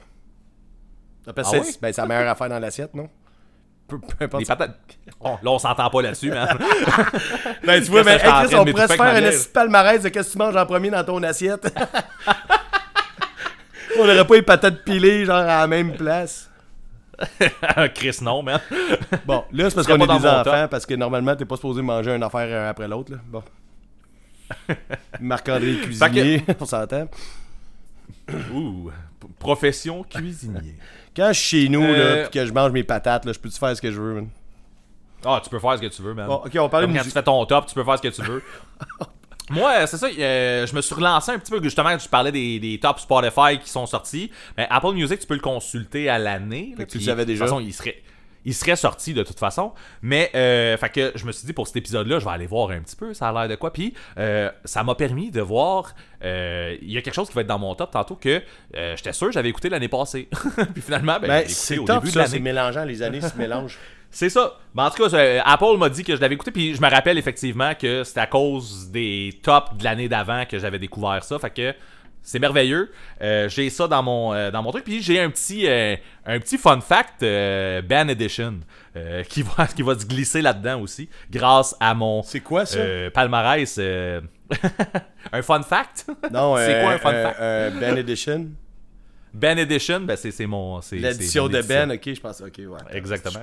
[1.27, 1.59] Ah oui?
[1.83, 3.11] ben, c'est la meilleure affaire dans l'assiette, non?
[3.87, 4.43] Peu, peu importe.
[4.43, 4.79] Des patates.
[5.21, 6.49] Oh, là, on s'entend pas là-dessus, man.
[7.65, 10.39] Ben, tu vois, mais Chris, on pourrait se faire un palmarès de qu'est-ce que tu
[10.39, 11.79] manges en premier dans ton assiette?
[13.99, 16.50] on n'aurait pas les patates pilées, genre, à la même place.
[17.95, 18.61] Chris, non, man.
[19.27, 22.15] Bon, là, c'est parce qu'on est des enfants, parce que normalement, t'es pas supposé manger
[22.15, 23.13] une affaire un après l'autre.
[23.27, 23.43] Bon.
[25.21, 27.07] Marc-André cuisinier, on s'entend.
[28.53, 28.91] Ouh,
[29.39, 30.77] profession cuisinier.
[31.15, 33.39] Quand je suis chez nous, Euh, là, pis que je mange mes patates, là, je
[33.39, 34.29] peux-tu faire ce que je veux, man?
[35.25, 36.27] Ah, tu peux faire ce que tu veux, man.
[36.27, 38.03] Bon, ok, on parlait Comme de quand tu fais ton top, tu peux faire ce
[38.03, 38.43] que tu veux.
[39.51, 42.33] Moi, euh, c'est ça, euh, je me suis relancé un petit peu, justement, je parlais
[42.33, 44.31] des, des tops Spotify qui sont sortis.
[44.57, 46.75] Ben, Apple Music, tu peux le consulter à l'année.
[46.79, 47.45] là, tu le savais déjà.
[47.45, 48.03] De toute façon, il serait,
[48.45, 49.73] il serait sorti de toute façon.
[50.03, 52.71] Mais, euh, fait que je me suis dit, pour cet épisode-là, je vais aller voir
[52.71, 53.73] un petit peu, ça a l'air de quoi.
[53.73, 55.95] Puis, euh, ça m'a permis de voir,
[56.25, 58.41] euh, il y a quelque chose qui va être dans mon top tantôt que
[58.77, 60.29] euh, j'étais sûr que j'avais écouté l'année passée.
[60.75, 62.31] puis finalement, ben, Ben, c'est au top, début de ça, l'année.
[62.33, 63.79] c'est mélangeant, les années se mélangent.
[64.11, 64.59] C'est ça.
[64.75, 66.89] Mais en tout cas, euh, Apple m'a dit que je l'avais écouté, puis je me
[66.91, 71.39] rappelle effectivement que c'était à cause des tops de l'année d'avant que j'avais découvert ça.
[71.39, 71.75] Fait que
[72.23, 72.91] c'est merveilleux.
[73.23, 74.85] Euh, j'ai ça dans mon, euh, dans mon truc.
[74.85, 75.97] Puis j'ai un petit, euh,
[76.27, 78.61] un petit fun fact, euh, Ban Edition,
[79.29, 82.79] qui, va, qui va se glisser là-dedans aussi, grâce à mon C'est quoi, ça?
[83.15, 83.79] palmarès.
[85.33, 86.07] un fun fact?
[86.33, 87.41] non, c'est quoi un fun fact?
[87.79, 88.47] Ben Edition?
[89.33, 90.81] Ben Edition, ben c'est mon.
[90.93, 91.63] L'édition de.
[91.63, 92.79] Ben, ok, je pense, ok, ouais.
[92.97, 93.41] Exactement.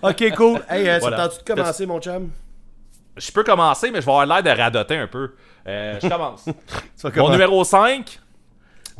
[0.00, 0.60] Pas ok, cool.
[0.68, 1.16] Hey, euh, Voilà.
[1.16, 2.30] ça tente-tu de commencer, mon chum?
[3.16, 5.32] Je peux commencer, mais je vais avoir l'air de radoter un peu.
[5.66, 6.44] Euh, je commence.
[7.12, 8.20] Tu Mon numéro 5,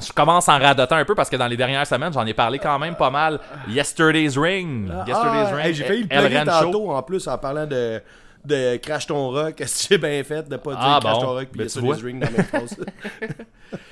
[0.01, 2.59] je commence en radotant un peu parce que dans les dernières semaines, j'en ai parlé
[2.59, 3.39] quand même pas mal.
[3.69, 4.89] Yesterday's Ring.
[5.07, 5.67] Yesterday's Ah, Ring.
[5.67, 8.01] hey, j'ai failli le plugger tantôt en plus en parlant de,
[8.49, 9.61] de Crash ton rock.
[9.61, 11.21] Est-ce que j'ai bien fait de pas dire Ah, Crash bon.
[11.21, 12.03] ton rock puis Ben, Yesterday's.
[12.03, 12.77] Ring dans la même phrase?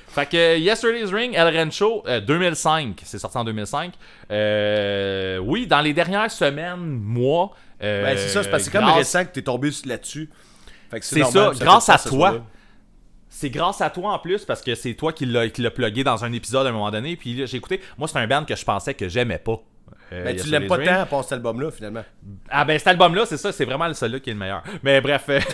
[0.09, 3.01] Fait que Yesterday's Ring, El Rancho, euh, 2005.
[3.03, 3.93] C'est sorti en 2005.
[4.31, 7.51] Euh, oui, dans les dernières semaines, mois.
[7.83, 10.29] euh, ben, c'est ça, c'est parce que c'est comme grâce- récent que t'es tombé là-dessus.
[11.01, 12.39] C'est ça, grâce à toi.
[13.29, 16.31] C'est grâce à toi en plus parce que c'est toi qui l'as plugué dans un
[16.33, 17.15] épisode à un moment donné.
[17.15, 17.81] Puis j'ai écouté.
[17.97, 19.59] Moi, c'est un band que je pensais que j'aimais pas.
[20.13, 22.03] Euh, Ben, tu l'aimes pas tant part cet album-là, finalement.
[22.49, 24.63] Ah ben cet album là, c'est ça, c'est vraiment celui-là qui est le meilleur.
[24.83, 25.23] Mais bref.
[25.29, 25.39] euh,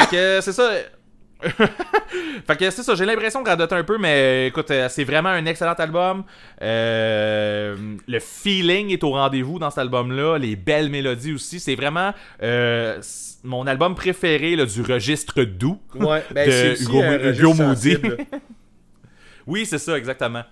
[0.00, 0.70] fait que c'est ça.
[2.46, 5.30] fait que c'est ça, j'ai l'impression de radoter un peu, mais écoute, euh, c'est vraiment
[5.30, 6.22] un excellent album.
[6.62, 7.76] Euh,
[8.06, 11.58] le feeling est au rendez-vous dans cet album-là, les belles mélodies aussi.
[11.58, 12.12] C'est vraiment
[12.44, 13.00] euh,
[13.42, 15.80] mon album préféré là, du registre doux.
[15.96, 17.96] Ouais, ben, De Hugo- Moody.
[19.46, 20.44] Oui, c'est ça, exactement.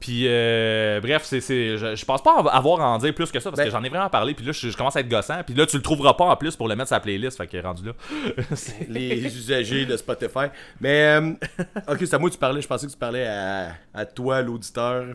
[0.00, 3.40] Puis, euh, bref, c'est, c'est, je, je pense pas avoir à en dire plus que
[3.40, 4.32] ça parce Ben- que j'en ai vraiment parlé.
[4.34, 5.42] Puis là, je, je commence à être gossant.
[5.44, 7.36] Puis là, tu le trouveras pas en plus pour le mettre sur la playlist.
[7.36, 7.92] Fait qu'il est rendu là.
[8.88, 10.46] Les usagers de Spotify.
[10.80, 11.32] Mais, euh,
[11.88, 12.60] ok, c'est à moi que tu parlais.
[12.62, 15.06] Je pensais que tu parlais à, à toi, l'auditeur.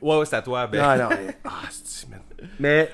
[0.00, 0.66] ouais, ouais, c'est à toi.
[0.66, 1.08] Ben, Non, non.
[1.16, 1.50] mais- Ah.
[2.58, 2.90] Mais,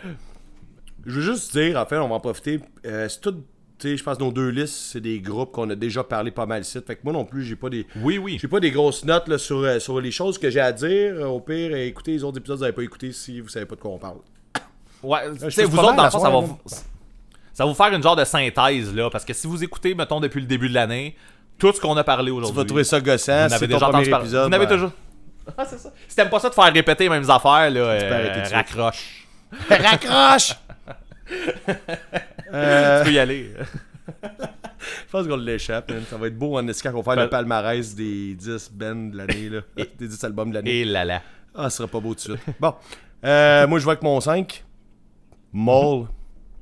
[1.07, 2.61] je veux juste dire, en fait, on va en profiter.
[2.85, 3.45] Euh, c'est tout,
[3.79, 6.31] tu sais, je pense que nos deux listes, c'est des groupes qu'on a déjà parlé
[6.31, 6.79] pas mal ici.
[6.87, 7.87] Fait que moi non plus, j'ai pas des.
[7.97, 8.39] Oui, oui.
[8.41, 11.15] J'ai pas des grosses notes là, sur, euh, sur les choses que j'ai à dire.
[11.15, 13.67] Euh, Au pire, euh, écoutez les autres épisodes, vous n'avez pas écouté si vous savez
[13.67, 14.19] pas de quoi on parle.
[15.03, 17.75] Ouais, tu sais, touche vous autres, dans le fond, ça va, vous- ça va vous
[17.77, 19.11] faire une genre de synthèse, là.
[19.11, 21.15] Parce que si vous écoutez, mettons, depuis le début de l'année,
[21.57, 22.57] tout ce qu'on a parlé Tu aujourd'hui.
[22.57, 23.45] vas trouver ça gossant.
[23.45, 24.29] vous n'avez déjà entendu parler.
[24.29, 24.91] Vous n'avez ben, toujours.
[25.57, 25.93] Ah, c'est ça.
[26.09, 29.27] Si t'aimes pas ça de faire répéter les mêmes affaires, là, euh, raccroche.
[29.71, 30.55] Raccroche!
[32.53, 33.53] Euh, Tu peux y aller.
[35.07, 36.03] Je pense qu'on l'échappe, man.
[36.09, 39.11] Ça va être beau en quand on va faire Ben- le palmarès des 10 bands
[39.11, 39.61] de l'année, là.
[39.99, 40.81] des 10 albums de l'année.
[40.81, 41.23] Et là là.
[41.55, 42.57] Ah, ce sera pas beau tout de suite.
[42.61, 42.75] Bon.
[43.25, 44.65] Euh, moi, je vais avec mon 5.
[45.53, 46.07] Mole.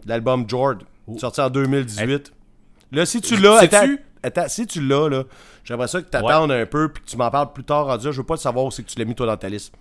[0.06, 0.76] L'album Jord.
[1.18, 2.32] Sorti en 2018.
[2.92, 3.86] Là, si tu l'as, attends,
[4.22, 5.24] attends, si tu l'as, là,
[5.64, 7.96] j'aimerais ça que tu attendes un peu puis que tu m'en parles plus tard en
[7.96, 9.74] disant, je veux pas savoir où c'est que tu l'as mis toi dans ta liste.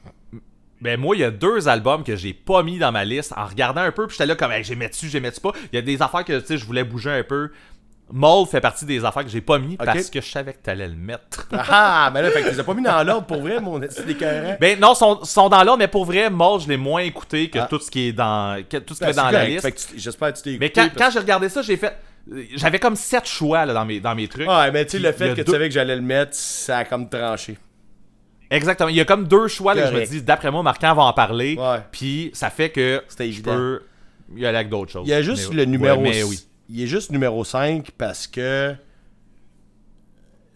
[0.82, 3.46] Ben moi, il y a deux albums que j'ai pas mis dans ma liste en
[3.46, 5.52] regardant un peu, puis j'étais là comme hey, j'aimais dessus, j'aimais dessus pas?
[5.72, 7.50] Il y a des affaires que tu sais, je voulais bouger un peu.
[8.12, 10.88] Mold fait partie des affaires que j'ai pas mis parce que je savais que t'allais
[10.88, 11.48] le mettre.
[11.52, 13.82] Ah, ben là, fait que tu les as pas mis dans l'ordre pour vrai, mon
[13.82, 14.58] esti d'écœurant.
[14.62, 17.58] ben non, sont, sont dans l'ordre, mais pour vrai, Mold, je l'ai moins écouté que
[17.58, 17.68] Ah.
[17.68, 19.94] tout ce qui est dans que tout ce qui Ben, est dans c'est la liste.
[19.98, 20.60] J'espère que tu t'es écouté.
[20.60, 21.96] Mais quand, parce- quand j'ai regardé ça, j'ai fait
[22.56, 24.48] j'avais comme sept choix là, dans mes dans mes trucs.
[24.48, 26.84] Ouais, mais tu sais, le fait que tu savais que j'allais le mettre, ça a
[26.86, 27.58] comme tranché.
[28.50, 30.94] Exactement, il y a comme deux choix là, que je me dis d'après moi Marquand
[30.94, 31.56] va en parler.
[31.58, 31.80] Ouais.
[31.92, 33.56] Puis ça fait que C'était je évident.
[33.56, 33.82] peux
[34.36, 35.04] y aller avec d'autres choses.
[35.08, 36.40] Il y a juste Mais- le numéro ouais, mais oui.
[36.70, 38.76] Il est juste numéro 5 parce que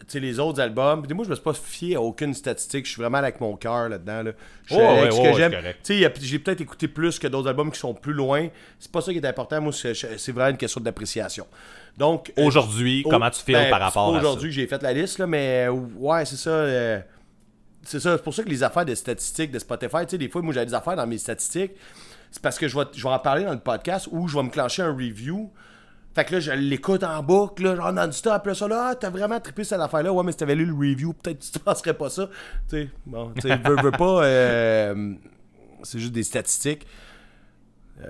[0.00, 2.84] tu sais les autres albums, puis moi je me suis pas fié à aucune statistique,
[2.86, 4.32] je suis vraiment avec mon cœur là-dedans là.
[4.66, 5.50] Je suis Ouais, avec ouais, ce ouais, que ouais, j'aime.
[5.52, 5.78] c'est correct.
[5.84, 8.12] Tu sais, il y a- j'ai peut-être écouté plus que d'autres albums qui sont plus
[8.12, 8.48] loin.
[8.80, 11.46] C'est pas ça qui est important, moi c'est c'est vraiment une question d'appréciation.
[11.96, 14.26] Donc euh, Aujourd'hui, au- comment tu files ben, par c'est rapport à ça?
[14.26, 17.00] aujourd'hui que j'ai fait la liste là, mais euh, ouais, c'est ça euh,
[17.82, 20.28] c'est ça, c'est pour ça que les affaires de statistiques de Spotify, tu sais, des
[20.28, 21.72] fois, moi, j'ai des affaires dans mes statistiques.
[22.30, 24.42] C'est parce que je vais, je vais en parler dans le podcast ou je vais
[24.42, 25.50] me clencher un review.
[26.14, 28.32] Fait que là, je l'écoute en boucle, là, genre non-stop.
[28.32, 30.12] Après ça, là, ah, t'as vraiment trippé cette affaire-là.
[30.12, 32.28] Ouais, mais si t'avais lu le review, peut-être tu penserais pas ça.
[32.68, 34.24] Tu sais, bon, tu sais, veux, veux pas.
[34.24, 35.14] euh,
[35.82, 36.86] c'est juste des statistiques.
[38.02, 38.06] Euh,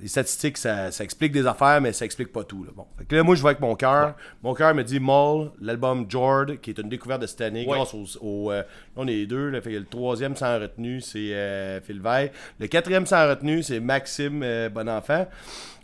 [0.00, 2.64] les statistiques, ça, ça explique des affaires, mais ça explique pas tout.
[2.64, 2.70] Là.
[2.74, 2.86] Bon.
[2.98, 4.14] Fait que là, moi, je vais avec mon cœur.
[4.42, 7.76] Mon cœur me dit Moll, l'album Jord, qui est une découverte de cette année, Ouais.
[7.76, 8.04] grâce au.
[8.20, 8.64] au, euh, là,
[8.96, 9.50] on est les deux.
[9.50, 12.30] Là, fait que le troisième sans retenue, c'est euh, Phil Veil.
[12.58, 15.26] Le quatrième sans retenue, c'est Maxime Bonenfant.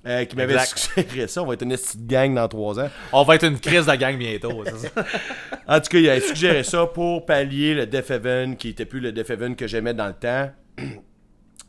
[0.05, 1.43] qui m'avait suggéré ça.
[1.43, 2.91] On va être une petite gang dans trois ans.
[3.13, 5.03] On va être une crise de gang bientôt, ça.
[5.69, 8.99] En tout cas, il a suggéré ça pour pallier le Def Heaven, qui était plus
[9.01, 10.51] le Def Heaven que j'aimais dans le temps.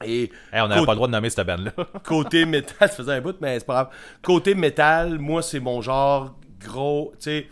[0.06, 1.72] Et Hey, on n'avait pas le droit de nommer cette band-là.
[2.06, 3.90] côté métal, ça faisait un bout, mais c'est pas grave.
[4.22, 7.48] Côté métal, moi, c'est mon genre gros, tu sais,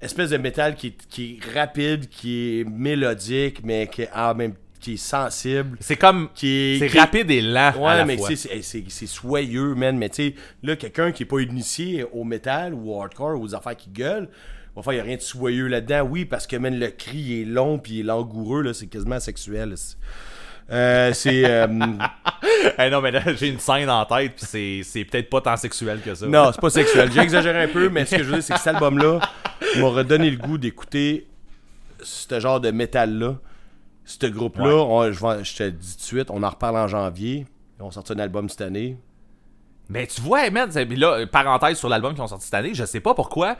[0.00, 4.34] espèce de métal qui est, qui est rapide, qui est mélodique, mais qui est en
[4.34, 5.76] même qui est sensible.
[5.80, 6.30] C'est comme.
[6.34, 7.72] Qui est, C'est rapide et lent.
[7.74, 8.28] à Ouais, la mais fois.
[8.30, 9.98] tu sais, c'est- c'est c'est soyeux, man.
[9.98, 13.42] Mais tu sais, là, quelqu'un qui est pas initié au métal ou au hardcore ou
[13.44, 14.30] aux affaires qui gueulent,
[14.82, 16.00] faire, il y a rien de soyeux là-dedans.
[16.08, 19.20] Oui, parce que, man, le cri est long puis il est langoureux, là, c'est quasiment
[19.20, 19.74] sexuel.
[20.70, 21.44] Euh, c'est.
[21.44, 21.66] euh,
[22.78, 25.56] Hey, non, mais là, j'ai une scène en tête, puis c'est, c'est peut-être pas tant
[25.56, 26.26] sexuel que ça.
[26.26, 27.10] Non, c'est pas sexuel.
[27.12, 29.18] J'ai exagéré un peu, mais ce que je veux dire, c'est que cet album-là
[29.78, 31.26] m'a redonné le goût d'écouter
[32.02, 33.36] ce genre de métal-là.
[34.04, 35.12] Ce groupe-là, Ouais.
[35.12, 37.46] je, je te dis tout de suite, on en reparle en janvier.
[37.78, 38.96] On sorti un album cette année.
[39.88, 43.00] Mais tu vois, man, là, parenthèse sur l'album qui ont sorti cette année, je sais
[43.00, 43.56] pas pourquoi.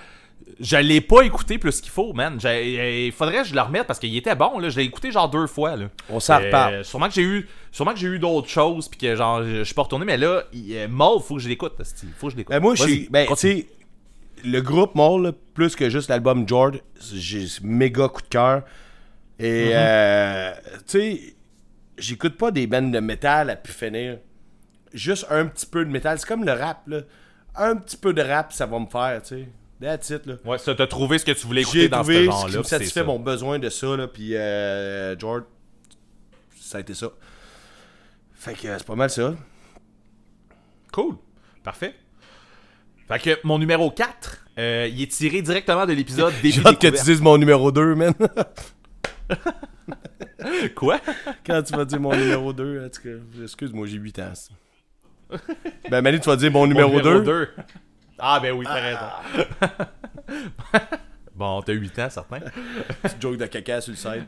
[0.58, 2.38] Je l'ai pas écouté plus qu'il faut, man.
[2.44, 4.68] Il faudrait que je le remette parce qu'il était bon, là.
[4.68, 5.86] Je l'ai écouté genre deux fois, là.
[6.10, 6.84] On s'en Euh, reparle.
[6.84, 9.74] sûrement que j'ai eu sûrement que j'ai eu d'autres choses puis que genre je suis
[9.74, 11.72] pas retourné mais là il, euh, Mauve faut que je l'écoute
[12.18, 13.08] faut que je l'écoute Ben, moi, je suis.
[13.10, 13.66] Ben, tu
[14.44, 16.80] le groupe Mole, plus que juste l'album George,
[17.14, 18.62] j'ai méga coup de cœur.
[19.38, 19.72] Et, Mhm.
[19.74, 20.52] euh,
[20.86, 21.20] tu sais,
[21.98, 24.18] j'écoute pas des bandes de métal à pu finir.
[24.92, 26.18] Juste un petit peu de métal.
[26.18, 27.00] C'est comme le rap, là.
[27.54, 29.48] Un petit peu de rap, ça va me faire, tu sais.
[29.80, 30.34] That's it, là.
[30.44, 32.46] ouais ça t'as trouvé ce que tu voulais écouter J'ai dans trouvé ce ce genre
[32.46, 34.06] qui là me satisfait mon besoin de ça, là.
[34.08, 35.42] Puis, euh, George,
[36.60, 37.08] ça a été ça.
[38.34, 39.34] Fait que euh, c'est pas mal ça.
[40.92, 41.16] cool
[41.64, 41.94] parfait
[43.08, 46.80] fait que mon numéro 4 euh, il est tiré directement de l'épisode des J'ai hâte
[46.80, 48.12] que tu dises mon numéro 2, man.
[50.74, 51.00] quoi?
[51.46, 54.32] Quand tu vas dire mon numéro 2, en tout cas, excuse-moi, j'ai 8 ans.
[54.34, 54.50] ça.
[55.90, 57.22] Ben, Manu, tu vas dire mon numéro, Mon 2.
[57.22, 57.48] deux.
[58.20, 59.68] Ah ben oui t'as raison
[61.34, 62.40] bon t'as 8 ans certain
[63.02, 64.26] Petite joke de caca sur le side.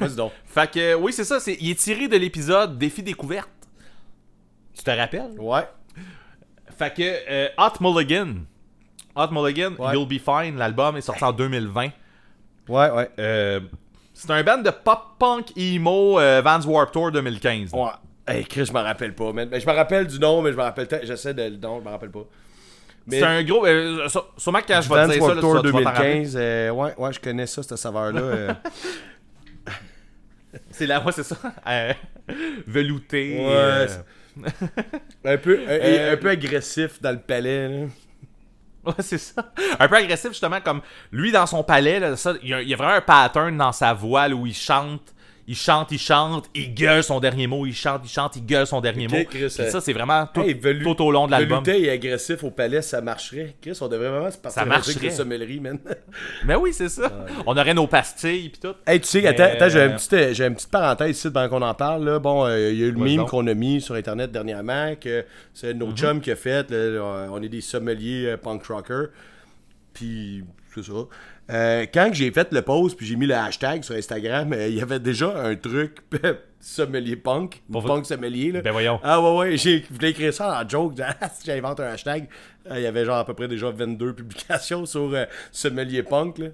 [0.00, 0.32] Vas-y donc.
[0.46, 3.48] fait que oui c'est ça c'est il est tiré de l'épisode défi découverte
[4.76, 5.38] tu te rappelles?
[5.38, 5.62] Ouais.
[6.76, 8.44] Fait que euh, Hot Mulligan.
[9.14, 9.94] Hot Mulligan, Ouais.
[9.94, 11.90] You'll Be Fine, l'album est sorti en 2020.
[12.68, 13.10] Ouais, ouais.
[13.18, 13.60] Euh,
[14.12, 17.72] c'est un band de pop-punk emo euh, Vans Warp Tour 2015.
[17.72, 17.90] Ouais.
[18.26, 19.48] Hey, Chris, je me rappelle pas, man.
[19.48, 20.88] Ben, je me rappelle du nom, mais je me rappelle.
[21.04, 22.24] J'essaie de le nom, je me rappelle pas.
[23.06, 23.66] Mais C'est un gros.
[23.66, 25.78] euh, sû- sûrement quand je vais dire ça, Warped là, Tour tu vas- tu vas
[25.82, 26.12] t'en rappeler.
[26.14, 26.36] 2015.
[26.36, 28.20] euh, ouais, ouais, je connais ça, cette saveur-là.
[28.20, 28.52] euh.
[30.70, 31.36] C'est là, ouais, c'est ça.
[31.68, 31.92] Euh,
[32.66, 33.36] velouté.
[33.38, 33.88] Ouais, euh,
[35.24, 37.68] un, peu, un, peu agressif dans le palais.
[37.68, 37.86] Là.
[38.86, 39.50] Ouais, c'est ça.
[39.78, 42.68] Un peu agressif, justement, comme lui dans son palais, là, ça, il, y a, il
[42.68, 45.13] y a vraiment un pattern dans sa voix là, où il chante,
[45.46, 48.66] il chante, il chante, il gueule son dernier mot, il chante, il chante, il gueule
[48.66, 49.14] son dernier mot.
[49.14, 51.62] Chris, Puis euh, ça, c'est vraiment tout, Hey, velu- tout au long de l'album.
[51.62, 53.54] Velouté et agressif au palais, ça marcherait.
[53.60, 54.64] Chris, on devrait vraiment se partir
[55.02, 55.78] les sommelleries, man.
[56.46, 57.26] Mais oui, c'est ça.
[57.46, 58.74] On aurait nos pastilles puis tout.
[58.86, 61.30] Hey, tu sais, Mais, attends, attends, j'ai, euh, une petite, j'ai une petite parenthèse ici
[61.30, 62.04] pendant qu'on en parle.
[62.04, 62.18] Là.
[62.18, 63.28] Bon, euh, il y a eu le donc.
[63.28, 65.96] qu'on a mis sur Internet dernièrement, que c'est nos Mhm.
[65.96, 66.70] chums qui a fait.
[66.70, 69.06] là, on est des sommeliers punk rocker.
[69.92, 70.44] Puis,
[70.74, 70.92] c'est ça.
[71.50, 74.76] Euh, quand j'ai fait le post, puis j'ai mis le hashtag sur Instagram, euh, il
[74.76, 75.98] y avait déjà un truc
[76.60, 78.52] sommelier punk, punk sommelier.
[78.52, 78.62] Là.
[78.62, 78.98] Ben voyons.
[79.02, 80.94] Ah ouais, ouais, j'ai voulais écrire ça en joke.
[81.38, 82.28] Si j'invente un hashtag,
[82.70, 85.14] Euh, il y avait genre à peu près déjà 22 publications sur
[85.52, 86.38] sommelier punk.
[86.38, 86.46] Là.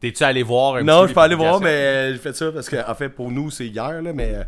[0.00, 1.64] T'es-tu allé voir un Non, je peux aller voir, publication?
[1.82, 4.46] mais j'ai fait ça parce que, en fait, pour nous, c'est hier, là, mais.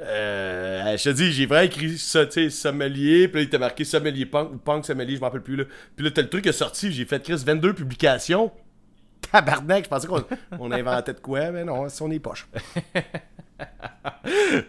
[0.00, 3.46] Euh, euh, je te dis, j'ai vraiment écrit ça, tu sais, sommelier, puis là, il
[3.46, 5.64] était marqué sommelier punk, ou punk sommelier, je m'en rappelle plus, là.
[5.96, 8.50] Puis là, t'as le truc qui est sorti, j'ai fait, Chris, 22 publications.
[9.32, 10.24] Tabarnak, je pensais qu'on
[10.58, 12.48] on inventait de quoi, mais non, c'est on est poche.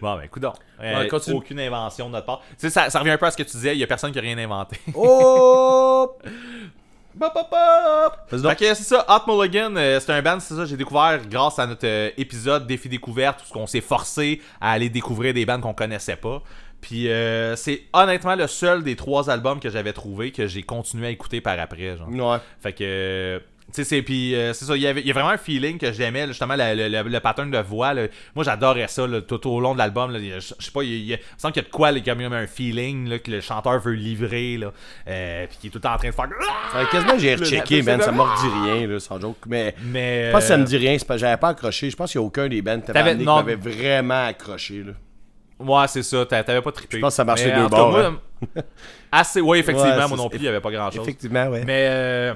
[0.00, 0.54] Bon, ben, écoute donc.
[0.78, 1.36] Ouais, continue.
[1.36, 2.40] aucune invention de notre part.
[2.50, 3.86] Tu sais, ça, ça revient un peu à ce que tu disais, il y a
[3.86, 4.78] personne qui a rien inventé.
[4.94, 6.16] Oh!
[7.14, 8.40] Bop, bop, bop!
[8.42, 8.58] Donc.
[8.58, 11.60] Fait que c'est ça, Hot Mulligan, euh, c'est un band, c'est ça, j'ai découvert grâce
[11.60, 15.60] à notre euh, épisode Défi Découverte, où on s'est forcé à aller découvrir des bands
[15.60, 16.42] qu'on connaissait pas.
[16.80, 21.06] Puis euh, c'est honnêtement le seul des trois albums que j'avais trouvé que j'ai continué
[21.06, 21.96] à écouter par après.
[21.96, 22.08] Genre.
[22.08, 22.38] Ouais.
[22.60, 23.40] Fait que.
[23.74, 25.30] Euh, Tu sais, c'est puis euh, c'est ça, il y avait il y a vraiment
[25.30, 27.92] un feeling que j'aimais, justement, le, le- le- le pattern de voix.
[27.94, 28.06] là.
[28.34, 30.14] Moi, j'adorais ça là, tout au long de l'album.
[30.16, 32.00] y Je sais pas, il, y y me semble qu'il y a de quoi, là,
[32.00, 34.72] comme il y a un feeling là, que le chanteur veut livrer, là,
[35.08, 36.28] euh, puis qui est tout le temps en train de faire.
[36.72, 39.38] Ça fait quasiment j'ai rechecké, man, ça m'a redit rien, là, sans joke.
[39.46, 39.74] Mais.
[39.84, 40.26] Mais.
[40.28, 41.90] Je pense que ça euh, me dit rien, j'avais pas accroché.
[41.90, 44.92] Je pense qu'il n'y a aucun des bands t'avais qui m'avait vraiment accroché, là.
[45.58, 46.96] Ouais, c'est ça, t'a- t'avais pas trippé.
[46.96, 48.14] Je pense que ça marchait deux bords, moi,
[49.12, 51.02] Assez, ouais, effectivement, Ouais, moi non plus, il y avait pas grand chose.
[51.02, 51.62] Effectivement, ouais.
[51.64, 52.34] Mais euh,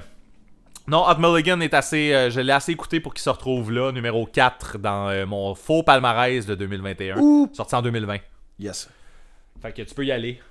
[0.89, 2.13] non, Hot Mulligan est assez.
[2.13, 5.55] euh, je l'ai assez écouté pour qu'il se retrouve là, numéro 4 dans euh, mon
[5.55, 7.17] faux palmarès de 2021.
[7.19, 7.49] Ouh.
[7.53, 8.17] Sorti en 2020.
[8.59, 8.89] Yes.
[9.61, 10.41] Fait que tu peux y aller.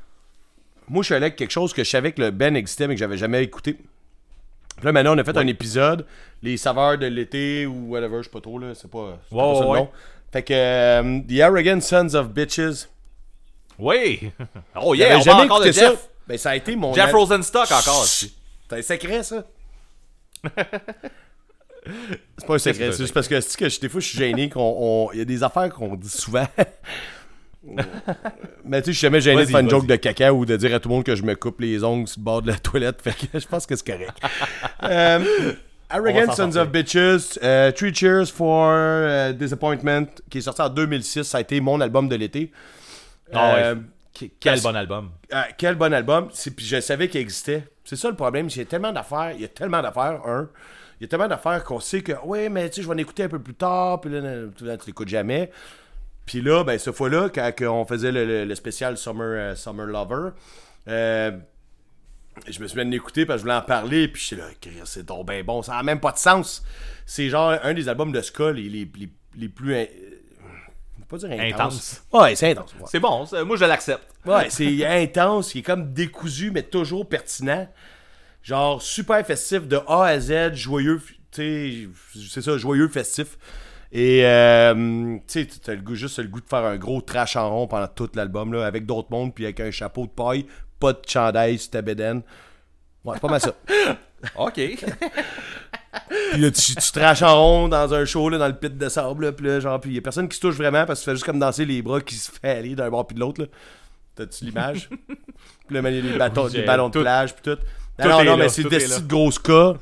[0.88, 2.94] Moi, je suis allé avec quelque chose que je savais que le Ben existait, mais
[2.94, 3.74] que j'avais jamais écouté.
[3.74, 6.06] Puis là, maintenant, on a fait un épisode,
[6.42, 8.74] les saveurs de l'été ou whatever, je sais pas trop, là.
[8.74, 9.88] C'est pas, c'est Ouais, pas ça le nom.
[10.32, 12.86] Fait que euh, The Arrogant Sons of Bitches.
[13.78, 14.30] Oui!
[14.80, 15.90] Oh yeah, on jamais parle encore de écouté ça.
[15.90, 16.08] Jeff.
[16.26, 16.92] Ben, ça a été mon.
[16.94, 18.04] Jeff Rosenstock encore.
[18.04, 18.30] C'est
[18.70, 19.44] un secret, ça?
[22.36, 24.48] C'est pas un secret, c'est juste parce que, que je- des fois, je suis gêné
[24.48, 24.60] qu'on.
[24.78, 26.46] on- Il y a des affaires qu'on dit souvent.
[28.64, 30.56] Mais tu sais, je suis jamais gêné de faire une joke de caca ou de
[30.56, 32.48] dire à tout le monde que je me coupe les ongles sur le bord de
[32.52, 33.00] la toilette.
[33.02, 34.16] Fait que je pense que c'est correct.
[34.84, 35.52] Euh,
[35.90, 41.24] Arrogant Sons of Bitches, euh, Three Cheers for euh, Disappointment, qui est sorti en 2006.
[41.24, 42.52] Ça a été mon album de l'été.
[43.32, 43.62] Ah ouais.
[43.64, 43.74] Euh,
[44.12, 45.10] Quel parce- bon album.
[45.32, 46.28] ah, quel bon album.
[46.56, 47.64] Puis je savais qu'il existait.
[47.88, 48.48] C'est ça le problème.
[48.50, 49.32] Il y a tellement d'affaires.
[49.34, 50.50] Il y a tellement d'affaires, un.
[51.00, 52.98] Il y a tellement d'affaires qu'on sait que, ouais, mais tu sais, je vais en
[52.98, 54.02] écouter un peu plus tard.
[54.02, 55.50] Puis là, là, là, tu l'écoutes jamais.
[56.26, 60.32] Puis là, ben, cette fois-là, quand on faisait le, le- spécial Summer, euh, Summer Lover,
[60.88, 61.30] euh,
[62.46, 64.48] je me suis mis à l'écouter parce que je voulais en parler, puis j'étais là,
[64.60, 66.62] Chris, c'est donc ben bon, ça n'a même pas de sens.
[67.06, 69.74] C'est genre un des albums de ska les, les, les, les plus.
[71.08, 71.52] Pas dire intense.
[71.52, 72.02] Intense.
[72.12, 72.74] Ouais, c'est intense.
[72.74, 72.86] ouais.
[72.86, 74.06] C'est bon, moi je l'accepte.
[74.26, 77.66] Ouais, c'est intense, il est comme décousu, mais toujours pertinent.
[78.42, 81.02] Genre, super festif de A à Z, joyeux,
[81.32, 83.36] tu sais, c'est ça, joyeux, festif.
[83.90, 87.36] Et, euh, tu sais, t'as le goût, juste le goût de faire un gros trash
[87.36, 90.46] en rond pendant tout l'album, là, avec d'autres mondes, puis avec un chapeau de paille,
[90.78, 92.22] pas de chandail sur ta bédaine.
[93.04, 93.54] Ouais, c'est pas mal ça.
[94.36, 94.60] Ok.
[96.32, 98.88] Puis là, tu, tu traches en rond dans un show, là, dans le pit de
[98.88, 101.04] sable, là, puis là, genre, puis y a personne qui se touche vraiment parce que
[101.04, 103.20] tu fais juste comme danser les bras qui se fait aller d'un bord puis de
[103.20, 103.48] l'autre, là.
[104.14, 104.88] T'as-tu l'image?
[105.06, 107.58] puis là, il y a des, bâtons, des ballons de plage, puis tout.
[107.98, 109.74] Non, non, mais c'est des de grosses cas.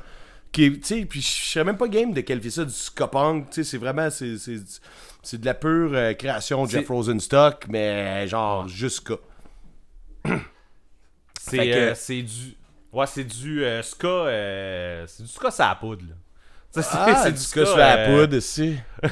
[0.51, 4.09] Qui sais, puis je serais même pas game de qualifier ça du sais, c'est vraiment,
[4.09, 4.57] c'est, c'est,
[5.21, 9.15] c'est de la pure euh, création de Jeff Rosenstock, mais genre, juste ska.
[11.49, 12.56] C'est euh, c'est du.
[12.93, 14.07] Ouais, c'est du euh, ska.
[14.07, 16.15] euh, c'est du ska à la poudre, là.
[16.71, 18.77] Ça, c'est Ah, c'est du ska sur la euh, poudre, ici.
[19.03, 19.09] ça,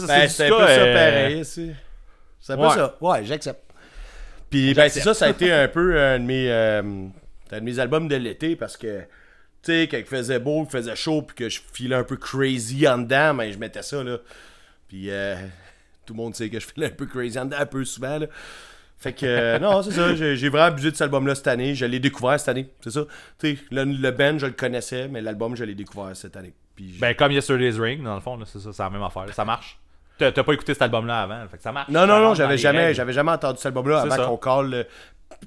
[0.00, 1.72] ça, Ben, du c'est un ska, peu ça euh, pareil, ici.
[2.40, 2.96] C'est un peu ça.
[3.00, 3.60] Ouais, j'accepte.
[4.50, 6.80] Puis, ben, c'est ça, ça a été un peu un de mes, euh,
[7.50, 9.00] un de mes albums de l'été parce que,
[9.62, 12.16] tu sais, quand il faisait beau, qu'il faisait chaud, puis que je filais un peu
[12.16, 14.18] crazy en dedans, ben, je mettais ça, là.
[14.88, 15.34] Puis, euh,
[16.06, 18.18] tout le monde sait que je filais un peu crazy en dedans, un peu souvent,
[18.18, 18.26] là.
[19.04, 21.74] Fait que, euh, non, c'est ça, j'ai vraiment abusé de cet album-là cette année.
[21.74, 23.02] Je l'ai découvert cette année, c'est ça.
[23.38, 26.54] Tu sais, le, le band, je le connaissais, mais l'album, je l'ai découvert cette année.
[26.74, 29.26] Puis, Ben, comme Yesterday's Ring, dans le fond, c'est ça, c'est la même affaire.
[29.34, 29.78] Ça marche.
[30.16, 31.90] T'as pas écouté cet album-là avant, fait que ça marche.
[31.90, 34.86] Non, non, non, j'avais jamais, j'avais jamais entendu cet album-là C'est avant qu'on colle le,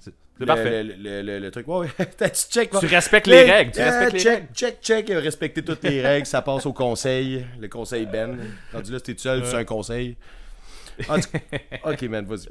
[0.01, 0.83] C'est le, parfait.
[0.83, 1.67] le, le, le- le truc.
[1.67, 2.05] Ouais, ouais.
[2.19, 2.95] tu check, Tu va.
[2.95, 4.47] respectes les règles, tu euh, respectes les check, règles.
[4.53, 8.37] check, check, respecter toutes les règles, ça passe au conseil, le conseil Ben.
[8.71, 10.15] Rendu là, si t'es tout seul, c'est un conseil.
[11.83, 12.47] Ok, man, vas-y.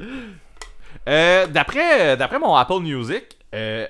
[1.08, 3.86] Euh, d'après, d'après mon Apple Music, euh,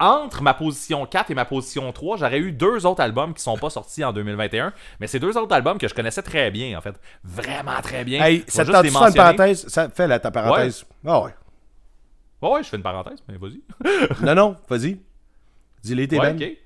[0.00, 3.56] entre ma position 4 et ma position 3, j'aurais eu deux autres albums qui sont
[3.56, 4.72] pas sortis en 2021.
[5.00, 6.94] Mais c'est deux autres albums que je connaissais très bien, en fait.
[7.22, 8.22] Vraiment très bien.
[8.24, 9.66] Hey, ça te tente une parenthèse?
[9.68, 10.84] Ça fait là, ta parenthèse.
[11.06, 11.30] Ah ouais.
[12.42, 13.60] Ouais, ouais, je fais une parenthèse, mais vas-y.
[14.22, 14.98] Non, non, vas-y.
[15.82, 16.42] Dis-les, tes Ouais, Ben.
[16.50, 16.56] ok.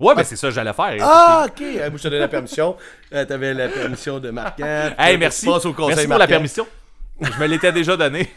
[0.00, 0.96] Ouais, ben c'est ça que j'allais faire.
[1.00, 1.62] Ah, ok.
[1.62, 2.76] Euh, Moi, je te donne la permission.
[3.14, 4.64] Euh, T'avais la permission de Marquant.
[4.98, 5.46] Hey, merci.
[5.46, 6.66] Passe au conseil merci pour la permission.
[7.22, 8.28] Je me l'étais déjà donné.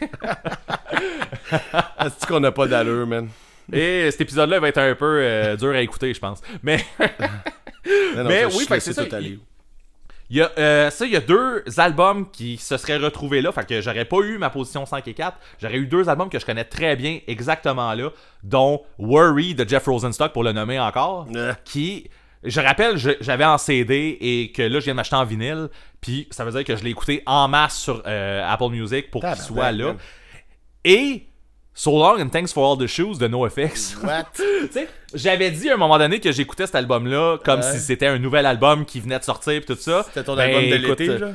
[2.18, 3.28] C'est qu'on n'a pas d'allure, man?
[3.72, 6.40] Et cet épisode-là va être un peu euh, dur à écouter, je pense.
[6.62, 6.84] Mais
[8.16, 9.38] Non, non, Mais oui, c'est ça, tout il-
[10.28, 13.52] il y a euh, ça, il y a deux albums qui se seraient retrouvés là.
[13.52, 15.36] Fait que j'aurais pas eu ma position 5 et 4.
[15.62, 18.10] J'aurais eu deux albums que je connais très bien, exactement là,
[18.42, 21.28] dont Worry de Jeff Rosenstock, pour le nommer encore.
[21.64, 22.10] Qui,
[22.42, 25.68] je rappelle, j'avais en CD et que là, je viens de m'acheter en vinyle.
[26.06, 29.22] Puis ça veut dire que je l'ai écouté en masse sur euh, Apple Music pour
[29.22, 29.96] qu'il soit là.
[30.84, 31.26] Et
[31.74, 33.96] So Long and Thanks for All the Shoes de NoFX.
[34.02, 34.26] What?
[35.14, 37.72] J'avais dit à un moment donné que j'écoutais cet album-là comme Ouais.
[37.72, 40.04] si c'était un nouvel album qui venait de sortir et tout ça.
[40.04, 41.28] C'était ton Ben, album de écoute, l'été, là?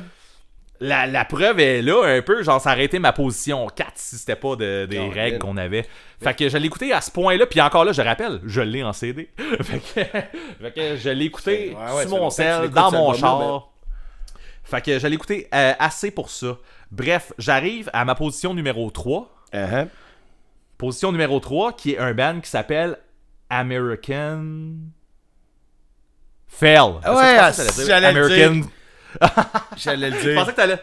[0.80, 4.16] La, la preuve est là un peu, genre ça aurait été ma position 4 si
[4.18, 5.86] c'était pas de- des règles qu'on avait.
[6.20, 8.82] Fait que je l'ai écouté à ce point-là, puis encore là, je rappelle, je l'ai
[8.82, 9.30] en CD.
[9.60, 10.00] fait, que,
[10.64, 13.68] fait que je l'ai écouté Ouais, sur mon l'écoutes, dans mon char.
[14.72, 16.56] Fait que je l'ai écouté euh, assez pour ça.
[16.90, 19.30] Bref, j'arrive à ma position numéro 3.
[19.52, 19.86] Uh-huh.
[20.78, 22.96] Position numéro 3, qui est un band qui s'appelle
[23.50, 24.40] American.
[26.48, 26.92] Fail.
[27.04, 28.68] Ah ouais, Je dire j'allais le American.
[29.76, 30.34] J'allais le Je dire.
[30.40, 30.78] pensais que t'allais.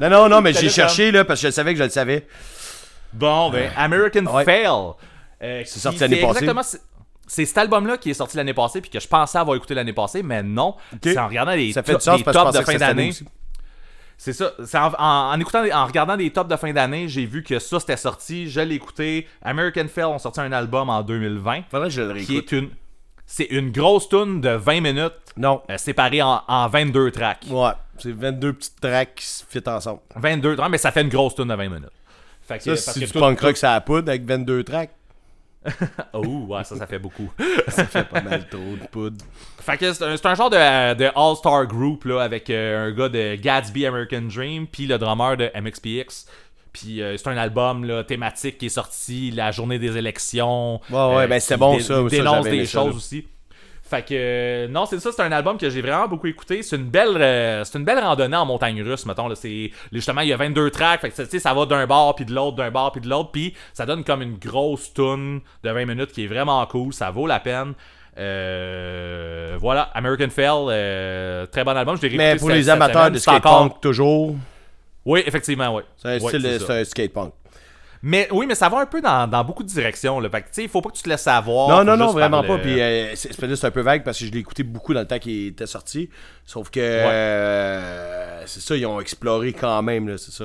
[0.00, 2.26] Non, non, non, mais j'ai cherché, là, parce que je savais que je le savais.
[3.12, 4.44] Bon, ben, American Ouais.
[4.44, 4.66] Fail.
[5.42, 6.44] euh, qui- sorti l'année passée.
[6.44, 6.62] Exactement.
[7.28, 9.92] C'est- cet album-là qui est sorti l'année passée, puis que je pensais avoir écouté l'année
[9.92, 10.74] passée, mais non.
[11.02, 11.80] C'est en regardant les, to-
[12.16, 13.12] les tops de fin d'année.
[14.20, 14.50] C'est ça.
[14.64, 17.60] C'est en, en- en écoutant, en regardant des tops de fin d'année, j'ai vu que
[17.60, 18.50] ça c'était sorti.
[18.50, 19.28] Je l'ai écouté.
[19.42, 22.52] American Fail ont sorti un album en 2020 Faudrait que je le qui réécoute.
[22.52, 22.70] est une.
[23.30, 25.60] C'est une grosse tune de 20 minutes Non.
[25.70, 27.44] euh, séparée en, en 22 tracks.
[27.50, 30.00] Ouais, c'est 22 petites tracks qui se fit ensemble.
[30.16, 31.90] 22 tracks, mais ça fait une grosse tune de 20 minutes.
[32.40, 34.90] Fait que, Ça, parce c'est que du punk rock ça la poudre avec 22 tracks.
[36.12, 37.30] Oh, ouais, ça, ça fait beaucoup.
[37.68, 39.24] Ça fait pas mal trop de poudre.
[39.60, 43.34] Fait que c'est un, genre de, de all-star group là, avec euh, un gars de
[43.36, 46.26] Gatsby American Dream, puis le drummer de MXPX.
[46.72, 50.80] Puis euh, c'est un album là, thématique qui est sorti la journée des élections.
[50.90, 52.96] Ouais, ouais, ben, c'était bon, ça, ça, dénonce j'avais des ça, choses là.
[52.96, 53.26] aussi.
[53.88, 56.62] Fait que euh, non, c'est ça, c'est un album que j'ai vraiment beaucoup écouté.
[56.62, 60.20] C'est une belle euh, c'est une belle randonnée en montagne russe, mettons là, c'est justement
[60.20, 62.70] il y a 22 tracks, fait que ça va d'un bord puis de l'autre, d'un
[62.70, 66.24] bord puis de l'autre, puis ça donne comme une grosse tune de 20 minutes qui
[66.24, 67.72] est vraiment cool, ça vaut la peine.
[68.18, 70.28] Euh, voilà, American
[70.70, 71.96] euh, très bon album.
[72.00, 74.34] Je l'ai Mais pour cette- les amateurs de skate punk, toujours,
[75.04, 75.82] Oui, effectivement, oui.
[75.96, 77.32] c'est un style de- skate punk.
[78.02, 80.20] Mais oui, mais ça va un peu dans, dans beaucoup de directions.
[80.20, 80.30] Là.
[80.30, 81.68] Fait que, il faut pas que tu te laisses savoir.
[81.68, 82.58] Non, non, non, vraiment pas.
[82.58, 85.18] Puis euh, c'est un peu vague parce que je l'ai écouté beaucoup dans le temps
[85.18, 86.08] qu'il était sorti.
[86.44, 90.44] Sauf que euh, c'est ça, ils ont exploré quand même, c'est ça.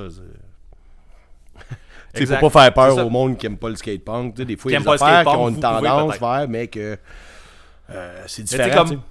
[2.16, 4.36] faut pas faire peur au monde qui aime pas le skatepunk.
[4.36, 6.98] Des fois, il y a des affaires qui ont une pouvez tendance vers, mais que
[7.92, 8.86] euh, c'est différent.
[8.86, 9.02] comme-.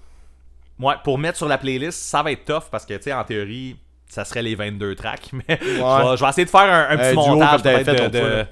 [0.79, 3.23] Ouais, pour mettre sur la playlist, ça va être tough parce que, tu sais, en
[3.23, 3.77] théorie,
[4.13, 5.31] ça serait les 22 tracks.
[5.33, 8.11] Mais je, vais, je vais essayer de faire un, un petit duo montage comme fait
[8.11, 8.45] de.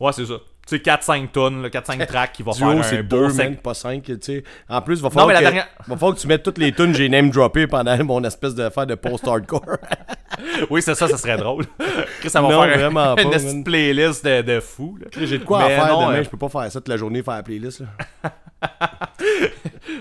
[0.00, 0.34] Ouais, c'est ça.
[0.68, 3.28] Tu sais, 4-5 tonnes, là, 4-5 tracks qui va faire Duo, un c'est beau deux,
[3.28, 4.42] sec- man, pas cinq, tu sais.
[4.68, 6.72] En plus, va falloir, mais la que, dernière- va falloir que tu mettes toutes les
[6.72, 9.62] tunes que j'ai name droppées pendant mon espèce de faire de post-hardcore.
[10.68, 11.64] Oui, c'est ça, ça serait drôle.
[12.20, 13.38] Chris, ça va Non, faire un- vraiment pas, une man.
[13.40, 14.98] petite playlist de, de fou.
[15.16, 16.88] j'ai de quoi à Mais faire non, demain, euh, je peux pas faire ça toute
[16.88, 17.80] la journée, faire la playlist.
[17.80, 18.30] Là.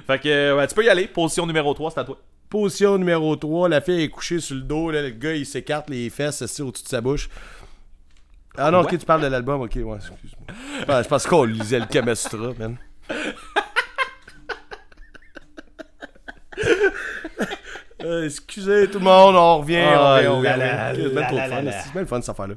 [0.08, 1.08] Fait que, ouais, tu peux y aller.
[1.08, 2.18] Position numéro 3, c'est à toi.
[2.50, 5.90] Position numéro 3, la fille est couchée sur le dos, là, le gars il s'écarte
[5.90, 7.30] les fesses au-dessus de sa bouche.
[8.58, 10.48] Ah non, ok, tu parles de l'album, ok, ouais, excuse-moi.
[10.80, 12.78] Je pense- Je pense qu'on lisait le Kamasutra, man.
[18.04, 20.54] Euh, excusez tout le monde, on revient, on Ah, revient, on revient.
[20.58, 22.54] C'est là, trop fun, c'est bien le fun cette affaire-là.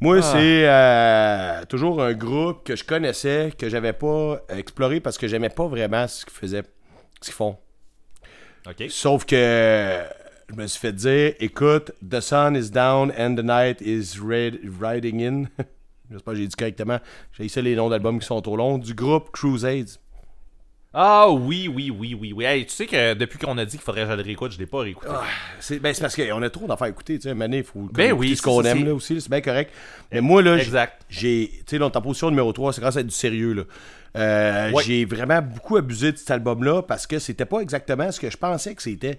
[0.00, 5.26] Moi, c'est euh, toujours un groupe que je connaissais, que j'avais pas exploré parce que
[5.26, 6.62] j'aimais pas vraiment ce qu'ils faisaient,
[7.20, 7.58] ce qu'ils font.
[8.66, 8.84] OK.
[8.88, 10.02] Sauf que
[10.50, 14.60] je me suis fait dire écoute, The sun is down and the night is rid-
[14.80, 15.44] riding in.
[16.10, 17.00] J'espère que j'ai dit correctement.
[17.32, 18.78] J'ai essayé les noms d'albums qui sont trop longs.
[18.78, 19.88] Du groupe Crusades.
[20.98, 22.44] Ah oui, oui, oui, oui, oui.
[22.44, 24.58] Hey, tu sais que depuis qu'on a dit qu'il faudrait que je le réécoute, je
[24.58, 25.10] l'ai pas réécouté.
[25.60, 27.16] C'est ben, c'est parce qu'on a trop d'affaires à écouter.
[27.18, 29.20] Tu sais, Mané, il faut Ben oui, ce qu'on aime là aussi.
[29.20, 29.72] C'est bien correct.
[30.10, 30.56] Mais moi, là,
[31.10, 31.50] j'ai.
[31.50, 32.72] Tu sais, est en position numéro 3.
[32.72, 33.52] C'est grâce à du sérieux.
[33.52, 33.62] là.
[34.16, 34.82] Euh, Ouais.
[34.84, 38.36] J'ai vraiment beaucoup abusé de cet album-là parce que c'était pas exactement ce que je
[38.38, 39.18] pensais que c'était.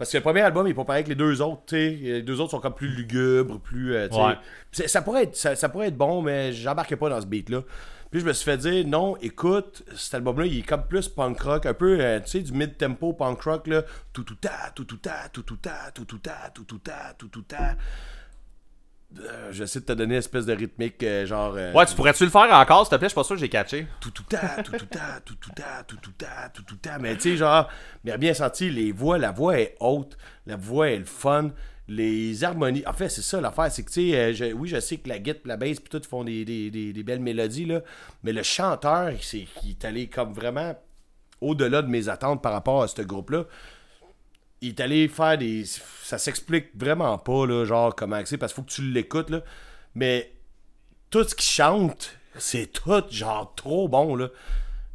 [0.00, 1.90] Parce que le premier album il est pas pareil que les deux autres, tu sais.
[1.90, 3.94] Les deux autres sont comme plus lugubres, plus.
[3.94, 4.08] euh.
[4.08, 4.86] Ouais.
[4.86, 7.60] Ça, pourrait être, ça, ça pourrait être bon, mais j'embarquais pas dans ce beat-là.
[8.10, 11.38] Puis je me suis fait dire, non, écoute, cet album-là, il est comme plus punk
[11.42, 13.82] rock, un peu, euh, tu sais, du mid-tempo punk rock, là.
[14.14, 17.14] Tout tout ta, tout tout ta, tout tout ta, tout tout ta, tout tout ta,
[17.18, 17.76] tout tout ta.
[19.18, 21.54] Euh, J'essaie de te donner une espèce de rythmique, euh, genre.
[21.56, 23.08] euh, Ouais, tu pourrais-tu le faire encore, s'il te plaît?
[23.08, 23.86] Je suis pas sûr que j'ai catché.
[24.00, 26.98] tout tout ta, tout tout ta, tout tout ta, tout tout ta, tout tout ta.
[26.98, 27.68] Mais tu sais, genre,
[28.04, 30.16] bien bien senti, les voix, la voix est haute,
[30.46, 31.50] la voix est le fun,
[31.88, 32.84] les harmonies.
[32.86, 35.08] En fait, c'est ça l'affaire, c'est que tu sais, euh, je- oui, je sais que
[35.08, 37.80] la guitare, la bass, puis tout font des, des, des, des belles mélodies, là,
[38.22, 40.76] mais le chanteur, c'est, il est allé comme vraiment
[41.40, 43.44] au-delà de mes attentes par rapport à ce groupe-là.
[44.60, 45.64] Il est allé faire des.
[45.64, 49.42] Ça s'explique vraiment pas, là, genre, comment c'est, parce qu'il faut que tu l'écoutes, là.
[49.94, 50.32] Mais
[51.10, 54.28] tout ce qu'il chante, c'est tout genre trop bon là.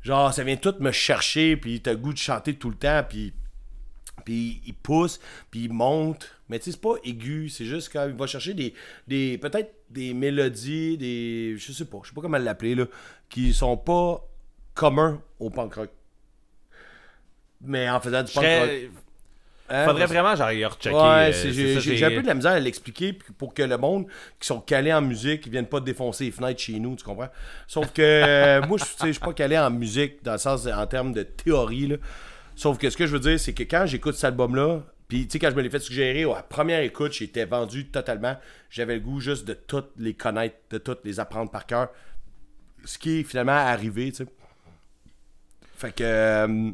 [0.01, 3.03] Genre ça vient tout me chercher puis t'as le goût de chanter tout le temps
[3.07, 3.33] puis
[4.23, 5.19] puis il pousse
[5.51, 8.53] puis il monte mais tu sais c'est pas aigu, c'est juste quand il va chercher
[8.53, 8.73] des
[9.07, 12.85] des peut-être des mélodies, des je sais pas, je sais pas comment l'appeler là,
[13.29, 14.25] qui sont pas
[14.73, 15.89] communs au punk rock.
[17.61, 18.69] Mais en faisant du punk rock.
[19.67, 20.91] Hein, Faudrait vraiment, genre, rechecker.
[20.91, 24.05] Ouais, euh, j'ai un peu de la misère à l'expliquer pour que le monde
[24.39, 27.29] qui sont calés en musique, ils viennent pas défoncer les fenêtres chez nous, tu comprends?
[27.67, 31.13] Sauf que euh, moi, je suis pas calé en musique dans le sens en termes
[31.13, 31.87] de théorie.
[31.87, 31.95] Là.
[32.55, 35.33] Sauf que ce que je veux dire, c'est que quand j'écoute cet album-là, puis tu
[35.33, 38.35] sais, quand je me l'ai fait suggérer, à la première écoute, j'étais vendu totalement.
[38.69, 41.89] J'avais le goût juste de toutes les connaître, de toutes les apprendre par cœur.
[42.83, 44.25] Ce qui est finalement arrivé, tu sais.
[45.75, 46.03] Fait que.
[46.03, 46.71] euh,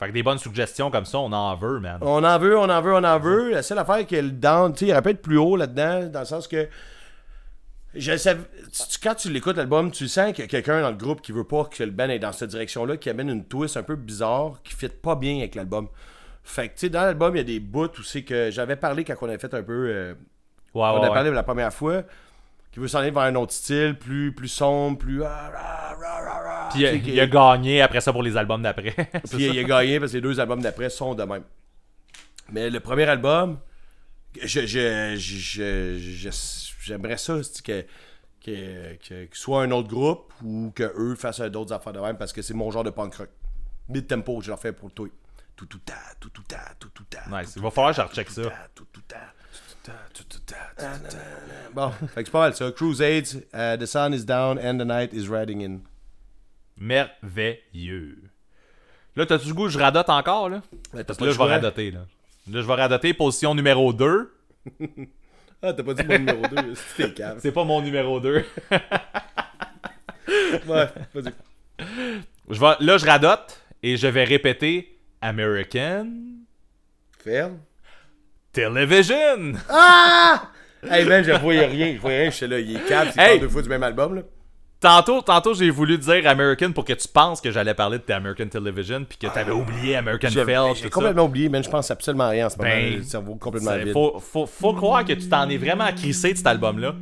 [0.00, 1.98] Fait que des bonnes suggestions comme ça, on en veut, man.
[2.00, 3.50] on en veut, on en veut, on en veut.
[3.50, 6.20] La seule affaire qui est le down, tu sais, il être plus haut là-dedans, dans
[6.20, 6.68] le sens que.
[7.94, 11.20] Je tu- quand tu l'écoutes l'album, tu sens qu'il y a quelqu'un dans le groupe
[11.20, 13.82] qui veut pas que le band aille dans cette direction-là, qui amène une twist un
[13.82, 15.88] peu bizarre, qui fit pas bien avec l'album.
[16.44, 18.76] Fait que, tu sais, dans l'album, il y a des bouts où c'est que j'avais
[18.76, 19.88] parlé quand on avait fait un peu.
[19.88, 20.14] euh,
[20.72, 21.08] Ouais, on ouais, a ouais.
[21.14, 22.04] parlé la première fois,
[22.72, 25.22] qui veut s'en aller vers un autre style, plus, plus sombre, plus.
[26.70, 28.92] Puis il a- il gagné après ça pour les albums d'après.
[29.30, 31.42] Puis il a gagné parce que les deux albums d'après sont de même.
[32.52, 33.58] Mais le premier album,
[34.40, 37.84] je, je, je- je- j'aimerais ça que,
[38.44, 42.16] que, que, que soit un autre groupe ou que eux fassent d'autres affaires de même
[42.16, 43.30] parce que c'est mon genre de punk rock.
[43.88, 45.08] Mid tempo, je leur fais pour toi.
[45.56, 47.20] Tout tout ta, tout tout ta, tout tout ta.
[47.30, 47.52] Nice.
[47.52, 48.42] tout, Il va falloir que je recheck ça.
[48.42, 49.18] tout Tout tout ta,
[51.72, 52.70] Bon, fait que c'est pas mal ça.
[52.72, 55.80] Crusades, The Sun is Down and the Night is Riding In.
[56.76, 58.18] Merveilleux.
[59.16, 60.62] Là, t'as-tu le goût que je radote encore, là?
[60.92, 62.00] Là, je vais radoter, là.
[62.50, 64.32] Là, je vais radoter position numéro 2.
[65.62, 67.38] Ah, t'as pas dit mon numéro 2, c'était calme.
[67.40, 68.44] C'est pas mon numéro 2.
[70.66, 70.88] Ouais.
[72.48, 76.06] Je vais, là, je radote et je vais répéter American
[77.22, 77.58] Ferme.
[78.52, 79.54] Television.
[79.68, 80.42] Ah!
[80.90, 83.38] Hey man, je voyais rien, je voyais rien, j'étais là, il est calme, c'est Hey!
[83.38, 84.22] deux fois du même album là.
[84.80, 88.46] Tantôt, tantôt j'ai voulu dire American pour que tu penses que j'allais parler de American
[88.48, 90.74] Television puis que t'avais oublié American Fell.
[90.74, 93.76] j'ai complètement oublié, man, je pense absolument rien en ce moment, Ben, le cerveau complètement
[93.76, 93.92] vide.
[93.92, 96.94] Faut, faut, faut croire que tu t'en es vraiment crissé de cet album-là.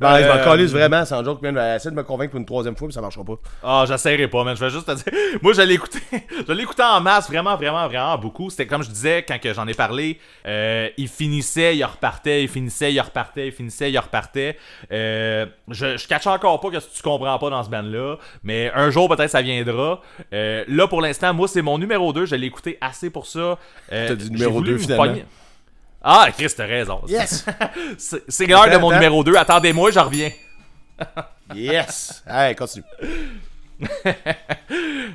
[0.00, 2.46] Ben, je m'en Euh, calisse vraiment, sans joke, man, essaie de me convaincre pour une
[2.46, 3.34] troisième fois, mais ça marchera pas.
[3.62, 4.56] Ah, j'essaierai pas, man.
[4.56, 5.12] Je vais juste te dire.
[5.42, 5.98] Moi, je l'ai écouté.
[6.48, 8.48] je l'ai écouté en masse, vraiment, vraiment, vraiment beaucoup.
[8.48, 10.18] C'était comme je disais quand j'en ai parlé.
[10.46, 14.56] euh, il finissait, il repartait, il finissait, il repartait, il finissait, il repartait.
[14.90, 18.16] Euh, je, je catch encore pas que tu comprends pas dans ce band-là.
[18.42, 20.00] Mais un jour, peut-être, ça viendra.
[20.32, 22.24] Euh, là, pour l'instant, moi, c'est mon numéro 2.
[22.24, 23.58] Je l'ai écouté assez pour ça.
[23.92, 25.04] Euh, T'as dit numéro voulu deux, me finalement.
[25.04, 25.24] pogner-
[26.02, 27.02] Ah, Chris, t'as raison.
[27.08, 27.44] Yes!
[27.98, 29.36] C'est l'heure de mon numéro 2.
[29.36, 30.30] Attendez-moi, je reviens.
[31.54, 32.22] yes!
[32.26, 32.84] Hey, continue.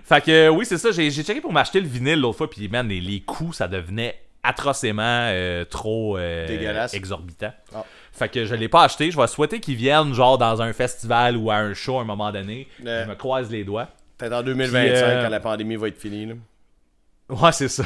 [0.04, 0.92] Fait que euh, oui, c'est ça.
[0.92, 4.20] J'ai checké pour m'acheter le vinyle l'autre fois, puis man, les, les coûts, ça devenait
[4.44, 5.02] atrocement
[5.32, 6.94] euh, trop euh, Dégueulasse.
[6.94, 7.54] exorbitant.
[7.74, 7.84] Ah.
[8.12, 9.12] Fait que je l'ai pas acheté.
[9.12, 12.06] Je vais souhaiter qu'ils viennent genre dans un festival ou à un show à un
[12.06, 12.68] moment donné.
[12.84, 13.04] Ouais.
[13.04, 13.88] Je me croise les doigts.
[14.18, 16.34] Peut-être en 2025, Puis, euh, quand la pandémie va être finie, là.
[17.28, 17.84] Ouais, c'est ça.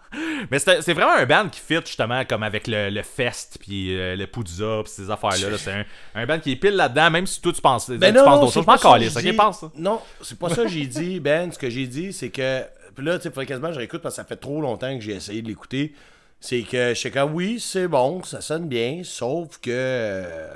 [0.50, 4.14] Mais c'est vraiment un band qui fit justement comme avec le, le fest puis euh,
[4.16, 5.48] le Poudza puis ces affaires-là.
[5.50, 5.56] là.
[5.58, 8.12] C'est un, un band qui est pile là-dedans, même si toi tu penses, tu penses
[8.12, 8.62] d'autres choses.
[8.62, 9.70] Je Ben calisse, ok, pense ça.
[9.76, 11.50] Non, c'est pas ça que j'ai dit, Ben.
[11.50, 12.62] Ce que j'ai dit, c'est que.
[12.94, 15.02] Puis là, tu sais, quasiment que je réécoute parce que ça fait trop longtemps que
[15.02, 15.94] j'ai essayé de l'écouter.
[16.38, 19.70] C'est que je sais que oui, c'est bon, ça sonne bien, sauf que.
[19.70, 20.52] euh,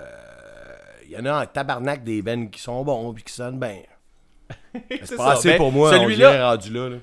[1.06, 3.78] Il y en a en tabarnak des bands qui sont bons puis qui sonnent bien.
[5.04, 5.32] C'est pas ça.
[5.32, 6.88] assez Ben, pour moi, on celui-là- dirait rendu là.
[6.90, 6.96] là.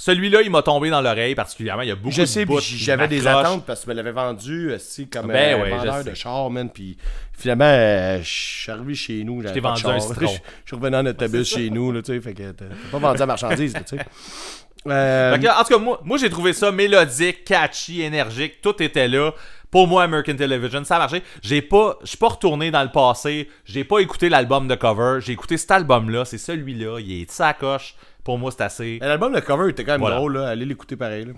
[0.00, 1.82] Celui-là, il m'a tombé dans l'oreille particulièrement.
[1.82, 3.44] Il y a beaucoup Je de sais, bouts puis qui j'avais des m'accrochent.
[3.44, 6.10] attentes parce que tu me l'avais vendu aussi comme Ben un ouais, je vendeur sais.
[6.10, 6.70] de char, man.
[6.70, 6.96] Puis
[7.36, 9.42] finalement, euh, je suis arrivé chez nous.
[9.42, 10.26] j'avais t'ai pas de vendu un citron.
[10.26, 10.32] Je
[10.64, 12.20] je suis revenu en autobus chez nous, là, tu sais.
[12.22, 14.04] Fait que t'as t'as pas vendu la marchandise, là, tu sais.
[14.86, 18.82] Euh, Fait que, en tout cas, moi, moi j'ai trouvé ça mélodique, catchy, énergique, tout
[18.82, 19.32] était là.
[19.70, 21.22] Pour moi, American Television, ça a marché.
[21.42, 23.50] J'ai pas, je suis pas retourné dans le passé.
[23.66, 25.18] J'ai pas écouté l'album de cover.
[25.20, 26.24] J'ai écouté cet album-là.
[26.24, 26.98] C'est celui-là.
[26.98, 27.94] Il est de sa coche.
[28.24, 28.98] Pour moi, c'est assez.
[29.00, 30.16] L'album de cover était quand même Voilà.
[30.16, 30.48] drôle, là.
[30.48, 31.32] Allez l'écouter pareil, là.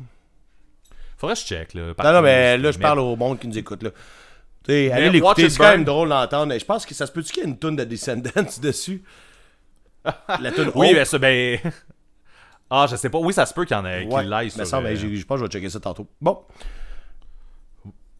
[1.16, 1.92] Faudrait que je check, là.
[2.02, 3.90] Non, non, mais là, je parle au monde qui nous écoute, là.
[4.64, 6.56] Tu sais, allez l'écouter, c'est quand même drôle d'entendre.
[6.58, 8.30] Je pense que ça se peut-tu qu'il y ait une toune de Descendants
[8.62, 9.02] dessus?
[10.40, 10.94] La toune Oui, Hope.
[10.96, 11.58] mais ça, ben.
[12.74, 13.18] Ah, je sais pas.
[13.18, 14.66] Oui, ça se peut qu'il y en ait qui Ouais, l'aille me sur.
[14.66, 16.06] semble, euh, ben, j'ai- je pense que je vais checker ça tantôt.
[16.22, 16.40] Bon,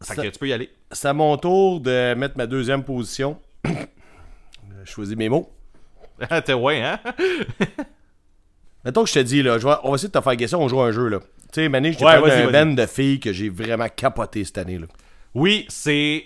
[0.05, 0.71] Fait que tu peux y aller.
[0.91, 3.39] c'est à mon tour de mettre ma deuxième position.
[3.65, 5.51] Je choisis mes mots.
[6.45, 7.01] T'es ouais, hein?
[8.85, 10.61] Mettons que je te dis, là, je vais- on va essayer de te faire question,
[10.61, 11.19] on joue à un jeu, là.
[11.21, 14.45] Tu sais, Mané, je t'ai Ouais, parlé d'un band de filles que j'ai vraiment capoté
[14.45, 14.87] cette année, là.
[15.35, 16.25] Oui, c'est.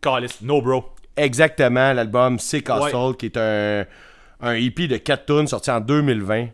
[0.00, 0.38] Callis.
[0.42, 0.84] No, bro.
[1.16, 3.14] Exactement, l'album C'est Castle, Ouais.
[3.18, 3.84] qui est un,
[4.40, 6.48] un EP de 4 tunes sorti en 2020,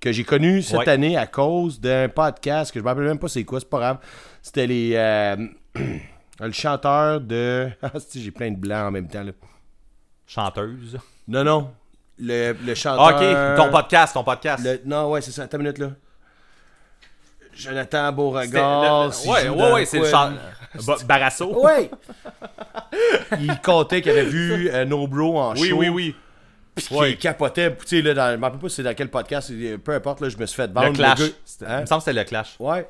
[0.00, 0.88] que j'ai connu cette Ouais.
[0.88, 3.78] année à cause d'un podcast que je me rappelle même pas c'est quoi, c'est pas
[3.78, 3.98] grave.
[4.42, 4.92] C'était les.
[4.94, 5.36] euh,
[6.40, 7.68] le chanteur de.
[7.82, 9.32] Ah, si, j'ai plein de blancs en même temps, là.
[10.26, 10.98] Chanteuse.
[11.26, 11.70] Non, non.
[12.20, 13.06] Le, le Ah, chanteur.
[13.16, 13.56] ok.
[13.56, 14.64] Ton podcast, ton podcast.
[14.64, 15.42] Le- non, ouais, c'est ça.
[15.44, 15.90] Attends une minute, là.
[17.54, 19.08] Jonathan Beauregard.
[19.08, 20.30] le- Ouais, ouais, ouais, c'est le quoi, chant.
[20.30, 20.38] lui?
[20.86, 21.64] Ba- Barasso.
[21.64, 21.90] Ouais!
[23.40, 25.76] il comptait qu'il avait vu euh, No Bro en Oui, show.
[25.78, 26.14] oui, oui.
[26.76, 27.08] Puis Ouais.
[27.10, 27.74] qu'il capotait.
[27.76, 29.52] Tu sais, là, dans, je me rappelle pas c'est dans quel podcast,
[29.84, 30.88] peu importe, là, je me suis fait vendre.
[30.88, 31.18] Le Clash.
[31.18, 31.78] gars- C'était- Hein?
[31.78, 32.54] Il me semble que c'était le Clash.
[32.60, 32.88] Ouais.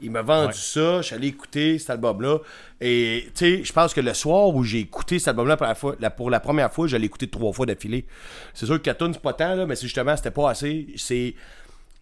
[0.00, 0.52] Il m'a vendu Ouais.
[0.54, 2.38] ça, je suis allé écouter cet album-là.
[2.80, 5.74] Et tu sais, je pense que le soir où j'ai écouté cet album-là pour la,
[5.74, 8.04] fois, la- pour la première fois, je l'ai écouté trois fois d'affilée.
[8.52, 10.88] C'est sûr que Catoon, c'est pas tant, là, mais justement, c'était pas assez.
[10.96, 11.34] C'est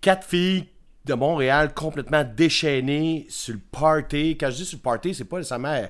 [0.00, 0.66] quatre filles
[1.04, 4.36] de Montréal complètement déchaînées sur le party.
[4.38, 5.76] Quand je dis sur le party, c'est pas nécessairement.
[5.80, 5.86] Tu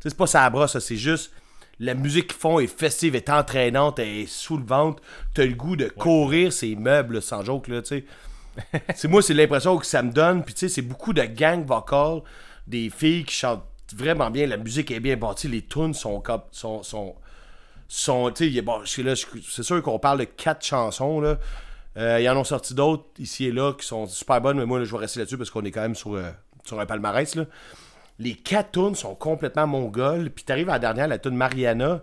[0.00, 1.32] sais, c'est pas ça brosse, ça, c'est juste.
[1.80, 5.00] La musique qu'ils font est festive, est entraînante, elle est soulevante.
[5.34, 8.04] T'as le goût de courir ces meubles, sans joke, là, tu sais
[8.94, 10.44] c'est moi c'est l'impression que ça me donne.
[10.44, 12.22] Puis tu sais c'est beaucoup de gang vocal
[12.66, 13.64] des filles qui chantent
[13.94, 17.14] vraiment bien la musique est bien bâtie les tunes sont comme sont sont
[17.88, 21.38] sont tu sais c'est sûr qu'on parle de quatre chansons là.
[21.96, 24.84] Euh, ils en ont sorti d'autres ici et là qui sont super bonnes mais moi
[24.84, 26.30] je vais rester là-dessus parce qu'on est quand même sur euh,
[26.64, 27.44] sur un palmarès là.
[28.20, 30.30] Les quatre tunes sont complètement mongoles.
[30.30, 32.02] Puis t'arrives à la dernière la tune Mariana.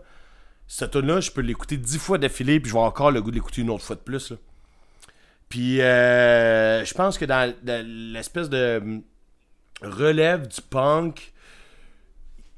[0.68, 3.30] Cette tune là je peux l'écouter dix fois d'affilée puis je vais encore le goût
[3.30, 4.34] de l'écouter une autre fois de plus.
[5.50, 9.04] Puis euh, je pense que dans, l'espèce de hum,
[9.82, 11.34] relève du punk,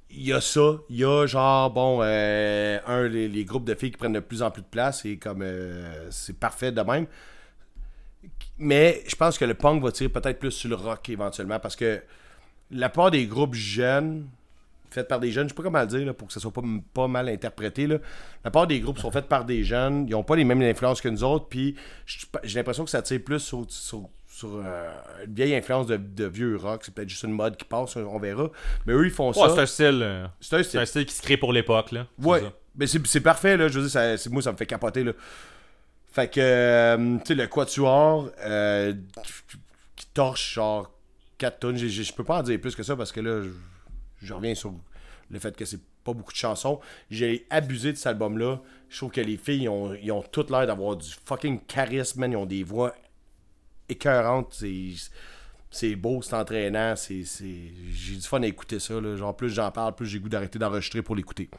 [0.09, 0.77] il y a ça.
[0.89, 4.19] Il y a genre, bon, euh, un, les, les groupes de filles qui prennent de
[4.19, 7.07] plus en plus de place et comme euh, c'est parfait de même.
[8.57, 11.75] Mais je pense que le punk va tirer peut-être plus sur le rock éventuellement parce
[11.75, 12.01] que
[12.71, 14.27] la part des groupes jeunes,
[14.89, 16.51] faits par des jeunes, je sais pas comment le dire là, pour que ça soit
[16.51, 16.61] pas,
[16.93, 17.87] pas mal interprété.
[17.87, 17.97] Là.
[18.43, 21.01] La part des groupes sont faits par des jeunes, ils ont pas les mêmes influences
[21.01, 21.75] que nous autres, puis
[22.43, 24.93] j'ai l'impression que ça tire plus sur, sur- sur euh,
[25.25, 26.81] une vieille influence de, de vieux rock.
[26.85, 28.51] C'est peut-être juste une mode qui passe, on verra.
[28.85, 29.61] Mais eux, ils font Ouais, c'est ça.
[29.61, 29.99] un style.
[30.03, 30.79] euh, C'est un C'est style.
[30.81, 32.05] un style qui se crée pour l'époque, là.
[32.19, 32.41] C'est Ouais.
[32.41, 32.53] ça.
[32.75, 33.67] Mais c'est c'est parfait, là.
[33.67, 35.13] Je veux dire, ça, c'est- moi, ça me fait capoter, là.
[36.11, 38.93] Fait que, euh, tu sais, le quatuor euh,
[39.95, 40.91] qui torche, genre,
[41.39, 41.77] 4 tonnes.
[41.77, 43.49] Je peux pas en dire plus que ça parce que là, je,
[44.21, 44.73] je reviens sur
[45.29, 46.79] le fait que c'est pas beaucoup de chansons.
[47.11, 48.61] J'ai abusé de cet album-là.
[48.89, 52.21] Je trouve que les filles, ils ont, ils ont toutes l'air d'avoir du fucking charisme,
[52.21, 52.31] man.
[52.31, 52.93] Ils ont des voix
[53.89, 54.63] écœurantes.
[55.69, 55.95] C'est.
[55.95, 58.99] Beau, c'est entraînant, c'est, j'ai du fun à écouter ça.
[58.99, 59.15] Là.
[59.17, 61.49] Genre, plus j'en parle, plus j'ai goût d'arrêter d'enregistrer pour l'écouter.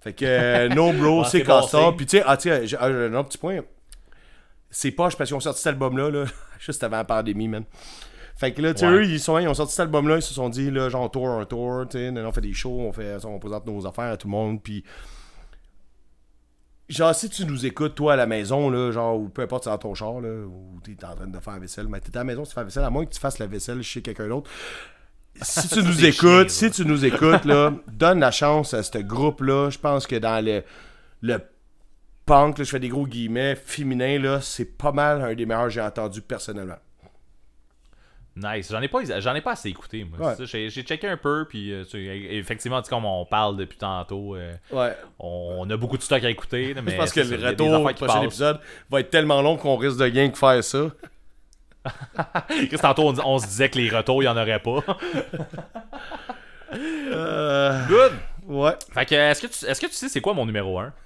[0.00, 1.92] Fait que, euh, no bro, Ah, c'est comme ça.
[1.96, 3.60] Puis, tu sais, ah, sais, j'ai un autre petit point.
[4.70, 6.24] C'est poche parce qu'ils ont sorti cet album-là, là,
[6.58, 7.64] juste avant la pandémie, man.
[8.38, 10.32] Fait que là, tu sais, eux, ils, sont, ils ont sorti cet album-là, ils se
[10.32, 13.24] sont dit, là, genre, tour, un tour, tu sais, on fait des shows, on, fait,
[13.24, 14.84] on présente nos affaires à tout le monde, puis.
[16.88, 19.70] Genre, si tu nous écoutes, toi, à la maison, là, genre, ou peu importe, c'est
[19.70, 22.20] dans ton char, là, ou t'es en train de faire la vaisselle, mais t'es à
[22.20, 24.28] la maison, tu fais la vaisselle, à moins que tu fasses la vaisselle chez quelqu'un
[24.28, 24.48] d'autre.
[25.42, 29.70] Si tu nous écoutes, si tu nous écoutes, là, donne la chance à ce groupe-là.
[29.70, 30.62] Je pense que dans le,
[31.22, 31.38] le
[32.24, 35.64] punk, là, je fais des gros guillemets, féminin, là, c'est pas mal un des meilleurs
[35.64, 36.78] que j'ai entendu personnellement.
[38.42, 38.70] Nice.
[38.70, 40.34] J'en ai pas, j'en ai pas assez écouté, moi.
[40.34, 40.46] Ouais.
[40.46, 43.78] J'ai, checké un peu, puis euh, tu sais, effectivement, tu sais, comme on parle depuis
[43.78, 44.94] tantôt, euh, Ouais.
[45.18, 46.74] on a beaucoup de stock à écouter.
[46.82, 48.60] mais Je pense que le retour qui prochain épisode
[48.90, 50.86] va être tellement long qu'on risque de rien que faire ça.
[52.48, 54.80] Chris, tantôt, on, on se disait que les retours, il y en aurait pas.
[56.74, 58.12] Euh, Good.
[58.46, 58.72] ouais.
[58.92, 60.92] Fait que, est-ce que tu, est-ce que tu sais c'est quoi mon numéro 1?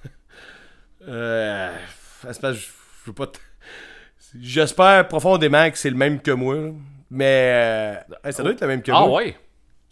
[1.05, 1.69] Euh,
[2.23, 2.67] je
[3.05, 3.25] veux pas.
[4.39, 6.55] J'espère profondément que c'est le même que moi.
[6.55, 6.69] là.
[7.15, 9.19] Mais euh, ça doit être le même que Ah moi.
[9.19, 9.37] ouais?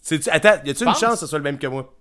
[0.01, 1.93] C'est- Attends, y a-tu une chance que ce soit le même que moi?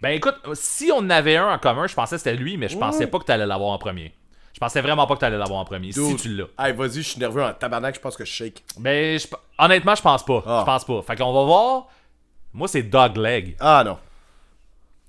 [0.00, 2.68] Ben écoute, si on en avait un en commun, je pensais que c'était lui, mais
[2.68, 4.14] je pensais pas que t'allais l'avoir en premier.
[4.54, 5.90] Je pensais vraiment pas que t'allais l'avoir en premier.
[5.92, 6.46] Si tu l'as.
[6.58, 8.62] Hey, vas-y, je suis nerveux en tabarnak, je pense que je shake.
[8.78, 9.26] Ben, je-
[9.58, 10.42] honnêtement, je pense pas.
[10.46, 10.58] Ah.
[10.60, 11.02] Je pense pas.
[11.02, 11.88] Fait qu'on va voir.
[12.52, 13.56] Moi, c'est Dogleg.
[13.60, 13.98] Ah non.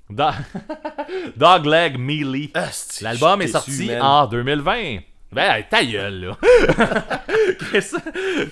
[0.10, 0.24] Do-
[1.38, 2.52] Dogleg Melee.
[2.54, 5.00] Asti, L'album est sorti en 2020.
[5.34, 6.38] Ben, ta gueule, là.
[7.60, 7.92] Chris,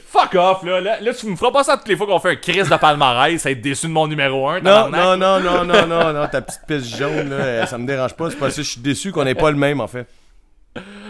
[0.07, 0.79] Fuck off, là.
[0.79, 0.99] là.
[1.01, 3.45] là, tu me feras pas ça toutes les fois qu'on fait un Chris de palmarès,
[3.45, 4.61] être déçu de mon numéro 1.
[4.61, 8.13] Non, non, non, non, non, non, non, ta petite piste jaune, là, ça me dérange
[8.13, 8.29] pas.
[8.29, 10.07] C'est parce que je suis déçu qu'on ait pas le même, en fait.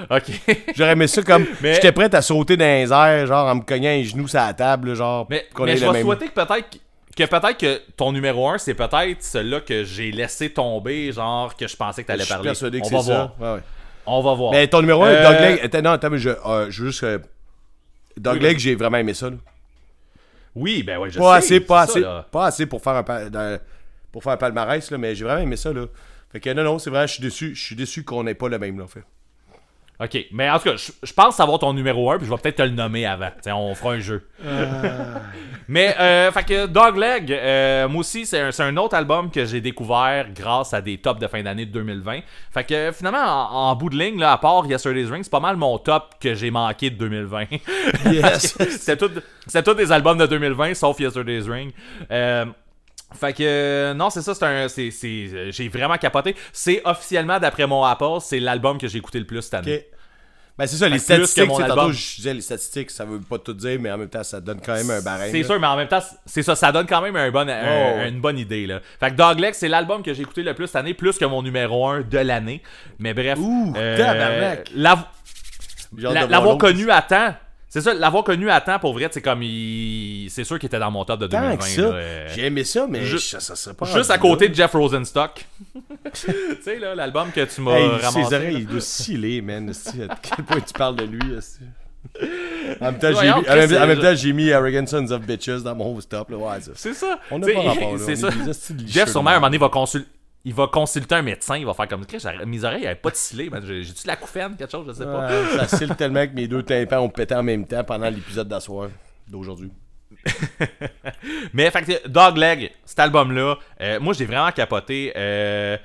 [0.10, 0.24] Ok.
[0.76, 1.46] J'aurais aimé ça comme.
[1.62, 4.40] Mais- J'étais prêt à sauter dans les airs, genre en me cognant les genoux sur
[4.40, 5.28] la table, genre.
[5.30, 6.02] Mais, qu'on mais ait je vais même.
[6.02, 6.78] souhaiter que peut-être
[7.16, 11.68] que peut-être que ton numéro 1, c'est peut-être celui-là que j'ai laissé tomber, genre que
[11.68, 12.50] je pensais que Je t'allais suis parler.
[12.50, 13.34] persuadé que On c'est va ça.
[13.38, 13.56] voir.
[13.56, 13.62] Ouais.
[14.12, 14.52] On va voir.
[14.52, 15.60] Mais ton numéro 1, Euh, Dogleg.
[15.64, 17.04] Attends, non, attends, mais je, euh, je veux juste.
[17.04, 17.20] euh,
[18.18, 19.30] Dogleg, j'ai vraiment aimé ça.
[19.30, 19.38] là.
[20.56, 21.46] Oui, ben ouais, je Pas sais.
[21.56, 22.00] assez, pas ça, assez.
[22.02, 22.26] là.
[22.32, 23.60] pas assez pour faire un, pa- dans-
[24.12, 25.72] pour faire un palmarès, là, mais j'ai vraiment aimé ça.
[25.72, 25.86] Là.
[26.32, 27.56] Fait que non, non, c'est vrai, je suis déçu.
[27.56, 29.04] Je suis déçu qu'on n'ait pas le même, là, en fait.
[30.02, 32.38] Ok, mais en tout cas, je, je pense savoir ton numéro 1, puis je vais
[32.38, 33.32] peut-être te le nommer avant.
[33.48, 34.26] On fera un jeu.
[35.68, 40.28] mais, euh, fait que Dogleg, euh, moi aussi, c'est un, autre album que j'ai découvert
[40.34, 42.20] grâce à des tops de fin d'année de 2020.
[42.50, 45.42] Fait que finalement, en, en bout de ligne, là, à part Yesterday's Ring, c'est pas
[45.42, 47.46] mal mon top que j'ai manqué de 2020.
[48.10, 48.58] Yes.
[48.70, 51.72] C'était tous des albums de 2020, sauf Yesterday's Ring.
[53.12, 56.36] Euh, fait que euh, non, c'est ça, c'est un c'est c'est euh, j'ai vraiment capoté.
[56.54, 59.78] C'est officiellement d'après mon Apple, c'est l'album que j'ai écouté le plus cette année.
[59.78, 59.86] Ok.
[60.58, 61.94] Ben, c'est ça, les Fait statistiques, mon sais, tantôt, album.
[61.94, 64.60] je disais les statistiques, ça veut pas tout dire, mais en même temps, ça donne
[64.60, 65.32] quand même un barème.
[65.32, 65.46] C'est là.
[65.46, 68.20] sûr, mais en même temps, c'est ça, ça donne quand même un bon, Oh, une
[68.20, 68.68] bonne idée.
[68.68, 68.82] Là.
[69.00, 71.42] Fait que Dogleg, c'est l'album que j'ai écouté le plus cette année, plus que mon
[71.44, 72.62] numéro 1 de l'année.
[73.00, 73.98] Mais bref, Ouh, hâte
[76.14, 77.34] la- l'avoir connu à temps.
[77.72, 80.28] C'est ça, l'avoir connu à temps, pour vrai, c'est comme il...
[80.32, 81.58] C'est sûr qu'il était dans mon top de Tant 2020.
[81.58, 81.82] que ça.
[81.84, 83.86] là, euh, J'ai aimé ça, mais Ju- ça, ça serait pas.
[83.86, 84.50] Juste à côté là.
[84.50, 85.46] de Jeff Rosenstock.
[86.14, 86.32] tu
[86.64, 88.24] sais, là, l'album que tu m'as Hey, ramassé.
[88.26, 89.70] ses oreilles, il doit sciller, man.
[89.70, 91.60] À quel point tu parles de lui, esti.
[92.82, 95.76] En même temps, j'ai mis, en même, temps, j'ai mis Arrogant Sons of Bitches dans
[95.76, 96.32] mon stop.
[96.32, 96.38] Là.
[96.38, 96.72] Ouais, ça.
[96.74, 97.20] C'est ça.
[97.30, 98.00] On n'a pas rapport, là.
[98.06, 98.74] C'est On ça.
[98.88, 100.08] Jeff, sûrement, à un moment donné, va consulter.
[100.46, 102.06] Il va consulter un médecin, il va faire comme
[102.46, 105.28] mes oreilles n'avaient pas de scellé, J'ai-tu de la couffaine, quelque chose, je sais pas.
[105.28, 108.48] Ouais, ça scille tellement que mes deux tympans ont pété en même temps pendant l'épisode
[108.48, 108.90] d'asseoir
[109.28, 109.70] d'aujourd'hui.
[111.54, 115.14] Mais fait Dogleg, cet album-là, euh, moi j'ai vraiment capoté.
[115.16, 115.78] euh,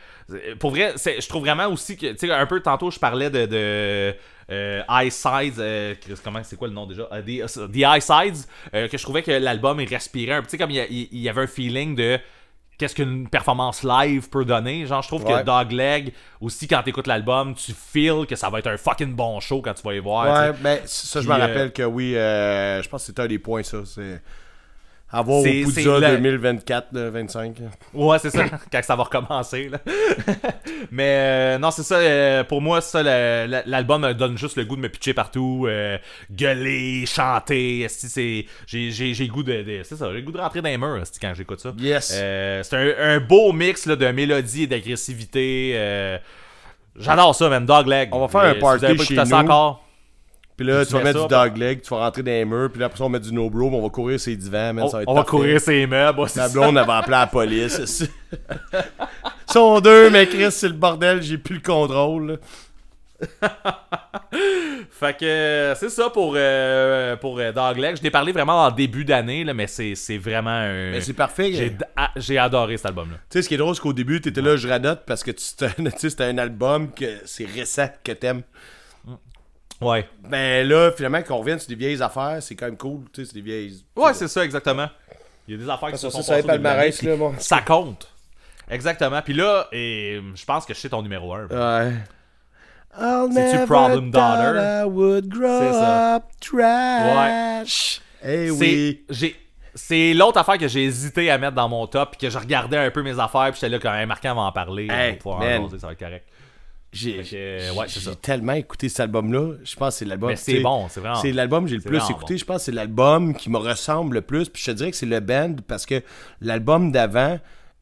[0.58, 3.44] pour vrai, je trouve vraiment aussi que, tu sais, un peu tantôt je parlais de,
[3.46, 4.14] de
[4.50, 7.08] euh, High Sides, euh, comment c'est quoi le nom déjà?
[7.12, 10.58] Euh, The, The High Sides, euh, que je trouvais que l'album il respirait un sais,
[10.58, 12.18] comme il y, a- il y avait un feeling de
[12.78, 14.86] qu'est-ce qu'une performance live peut donner.
[14.86, 15.40] Genre, je trouve Ouais.
[15.40, 19.40] que Dogleg, aussi quand t'écoutes l'album, tu feels que ça va être un fucking bon
[19.40, 20.24] show quand tu vas y voir.
[20.50, 23.26] Ouais, mais ça, je me euh, rappelle que oui, euh, je pense que c'était un
[23.28, 23.78] des points, ça.
[23.84, 24.22] C'est
[25.16, 27.56] Avoir au C'est- c'est Poudza la- 2024, là, 25.
[27.92, 29.68] Ouais, c'est ça, quand ça va recommencer.
[29.68, 29.78] Là.
[30.90, 31.16] Mais
[31.54, 34.80] euh, non, c'est ça, euh, pour moi, ça, l'album me donne juste le goût de
[34.80, 35.98] me pitcher partout, euh,
[36.30, 37.86] gueuler, chanter.
[38.66, 39.62] J'ai j'ai- j'ai le goût de.
[39.62, 41.72] de- c'est ça, j'ai le goût de rentrer dans les murs quand j'écoute ça.
[41.78, 42.12] Yes.
[42.14, 45.72] Euh, c'est un, un beau mix là, de mélodie et d'agressivité.
[45.74, 46.18] euh,
[46.98, 47.66] J'adore ça, man.
[47.66, 48.08] Dogleg.
[48.12, 49.32] On va faire un Euh, si vous party pas chez écouté ça nous.
[49.44, 49.83] encore.
[50.56, 52.44] Puis là, Tu tu vas mettre ça, du dog leg, tu vas rentrer dans les
[52.44, 54.20] murs, puis là, après ça, on va mettre du no bro, puis on va courir
[54.20, 56.20] ses divans, man, On, ça va être on va courir ses meubles.
[56.20, 58.04] ouais, c'est La blonde, elle va appeler la police.
[58.72, 62.38] Ils sont deux, mais Chris, c'est le bordel, j'ai plus le contrôle.
[64.90, 67.96] Fait que euh, c'est ça pour, euh, pour euh, Dogleg.
[67.96, 70.92] Je t'ai parlé vraiment en début d'année, mais c'est vraiment un.
[70.92, 71.52] Mais c'est parfait.
[71.52, 73.16] J'ai Tu ah, j'ai adoré cet album-là.
[73.30, 75.44] sais, ce qui est drôle, c'est qu'au début, t'étais là, je radote, parce que tu
[75.98, 78.42] tu c'était un album que c'est récent que t'aimes.
[79.84, 80.08] Ouais.
[80.28, 83.02] Ben là, finalement, qu'on revienne sur des vieilles affaires, c'est quand même cool.
[83.12, 83.84] Tu sais, c'est des vieilles.
[83.96, 84.88] Ouais, c'est ça, exactement.
[85.46, 87.32] Il y a des affaires qui se sont passées palmarès, puis là, moi.
[87.38, 88.08] Ça compte.
[88.70, 89.20] Exactement.
[89.22, 91.46] Puis là, et, je pense que je sais ton numéro 1.
[91.48, 91.92] Ouais.
[93.32, 94.58] C'est-tu Problem Daughter?
[94.58, 96.16] I would grow C'est ça.
[96.16, 98.00] up trash.
[98.24, 99.04] Eh oui.
[99.10, 99.36] j'ai
[99.76, 102.76] c'est l'autre affaire que j'ai hésité à mettre dans mon top puis que je regardais
[102.78, 105.10] un peu mes affaires puis j'étais là quand même marquant va en parler on Hey,
[105.10, 105.62] va pouvoir man.
[105.62, 106.28] en jaser, ça va être correct
[106.94, 107.86] J'ai ouais,
[108.22, 109.54] tellement écouté cet album-là.
[109.64, 110.34] Je pense que c'est l'album.
[110.36, 112.34] c'est bon c'est vraiment C'est l'album que j'ai le plus écouté.
[112.34, 112.38] bon.
[112.38, 114.48] Je pense que c'est l'album qui me ressemble le plus.
[114.48, 116.02] Puis je te dirais que c'est le band parce que
[116.40, 117.38] l'album d'avant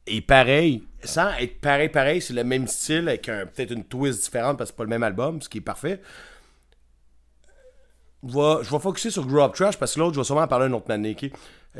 [0.06, 0.82] est pareil.
[1.04, 4.70] Sans être pareil, pareil, c'est le même style avec un- peut-être une twist différente parce
[4.70, 6.00] que c'est pas le même album, ce qui est parfait.
[8.26, 10.42] Je vais, je vais focuser sur Grow Up Trash parce que l'autre, je vais sûrement
[10.42, 11.16] en parler une autre année.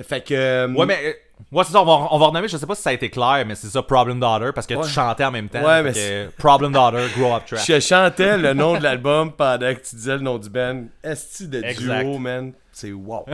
[0.03, 0.35] Fait que.
[0.35, 1.13] euh, ouais mais euh,
[1.51, 3.11] ouais c'est ça on va, on va renommer je sais pas si ça a été
[3.11, 4.85] clair mais c'est ça Problem Daughter parce que Ouais.
[4.85, 7.81] tu chantais en même temps Ouais, Fait mais que, Problem Daughter Grow Up Trash Je
[7.81, 10.85] chantais le nom de l'album pendant que tu disais le nom du band.
[11.03, 12.05] Esti de Exact.
[12.05, 12.53] duo, man.
[12.73, 13.27] C'est wow.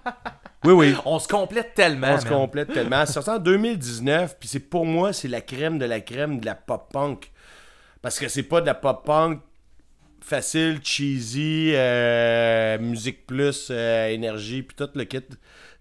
[0.64, 0.94] oui, oui.
[1.04, 2.34] on se complète tellement On se man.
[2.34, 3.04] complète tellement.
[3.06, 6.46] C'est sorti en 2019, puis c'est pour moi, c'est la crème de la crème de
[6.46, 7.30] la pop punk.
[8.00, 9.40] Parce que c'est pas de la pop punk
[10.20, 15.20] facile, cheesy, euh, musique plus, euh, énergie, puis tout le kit.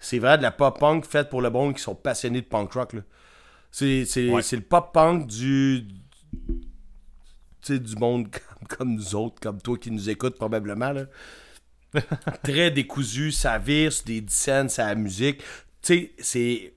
[0.04, 2.74] C'est vrai de la pop punk faite pour le monde qui sont passionnés de punk
[2.74, 2.94] rock.
[2.94, 3.02] là.
[3.72, 4.42] C'est c'est- Ouais.
[4.42, 5.86] c'est le pop punk du.
[7.70, 10.92] Du monde comme, comme nous autres, comme toi qui nous écoutes probablement.
[10.92, 11.04] Là.
[12.44, 15.42] Très décousu, ça vire sur des scènes, ça la musique.
[15.82, 16.74] Tu sais, c'est.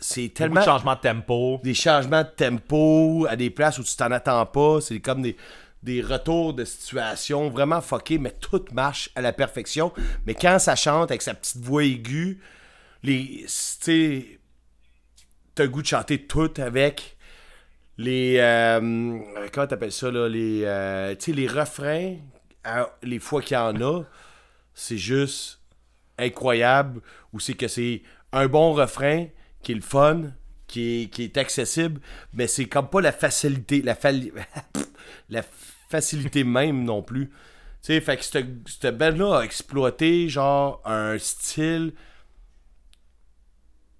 [0.00, 3.96] C'est tellement de changements de tempo des changements de tempo à des places où tu
[3.96, 4.80] t'en attends pas.
[4.80, 5.36] C'est comme des,
[5.82, 9.92] des retours de situation vraiment fuckés, mais tout marche à la perfection.
[10.26, 12.40] Mais quand ça chante avec sa petite voix aiguë,
[13.02, 13.46] les.
[13.82, 14.40] Tu.
[15.54, 17.16] T'as le goût de chanter tout avec
[17.96, 18.36] les.
[18.38, 19.18] euh,
[19.52, 20.28] comment t'appelles ça, là?
[20.28, 20.62] Les.
[20.64, 22.16] euh, les refrains,
[23.02, 24.02] les fois qu'il y en a,
[24.74, 25.60] c'est juste
[26.18, 27.00] incroyable.
[27.32, 28.02] Ou c'est que c'est
[28.32, 29.26] un bon refrain
[29.62, 30.32] qui est le fun,
[30.66, 32.00] qui est, qui est accessible,
[32.32, 33.82] mais c'est comme pas la facilité,
[35.88, 37.28] facilité même non plus.
[37.28, 37.34] Tu
[37.94, 38.46] sais, fait que cette,
[38.80, 41.92] cette band-là a exploité genre un style.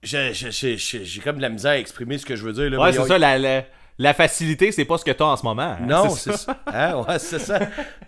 [0.03, 2.71] J'ai comme de la misère à exprimer ce que je veux dire.
[2.71, 3.65] Là, ouais c'est ça la, la,
[3.99, 5.79] la facilité c'est pas ce que t'as en ce moment hein.
[5.87, 6.63] non, C'est ça.
[6.67, 7.05] Hein?
[7.09, 7.59] Ouais, c'est ça.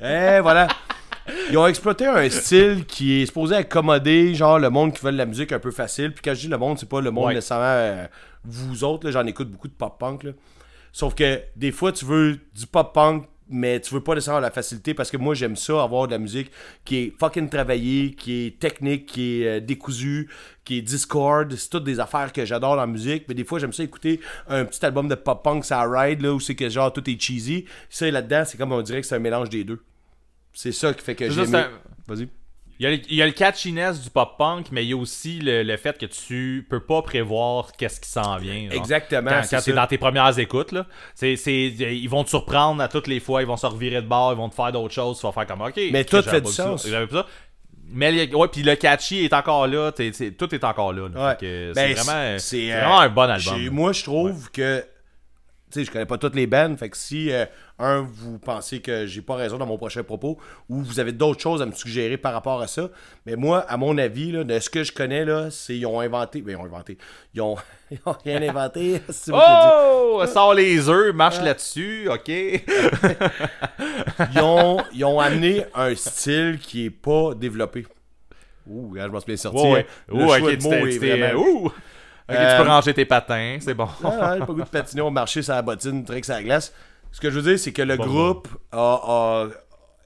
[0.00, 0.68] Eh, voilà.
[1.50, 5.16] Ils ont exploité un style qui est supposé accommoder, genre, le monde qui veut de
[5.16, 6.12] la musique un peu facile.
[6.12, 7.34] Puis quand je dis le monde, c'est pas le monde Ouais.
[7.34, 8.06] nécessairement euh,
[8.44, 9.06] vous autres.
[9.06, 10.24] là, J'en écoute beaucoup de pop-punk.
[10.24, 10.32] là.
[10.92, 14.94] Sauf que des fois, tu veux du pop-punk, mais tu veux pas nécessairement la facilité
[14.94, 16.50] parce que moi, j'aime ça, avoir de la musique
[16.84, 20.28] qui est fucking travaillée, qui est technique, qui est euh, décousue,
[20.64, 21.52] qui est Discord.
[21.54, 23.24] C'est toutes des affaires que j'adore dans la musique.
[23.28, 26.40] Mais des fois, j'aime ça écouter un petit album de pop-punk, ça ride, là, où
[26.40, 27.64] c'est que genre tout est cheesy.
[27.88, 29.82] Ça, là-dedans, c'est comme on dirait que c'est un mélange des deux.
[30.52, 31.68] C'est ça qui fait que C'est j'ai ça, aimé.
[32.06, 32.28] c'est Vas-y.
[32.80, 34.96] Il y, a le, il y a le catchiness du pop-punk, mais il y a
[34.96, 38.70] aussi le, le fait que tu peux pas prévoir qu'est-ce qui s'en vient.
[38.70, 38.72] genre.
[38.72, 39.72] Exactement, Quand, c'est quand ça.
[39.72, 40.86] dans tes premières écoutes, là.
[41.14, 44.06] C'est, c'est, ils vont te surprendre à toutes les fois, ils vont se revirer de
[44.08, 45.78] bord, ils vont te faire d'autres choses, tu vas faire comme OK.
[45.92, 46.88] Mais tout fait du sens.
[46.88, 47.26] j'avais pas ça.
[47.92, 51.08] Mais le- ouais, puis le catchy est encore là, t'es- tout est encore là.
[51.12, 51.20] là.
[51.26, 51.30] Ouais.
[51.32, 53.56] Fait que Ben, c'est vraiment, c'est, c'est euh, vraiment un bon album.
[53.58, 53.70] j'ai- là.
[53.72, 54.80] Moi, je trouve que.
[55.72, 56.76] Tu sais, je connais pas toutes les bands.
[56.76, 57.44] Fait que si, euh,
[57.80, 60.38] un, vous pensez que j'ai pas raison dans mon prochain propos,
[60.68, 62.88] ou vous avez d'autres choses à me suggérer par rapport à ça,
[63.26, 66.00] mais moi, à mon avis, là, de ce que je connais, là, c'est ils ont
[66.00, 66.42] inventé.
[66.42, 66.98] Ben, ils ont inventé.
[67.34, 67.56] Ils ont,
[67.90, 69.00] ils ont rien inventé.
[69.10, 70.22] si Oh!
[70.32, 72.28] Sors les œufs, marche là-dessus, ok.
[74.34, 77.86] ils ont, ils ont amené un style qui est pas développé.
[78.66, 79.58] Ouh, je m'en suis bien sorti.
[79.58, 79.80] Ouais, ouais.
[79.80, 79.84] hein.
[80.08, 81.66] Le Ouh, ok, tu t'es- vraiment- ouh!
[81.66, 81.72] Ok,
[82.38, 83.88] Euh, tu peux ranger tes patins, c'est bon.
[84.04, 86.72] Ah, pas goût de patiner au marché sur la bottine, trick sur la glace.
[87.12, 89.48] Ce que je veux dire, c'est que le Bon, groupe a, a-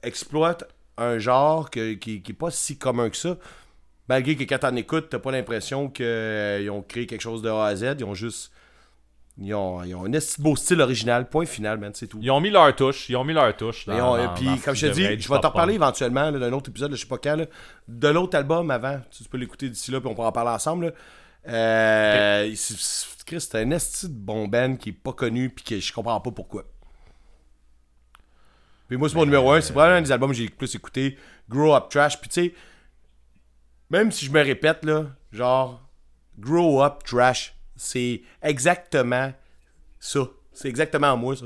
[0.03, 0.63] exploite
[0.97, 3.37] un genre que- qui, qui est pas si commun que ça.
[4.07, 7.65] malgré que quand t'en écoutes, t'as pas l'impression qu'ils ont créé quelque chose de A
[7.65, 7.95] à Z.
[7.99, 8.51] Ils ont juste.
[9.37, 11.27] Ils ont, ils ont un beau style original.
[11.29, 12.19] Point final, man, c'est tout.
[12.21, 13.09] Ils ont mis leur touche.
[13.09, 13.85] Ils ont mis leur touche.
[13.85, 16.53] Dans- on- dans- puis, dans comme je te dis, je vais t'en reparler éventuellement d'un
[16.53, 17.45] autre épisode, là, je sais pas quand, là,
[17.89, 19.01] de l'autre album avant.
[19.11, 20.85] Tu peux l'écouter d'ici là, puis on pourra en parler ensemble.
[20.85, 20.91] là.
[21.47, 22.55] Euh,
[23.25, 26.19] Chris, c'est un esti de bon band qui est pas connu, puis que je comprends
[26.21, 26.63] pas pourquoi.
[28.87, 29.61] Puis moi, c'est mon numéro un.
[29.61, 31.17] C'est probablement un des albums que j'ai le plus écouté.
[31.49, 32.19] Grow Up Trash.
[32.19, 32.53] Puis tu sais,
[33.89, 35.81] même si je me répète, là, genre,
[36.37, 39.33] Grow Up Trash, c'est exactement
[39.99, 40.21] ça.
[40.53, 41.45] C'est exactement moi, ça.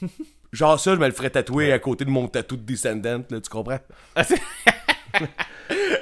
[0.52, 3.40] Genre ça, je me le ferais tatouer à côté de mon tatou de Descendant, là,
[3.40, 3.80] tu comprends?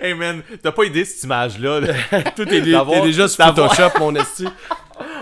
[0.01, 1.81] Hey man, t'as pas idée cette image-là.
[1.81, 1.94] là?
[2.36, 4.48] Tout est, déjà sur Photoshop, mon esti.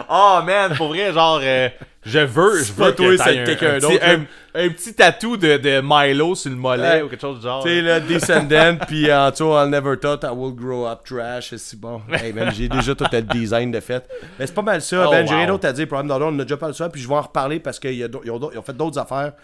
[0.09, 1.69] Oh man, pour vrai, genre, euh,
[2.03, 4.21] je veux, je veux que un, quelqu'un d'autre, un,
[4.55, 7.03] un petit tatou de, de Milo sur le mollet Ouais.
[7.03, 7.63] ou quelque chose du genre.
[7.63, 11.55] Tu sais, là, Descendant, puis en dessous, I'll never thought I will grow up trash.
[11.57, 12.01] C'est bon.
[12.11, 14.09] Hey, man, j'ai déjà tout le design de fait.
[14.39, 15.05] Mais c'est pas mal ça.
[15.07, 15.39] Oh, ben, j'ai wow.
[15.41, 15.87] rien d'autre à dire.
[15.87, 18.03] Problem Dollar, on a déjà parlé de ça, puis je vais en reparler parce qu'ils
[18.05, 19.35] ont, fait d'autres affaires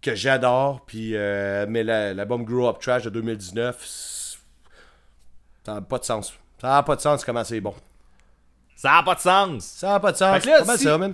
[0.00, 0.80] que j'adore.
[0.86, 4.38] Puis, euh, mais la- l'album Grow Up Trash de 2019, c'est-
[5.66, 6.32] ça n'a pas de sens.
[6.60, 7.74] Ça n'a pas de sens comment c'est bon.
[8.76, 9.64] Ça a pas de sens.
[9.64, 10.44] Ça n'a pas de sens.
[10.44, 11.12] Là, si- ça, man?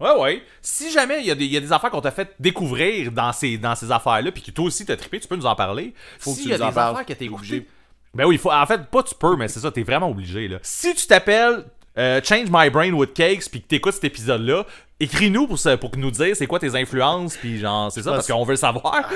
[0.00, 0.42] Ouais, ouais.
[0.60, 3.12] Si jamais il y, a des- il y a des affaires qu'on t'a fait découvrir
[3.12, 5.54] dans ces, dans ces affaires-là, puis que toi aussi t'as trippé, tu peux nous en
[5.54, 5.94] parler.
[6.18, 7.66] Faut que tu y a nous des affaires que T'es obligé.
[8.14, 10.48] Ben oui, faut, en fait, pas tu peux, mais c'est ça, t'es vraiment obligé.
[10.48, 10.58] Là.
[10.62, 11.64] Si tu t'appelles
[11.98, 14.64] euh, Change My Brain with Cakes, puis que t'écoutes cet épisode-là,
[15.00, 18.26] écris-nous pour, ça- pour nous dire c'est quoi tes influences, puis genre, c'est ça, parce
[18.26, 19.08] qu'on veut le savoir.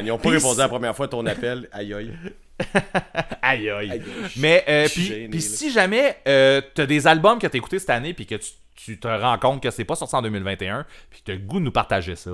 [0.00, 1.68] Ils n'ont pas répondu la première fois à ton appel.
[1.72, 2.10] Aïe, aïe.
[3.42, 4.02] Aïe aïe.
[4.36, 4.86] Mais euh,
[5.28, 8.50] puis si jamais euh, t'as des albums que t'as écoutés cette année puis que tu,
[8.76, 11.58] tu te rends compte que c'est pas sorti en 2021 puis que t'as le goût
[11.58, 12.30] de nous partager ça,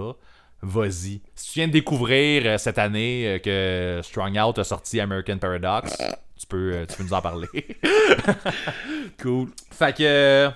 [0.60, 1.22] vas-y.
[1.34, 5.96] Si tu viens de découvrir euh, cette année que Strong Out a sorti American Paradox,
[6.40, 7.48] tu peux, euh, tu peux nous en parler.
[9.22, 9.48] Cool.
[9.70, 10.50] fait que euh,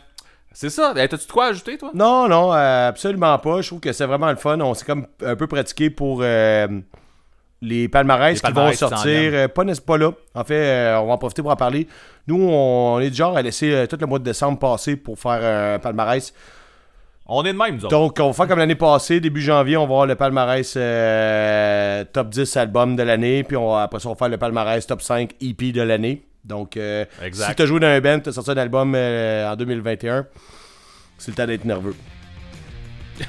[0.52, 0.94] c'est ça.
[0.96, 1.90] Eh, T'as-tu de quoi ajouter toi?
[1.94, 3.60] Non, non, euh, absolument pas.
[3.60, 4.58] Je trouve que c'est vraiment le fun.
[4.60, 6.68] On s'est comme un peu pratiqué pour euh,
[7.60, 9.50] les palmarès Les qui vont palmarès qui s'en sortir.
[9.52, 10.12] pas, n'est- pas là?
[10.34, 11.86] En fait, euh, on va en profiter pour en parler.
[12.26, 15.18] Nous, on est du genre à laisser euh, tout le mois de décembre passer pour
[15.18, 16.32] faire un palmarès.
[17.26, 17.88] On est de même, nous autres.
[17.90, 22.04] Donc, on va faire comme l'année passée, début janvier, on va avoir le palmarès euh,
[22.12, 23.42] top 10 album de l'année.
[23.44, 26.22] Puis on, va- après ça, on va faire le palmarès top 5 EP de l'année.
[26.44, 27.48] Donc, euh, Exact.
[27.48, 30.26] si tu as joué dans un band, tu as sorti un album euh, en 2021,
[31.16, 31.94] c'est le temps d'être nerveux.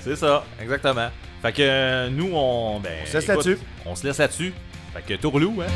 [0.00, 1.08] C'est ça, exactement.
[1.42, 2.78] Fait que euh, nous, on.
[2.80, 3.58] Ben, On se laisse là-dessus.
[3.84, 4.54] On se laisse là-dessus.
[4.94, 5.66] Fait que tourlou, hein.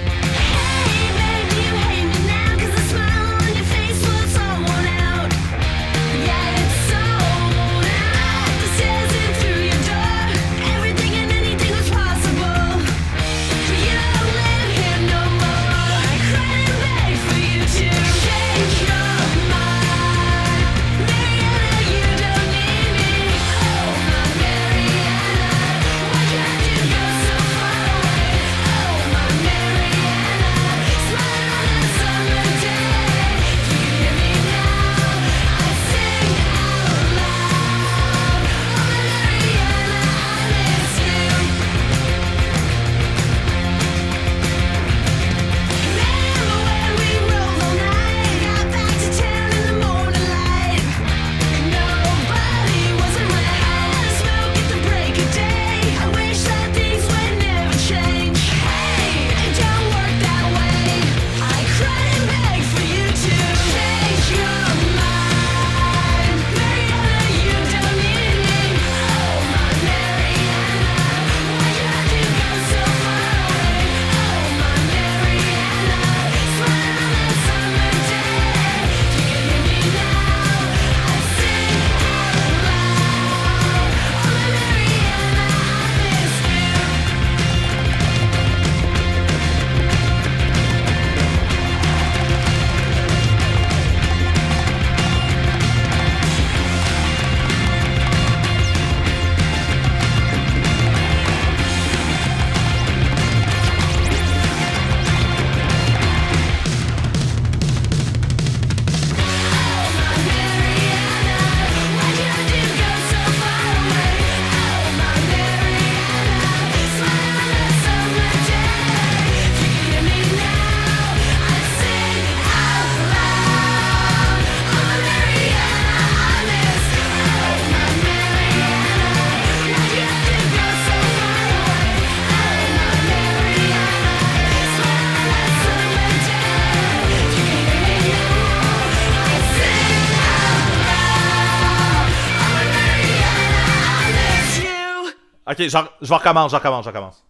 [145.52, 147.26] Ok, je recommence, je recommence, je recommence.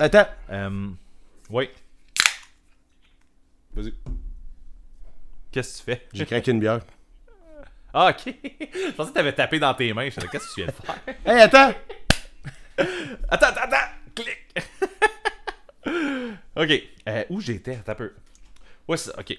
[0.00, 0.26] Attends.
[0.50, 0.88] Euh,
[1.48, 1.70] oui.
[3.72, 3.94] Vas-y.
[5.52, 6.08] Qu'est-ce que tu fais?
[6.12, 6.80] J'ai craqué une bière.
[7.94, 8.34] Ah, ok.
[8.44, 10.10] je pensais que t'avais tapé dans tes mains.
[10.10, 10.98] Je qu'est-ce que tu viens de faire?
[11.24, 11.72] Hey, attends!
[13.28, 13.92] Attends, attends, attends!
[14.16, 14.38] Clic!
[16.56, 16.82] ok.
[17.08, 17.76] Euh, où j'étais?
[17.76, 18.12] Attends un peu.
[18.88, 19.20] Ouais, c'est ça.
[19.20, 19.38] Ok.